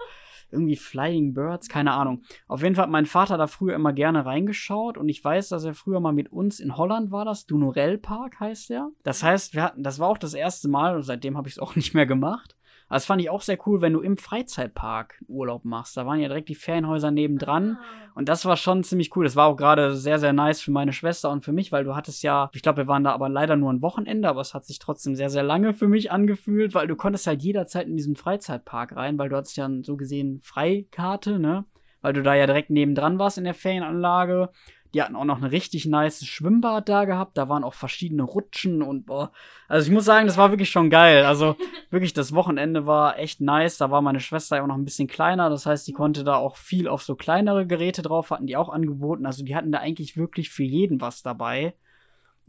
Irgendwie 0.52 0.76
Flying 0.76 1.34
Birds, 1.34 1.70
keine 1.70 1.94
Ahnung. 1.94 2.24
Auf 2.48 2.64
jeden 2.64 2.74
Fall 2.74 2.86
hat 2.86 2.92
mein 2.92 3.06
Vater 3.06 3.38
da 3.38 3.46
früher 3.46 3.76
immer 3.76 3.94
gerne 3.94 4.26
reingeschaut 4.26 4.98
und 4.98 5.08
ich 5.08 5.24
weiß, 5.24 5.50
dass 5.50 5.64
er 5.64 5.76
früher 5.76 6.00
mal 6.00 6.12
mit 6.12 6.32
uns 6.32 6.60
in 6.60 6.76
Holland 6.76 7.12
war, 7.12 7.24
das 7.24 7.46
Dunorel 7.46 8.00
Park 8.00 8.40
heißt 8.40 8.72
der. 8.72 8.90
Das 9.04 9.22
heißt, 9.22 9.54
wir 9.54 9.62
hatten, 9.62 9.84
das 9.84 10.00
war 10.00 10.08
auch 10.08 10.18
das 10.18 10.34
erste 10.34 10.68
Mal 10.68 10.96
und 10.96 11.04
seitdem 11.04 11.38
habe 11.38 11.48
ich 11.48 11.56
es 11.56 11.60
auch 11.60 11.76
nicht 11.76 11.94
mehr 11.94 12.08
gemacht. 12.08 12.56
Aber 12.90 12.96
das 12.96 13.06
fand 13.06 13.22
ich 13.22 13.30
auch 13.30 13.42
sehr 13.42 13.58
cool, 13.68 13.82
wenn 13.82 13.94
du 13.94 14.02
im 14.02 14.18
Freizeitpark 14.18 15.24
Urlaub 15.28 15.64
machst. 15.64 15.96
Da 15.96 16.08
waren 16.08 16.20
ja 16.20 16.28
direkt 16.28 16.50
die 16.50 16.56
Ferienhäuser 16.56 17.12
nebendran. 17.12 17.78
Ah. 17.80 18.12
Und 18.16 18.28
das 18.28 18.46
war 18.46 18.58
schon 18.58 18.84
ziemlich 18.84 19.16
cool. 19.16 19.24
Das 19.24 19.36
war 19.36 19.48
auch 19.48 19.56
gerade 19.56 19.96
sehr, 19.96 20.18
sehr 20.18 20.34
nice 20.34 20.60
für 20.60 20.72
meine 20.72 20.92
Schwester 20.92 21.30
und 21.30 21.46
für 21.46 21.52
mich, 21.52 21.72
weil 21.72 21.84
du 21.84 21.96
hattest 21.96 22.24
ja, 22.24 22.50
ich 22.52 22.64
glaube, 22.64 22.78
wir 22.78 22.88
waren 22.88 23.04
da 23.04 23.12
aber 23.12 23.30
leider 23.30 23.56
nur 23.56 23.72
ein 23.72 23.84
Wochenende, 23.84 24.28
aber 24.28 24.42
es 24.42 24.56
hat 24.56 24.66
sich 24.66 24.80
trotzdem 24.80 25.16
sehr, 25.16 25.30
sehr 25.30 25.44
lange 25.44 25.74
für 25.74 25.88
mich 25.88 26.12
angefühlt, 26.12 26.74
weil 26.74 26.88
du 26.88 26.96
konntest 26.96 27.28
halt 27.28 27.44
jederzeit 27.44 27.88
in 27.88 27.96
diesen 27.96 28.16
Freizeitpark 28.16 28.96
rein, 28.96 29.20
weil 29.20 29.30
du 29.30 29.36
hattest 29.36 29.56
ja 29.56 29.70
so 29.84 29.96
gesehen 29.96 30.40
Freikarte, 30.42 31.38
ne? 31.38 31.66
Weil 32.02 32.14
du 32.14 32.24
da 32.24 32.34
ja 32.34 32.48
direkt 32.48 32.72
nebendran 32.72 33.20
warst 33.20 33.38
in 33.38 33.44
der 33.44 33.54
Ferienanlage. 33.54 34.50
Die 34.94 35.02
hatten 35.04 35.16
auch 35.16 35.26
noch 35.26 35.38
ein 35.38 35.44
richtig 35.44 35.86
nice 35.86 36.26
Schwimmbad 36.26 36.90
da 36.90 37.06
gehabt. 37.06 37.38
Da 37.38 37.48
waren 37.48 37.64
auch 37.64 37.76
verschiedene 37.76 38.24
Rutschen 38.24 38.82
und 38.82 39.06
boah. 39.06 39.32
Also 39.68 39.88
ich 39.88 39.94
muss 39.94 40.06
sagen, 40.06 40.26
das 40.26 40.38
war 40.38 40.50
wirklich 40.52 40.72
schon 40.72 40.90
geil. 40.90 41.26
Also 41.26 41.56
wirklich, 41.92 42.14
das 42.14 42.34
Wochenende 42.34 42.86
war 42.86 43.20
echt 43.20 43.40
nice. 43.40 43.78
Da 43.78 43.92
war 43.92 44.02
meine 44.02 44.20
Schwester 44.20 44.58
ja 44.58 44.64
auch 44.64 44.68
noch 44.68 44.78
ein 44.78 44.86
bisschen 44.86 45.08
kleiner. 45.08 45.50
Das 45.50 45.66
heißt, 45.66 45.88
die 45.88 45.94
konnte 45.94 46.24
da 46.24 46.36
auch 46.36 46.56
viel 46.56 46.88
auf 46.88 47.04
so 47.04 47.16
kleinere 47.16 47.68
Geräte 47.68 48.02
drauf, 48.02 48.32
hatten 48.32 48.48
die 48.48 48.58
auch 48.58 48.70
angeboten. 48.70 49.26
Also 49.26 49.44
die 49.44 49.56
hatten 49.56 49.72
da 49.72 49.80
eigentlich 49.80 50.18
wirklich 50.18 50.50
für 50.50 50.64
jeden 50.64 51.02
was 51.02 51.22
dabei. 51.22 51.76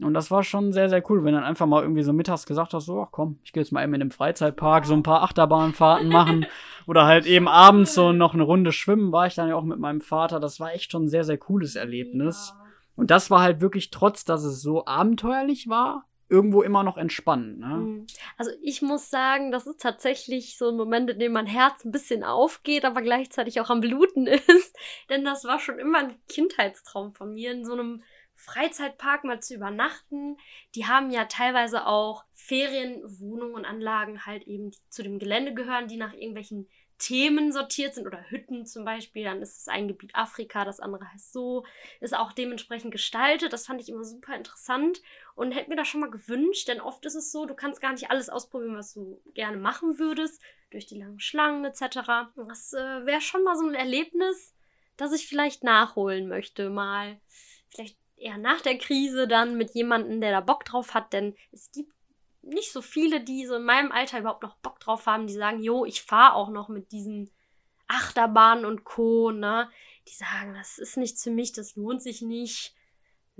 Und 0.03 0.13
das 0.13 0.31
war 0.31 0.43
schon 0.43 0.73
sehr, 0.73 0.89
sehr 0.89 1.03
cool, 1.09 1.23
wenn 1.23 1.33
dann 1.33 1.43
einfach 1.43 1.65
mal 1.65 1.81
irgendwie 1.81 2.03
so 2.03 2.13
mittags 2.13 2.45
gesagt 2.45 2.73
hast, 2.73 2.85
so, 2.85 3.01
ach 3.01 3.11
komm, 3.11 3.39
ich 3.43 3.53
gehe 3.53 3.61
jetzt 3.61 3.71
mal 3.71 3.83
eben 3.83 3.93
in 3.93 3.99
den 3.99 4.11
Freizeitpark 4.11 4.85
so 4.85 4.93
ein 4.93 5.03
paar 5.03 5.23
Achterbahnfahrten 5.23 6.09
machen. 6.09 6.45
Oder 6.87 7.05
halt 7.05 7.25
eben 7.25 7.47
abends 7.47 7.93
so 7.93 8.11
noch 8.11 8.33
eine 8.33 8.43
Runde 8.43 8.71
schwimmen, 8.71 9.11
war 9.11 9.27
ich 9.27 9.35
dann 9.35 9.49
ja 9.49 9.55
auch 9.55 9.63
mit 9.63 9.79
meinem 9.79 10.01
Vater. 10.01 10.39
Das 10.39 10.59
war 10.59 10.73
echt 10.73 10.91
schon 10.91 11.03
ein 11.03 11.09
sehr, 11.09 11.23
sehr 11.23 11.37
cooles 11.37 11.75
Erlebnis. 11.75 12.53
Ja. 12.55 12.65
Und 12.95 13.11
das 13.11 13.29
war 13.29 13.41
halt 13.41 13.61
wirklich, 13.61 13.91
trotz 13.91 14.25
dass 14.25 14.43
es 14.43 14.61
so 14.61 14.85
abenteuerlich 14.85 15.69
war, 15.69 16.05
irgendwo 16.31 16.61
immer 16.61 16.83
noch 16.83 16.97
entspannend. 16.97 17.59
Ne? 17.59 17.67
Mhm. 17.67 18.07
Also 18.37 18.51
ich 18.61 18.81
muss 18.81 19.09
sagen, 19.09 19.51
das 19.51 19.67
ist 19.67 19.81
tatsächlich 19.81 20.57
so 20.57 20.69
ein 20.69 20.77
Moment, 20.77 21.09
in 21.09 21.19
dem 21.19 21.33
mein 21.33 21.45
Herz 21.45 21.83
ein 21.83 21.91
bisschen 21.91 22.23
aufgeht, 22.23 22.85
aber 22.85 23.01
gleichzeitig 23.01 23.59
auch 23.59 23.69
am 23.69 23.81
Bluten 23.81 24.27
ist. 24.27 24.75
Denn 25.09 25.25
das 25.25 25.43
war 25.43 25.59
schon 25.59 25.77
immer 25.77 25.99
ein 25.99 26.15
Kindheitstraum 26.29 27.13
von 27.13 27.33
mir, 27.33 27.51
in 27.51 27.65
so 27.65 27.73
einem 27.73 28.01
Freizeitpark 28.41 29.23
mal 29.23 29.41
zu 29.41 29.55
übernachten. 29.55 30.37
Die 30.75 30.87
haben 30.87 31.11
ja 31.11 31.25
teilweise 31.25 31.85
auch 31.85 32.25
Ferienwohnungen 32.33 33.55
und 33.55 33.65
Anlagen 33.65 34.25
halt 34.25 34.47
eben, 34.47 34.71
zu 34.89 35.03
dem 35.03 35.19
Gelände 35.19 35.53
gehören, 35.53 35.87
die 35.87 35.97
nach 35.97 36.13
irgendwelchen 36.13 36.67
Themen 36.97 37.51
sortiert 37.51 37.95
sind 37.95 38.05
oder 38.05 38.29
Hütten 38.29 38.65
zum 38.65 38.85
Beispiel. 38.85 39.23
Dann 39.23 39.41
ist 39.41 39.57
es 39.57 39.67
ein 39.67 39.87
Gebiet 39.87 40.15
Afrika, 40.15 40.65
das 40.65 40.79
andere 40.79 41.11
heißt 41.11 41.33
so, 41.33 41.65
ist 41.99 42.15
auch 42.15 42.31
dementsprechend 42.31 42.91
gestaltet. 42.91 43.53
Das 43.53 43.65
fand 43.65 43.81
ich 43.81 43.89
immer 43.89 44.03
super 44.03 44.35
interessant 44.35 45.01
und 45.35 45.51
hätte 45.51 45.69
mir 45.69 45.75
das 45.75 45.87
schon 45.87 46.01
mal 46.01 46.11
gewünscht, 46.11 46.67
denn 46.67 46.81
oft 46.81 47.05
ist 47.05 47.15
es 47.15 47.31
so, 47.31 47.45
du 47.45 47.55
kannst 47.55 47.81
gar 47.81 47.91
nicht 47.91 48.09
alles 48.09 48.29
ausprobieren, 48.29 48.77
was 48.77 48.93
du 48.93 49.21
gerne 49.33 49.57
machen 49.57 49.97
würdest, 49.99 50.41
durch 50.69 50.85
die 50.85 50.99
langen 50.99 51.19
Schlangen 51.19 51.65
etc. 51.65 52.31
Das 52.35 52.73
äh, 52.73 53.05
wäre 53.05 53.21
schon 53.21 53.43
mal 53.43 53.55
so 53.55 53.67
ein 53.67 53.75
Erlebnis, 53.75 54.55
das 54.97 55.11
ich 55.11 55.27
vielleicht 55.27 55.63
nachholen 55.63 56.27
möchte, 56.27 56.69
mal 56.69 57.19
vielleicht 57.69 57.97
eher 58.21 58.37
nach 58.37 58.61
der 58.61 58.77
Krise 58.77 59.27
dann 59.27 59.57
mit 59.57 59.73
jemandem, 59.73 60.21
der 60.21 60.31
da 60.31 60.41
Bock 60.41 60.65
drauf 60.65 60.93
hat, 60.93 61.13
denn 61.13 61.35
es 61.51 61.71
gibt 61.71 61.93
nicht 62.41 62.71
so 62.71 62.81
viele, 62.81 63.21
die 63.21 63.45
so 63.45 63.55
in 63.55 63.63
meinem 63.63 63.91
Alter 63.91 64.19
überhaupt 64.19 64.43
noch 64.43 64.55
Bock 64.57 64.79
drauf 64.79 65.05
haben, 65.05 65.27
die 65.27 65.33
sagen, 65.33 65.61
jo, 65.61 65.85
ich 65.85 66.01
fahre 66.01 66.35
auch 66.35 66.49
noch 66.49 66.69
mit 66.69 66.91
diesen 66.91 67.29
Achterbahnen 67.87 68.65
und 68.65 68.83
Co., 68.83 69.31
ne? 69.31 69.69
Die 70.07 70.13
sagen, 70.13 70.53
das 70.55 70.77
ist 70.79 70.97
nichts 70.97 71.23
für 71.23 71.31
mich, 71.31 71.51
das 71.51 71.75
lohnt 71.75 72.01
sich 72.01 72.21
nicht. 72.21 72.73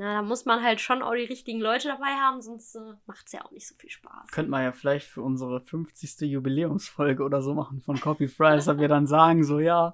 Na, 0.02 0.16
da 0.16 0.22
muss 0.24 0.46
man 0.46 0.64
halt 0.64 0.82
schon 0.82 1.04
auch 1.04 1.14
die 1.14 1.26
richtigen 1.26 1.60
Leute 1.60 1.88
dabei 1.88 2.08
haben, 2.08 2.42
sonst 2.42 2.74
äh, 2.74 2.80
macht 3.06 3.28
es 3.28 3.34
ja 3.34 3.46
auch 3.46 3.52
nicht 3.52 3.68
so 3.68 3.76
viel 3.76 3.92
Spaß. 3.92 4.32
Könnte 4.32 4.50
man 4.50 4.64
ja 4.64 4.72
vielleicht 4.72 5.06
für 5.06 5.22
unsere 5.22 5.62
50. 5.62 6.22
Jubiläumsfolge 6.22 7.22
oder 7.22 7.44
so 7.44 7.54
machen 7.54 7.82
von 7.82 8.02
Copy 8.02 8.28
Fries, 8.28 8.66
dass 8.66 8.80
wir 8.80 8.88
dann 8.88 9.06
sagen, 9.06 9.44
so 9.44 9.60
ja, 9.60 9.94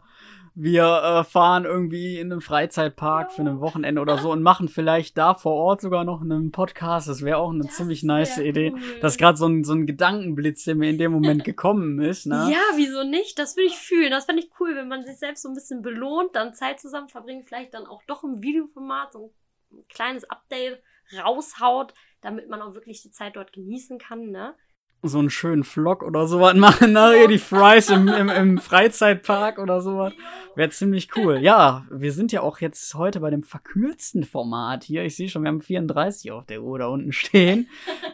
wir 0.55 0.85
äh, 0.85 1.23
fahren 1.25 1.65
irgendwie 1.65 2.19
in 2.19 2.31
einem 2.31 2.39
Freizeitpark 2.39 3.33
für 3.33 3.41
ein 3.41 3.59
Wochenende 3.59 3.99
oder 3.99 4.17
so 4.17 4.31
und 4.31 4.41
machen 4.41 4.69
vielleicht 4.69 5.17
da 5.17 5.33
vor 5.33 5.55
Ort 5.55 5.81
sogar 5.81 6.05
noch 6.05 6.21
einen 6.21 6.53
Podcast. 6.53 7.09
Das 7.09 7.21
wäre 7.21 7.39
auch 7.39 7.51
eine 7.51 7.65
das 7.65 7.75
ziemlich 7.75 8.01
nice 8.03 8.37
Idee. 8.37 8.71
Cool. 8.71 8.81
Das 9.01 9.15
ist 9.15 9.17
gerade 9.17 9.37
so 9.37 9.45
ein, 9.45 9.65
so 9.65 9.73
ein 9.73 9.85
Gedankenblitz, 9.85 10.63
der 10.63 10.75
mir 10.75 10.89
in 10.89 10.97
dem 10.97 11.11
Moment 11.11 11.43
gekommen 11.43 11.99
ist. 11.99 12.27
Ne? 12.27 12.49
Ja, 12.49 12.77
wieso 12.77 13.03
nicht? 13.03 13.37
Das 13.39 13.57
würde 13.57 13.67
ich 13.67 13.77
fühlen. 13.77 14.11
Das 14.11 14.23
fände 14.23 14.41
ich 14.41 14.49
cool, 14.61 14.73
wenn 14.73 14.87
man 14.87 15.03
sich 15.03 15.17
selbst 15.17 15.41
so 15.41 15.49
ein 15.49 15.53
bisschen 15.53 15.81
belohnt, 15.81 16.33
dann 16.33 16.53
Zeit 16.53 16.79
zusammen 16.79 17.09
verbringt, 17.09 17.49
vielleicht 17.49 17.73
dann 17.73 17.85
auch 17.85 18.01
doch 18.07 18.23
im 18.23 18.41
Videoformat 18.41 19.11
so 19.11 19.33
ein 19.71 19.87
kleines 19.87 20.23
Update 20.29 20.81
raushaut, 21.17 21.93
damit 22.21 22.49
man 22.49 22.61
auch 22.61 22.73
wirklich 22.73 23.01
die 23.01 23.11
Zeit 23.11 23.35
dort 23.35 23.53
genießen 23.53 23.97
kann. 23.97 24.31
Ne? 24.31 24.55
so 25.03 25.19
einen 25.19 25.29
schönen 25.29 25.63
Vlog 25.63 26.03
oder 26.03 26.27
sowas 26.27 26.55
machen, 26.55 26.93
nachher 26.93 27.27
die 27.27 27.37
Fries 27.37 27.89
im, 27.89 28.07
im, 28.07 28.29
im 28.29 28.57
Freizeitpark 28.57 29.59
oder 29.59 29.79
sowas. 29.79 30.13
Wäre 30.55 30.69
ziemlich 30.69 31.15
cool. 31.15 31.37
Ja, 31.37 31.85
wir 31.91 32.11
sind 32.11 32.31
ja 32.31 32.41
auch 32.41 32.59
jetzt 32.59 32.93
heute 32.95 33.19
bei 33.19 33.29
dem 33.29 33.43
verkürzten 33.43 34.23
Format 34.23 34.83
hier. 34.83 35.03
Ich 35.03 35.15
sehe 35.15 35.29
schon, 35.29 35.43
wir 35.43 35.49
haben 35.49 35.61
34 35.61 36.31
auf 36.31 36.45
der 36.45 36.63
Uhr 36.63 36.79
da 36.79 36.87
unten 36.87 37.11
stehen. 37.11 37.69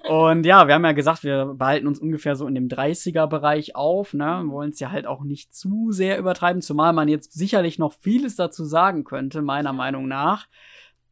Und 0.10 0.46
ja, 0.46 0.68
wir 0.68 0.76
haben 0.76 0.84
ja 0.84 0.92
gesagt, 0.92 1.24
wir 1.24 1.54
behalten 1.56 1.88
uns 1.88 2.00
ungefähr 2.00 2.36
so 2.36 2.48
in 2.48 2.56
dem 2.56 2.68
30er-Bereich 2.68 3.76
auf, 3.76 4.14
ne? 4.14 4.44
Wollen 4.48 4.72
es 4.72 4.80
ja 4.80 4.92
halt 4.92 5.08
auch 5.08 5.24
nicht 5.24 5.56
zu 5.56 5.92
sehr 5.92 6.18
übertreiben, 6.18 6.62
zumal 6.62 6.92
man 6.92 7.08
jetzt 7.08 7.32
sicherlich 7.32 7.80
noch 7.80 7.94
vieles 7.94 8.36
dazu 8.36 8.66
sagen 8.66 9.06
könnte, 9.06 9.42
meiner 9.42 9.74
Meinung 9.74 10.08
nach. 10.08 10.48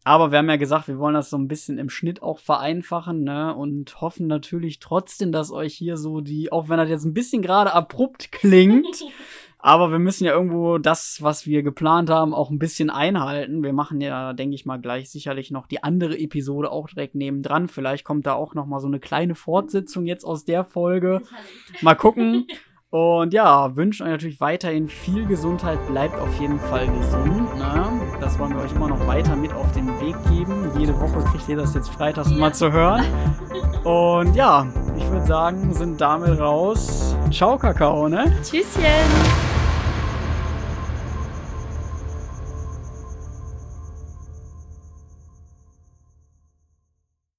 Aber 0.03 0.31
wir 0.31 0.39
haben 0.39 0.49
ja 0.49 0.55
gesagt, 0.55 0.87
wir 0.87 0.97
wollen 0.97 1.13
das 1.13 1.29
so 1.29 1.37
ein 1.37 1.47
bisschen 1.47 1.77
im 1.77 1.89
Schnitt 1.89 2.23
auch 2.23 2.39
vereinfachen, 2.39 3.23
ne? 3.23 3.55
Und 3.55 4.01
hoffen 4.01 4.25
natürlich 4.25 4.79
trotzdem, 4.79 5.31
dass 5.31 5.51
euch 5.51 5.75
hier 5.75 5.95
so 5.97 6.21
die, 6.21 6.51
auch 6.51 6.69
wenn 6.69 6.77
das 6.77 6.89
jetzt 6.89 7.05
ein 7.05 7.13
bisschen 7.13 7.43
gerade 7.43 7.73
abrupt 7.73 8.31
klingt, 8.31 9.03
aber 9.59 9.91
wir 9.91 9.99
müssen 9.99 10.25
ja 10.25 10.33
irgendwo 10.33 10.79
das, 10.79 11.21
was 11.21 11.45
wir 11.45 11.61
geplant 11.61 12.09
haben, 12.09 12.33
auch 12.33 12.49
ein 12.49 12.57
bisschen 12.57 12.89
einhalten. 12.89 13.61
Wir 13.61 13.73
machen 13.73 14.01
ja, 14.01 14.33
denke 14.33 14.55
ich 14.55 14.65
mal, 14.65 14.81
gleich 14.81 15.11
sicherlich 15.11 15.51
noch 15.51 15.67
die 15.67 15.83
andere 15.83 16.17
Episode 16.17 16.71
auch 16.71 16.87
direkt 16.87 17.13
nebendran. 17.13 17.67
Vielleicht 17.67 18.03
kommt 18.03 18.25
da 18.25 18.33
auch 18.33 18.55
noch 18.55 18.65
mal 18.65 18.79
so 18.79 18.87
eine 18.87 18.99
kleine 18.99 19.35
Fortsetzung 19.35 20.07
jetzt 20.07 20.23
aus 20.23 20.45
der 20.45 20.65
Folge. 20.65 21.21
Mal 21.81 21.95
gucken. 21.95 22.47
Und 22.91 23.33
ja, 23.33 23.73
wünschen 23.77 24.03
euch 24.03 24.11
natürlich 24.11 24.41
weiterhin 24.41 24.89
viel 24.89 25.25
Gesundheit. 25.25 25.79
Bleibt 25.87 26.19
auf 26.19 26.37
jeden 26.41 26.59
Fall 26.59 26.87
gesund. 26.87 27.57
Ne? 27.57 27.89
Das 28.19 28.37
wollen 28.37 28.53
wir 28.53 28.61
euch 28.61 28.73
immer 28.73 28.89
noch 28.89 29.07
weiter 29.07 29.33
mit 29.37 29.53
auf 29.53 29.71
den 29.71 29.87
Weg 30.01 30.15
geben. 30.29 30.69
Jede 30.77 30.99
Woche 30.99 31.23
kriegt 31.31 31.47
ihr 31.47 31.55
das 31.55 31.73
jetzt 31.73 31.89
freitags 31.89 32.29
ja. 32.29 32.35
immer 32.35 32.51
zu 32.51 32.69
hören. 32.69 33.05
Und 33.85 34.35
ja, 34.35 34.67
ich 34.97 35.09
würde 35.09 35.25
sagen, 35.25 35.73
sind 35.73 36.01
damit 36.01 36.37
raus. 36.37 37.15
Ciao, 37.31 37.57
Kakao, 37.57 38.09
ne? 38.09 38.25
Tschüsschen. 38.43 39.50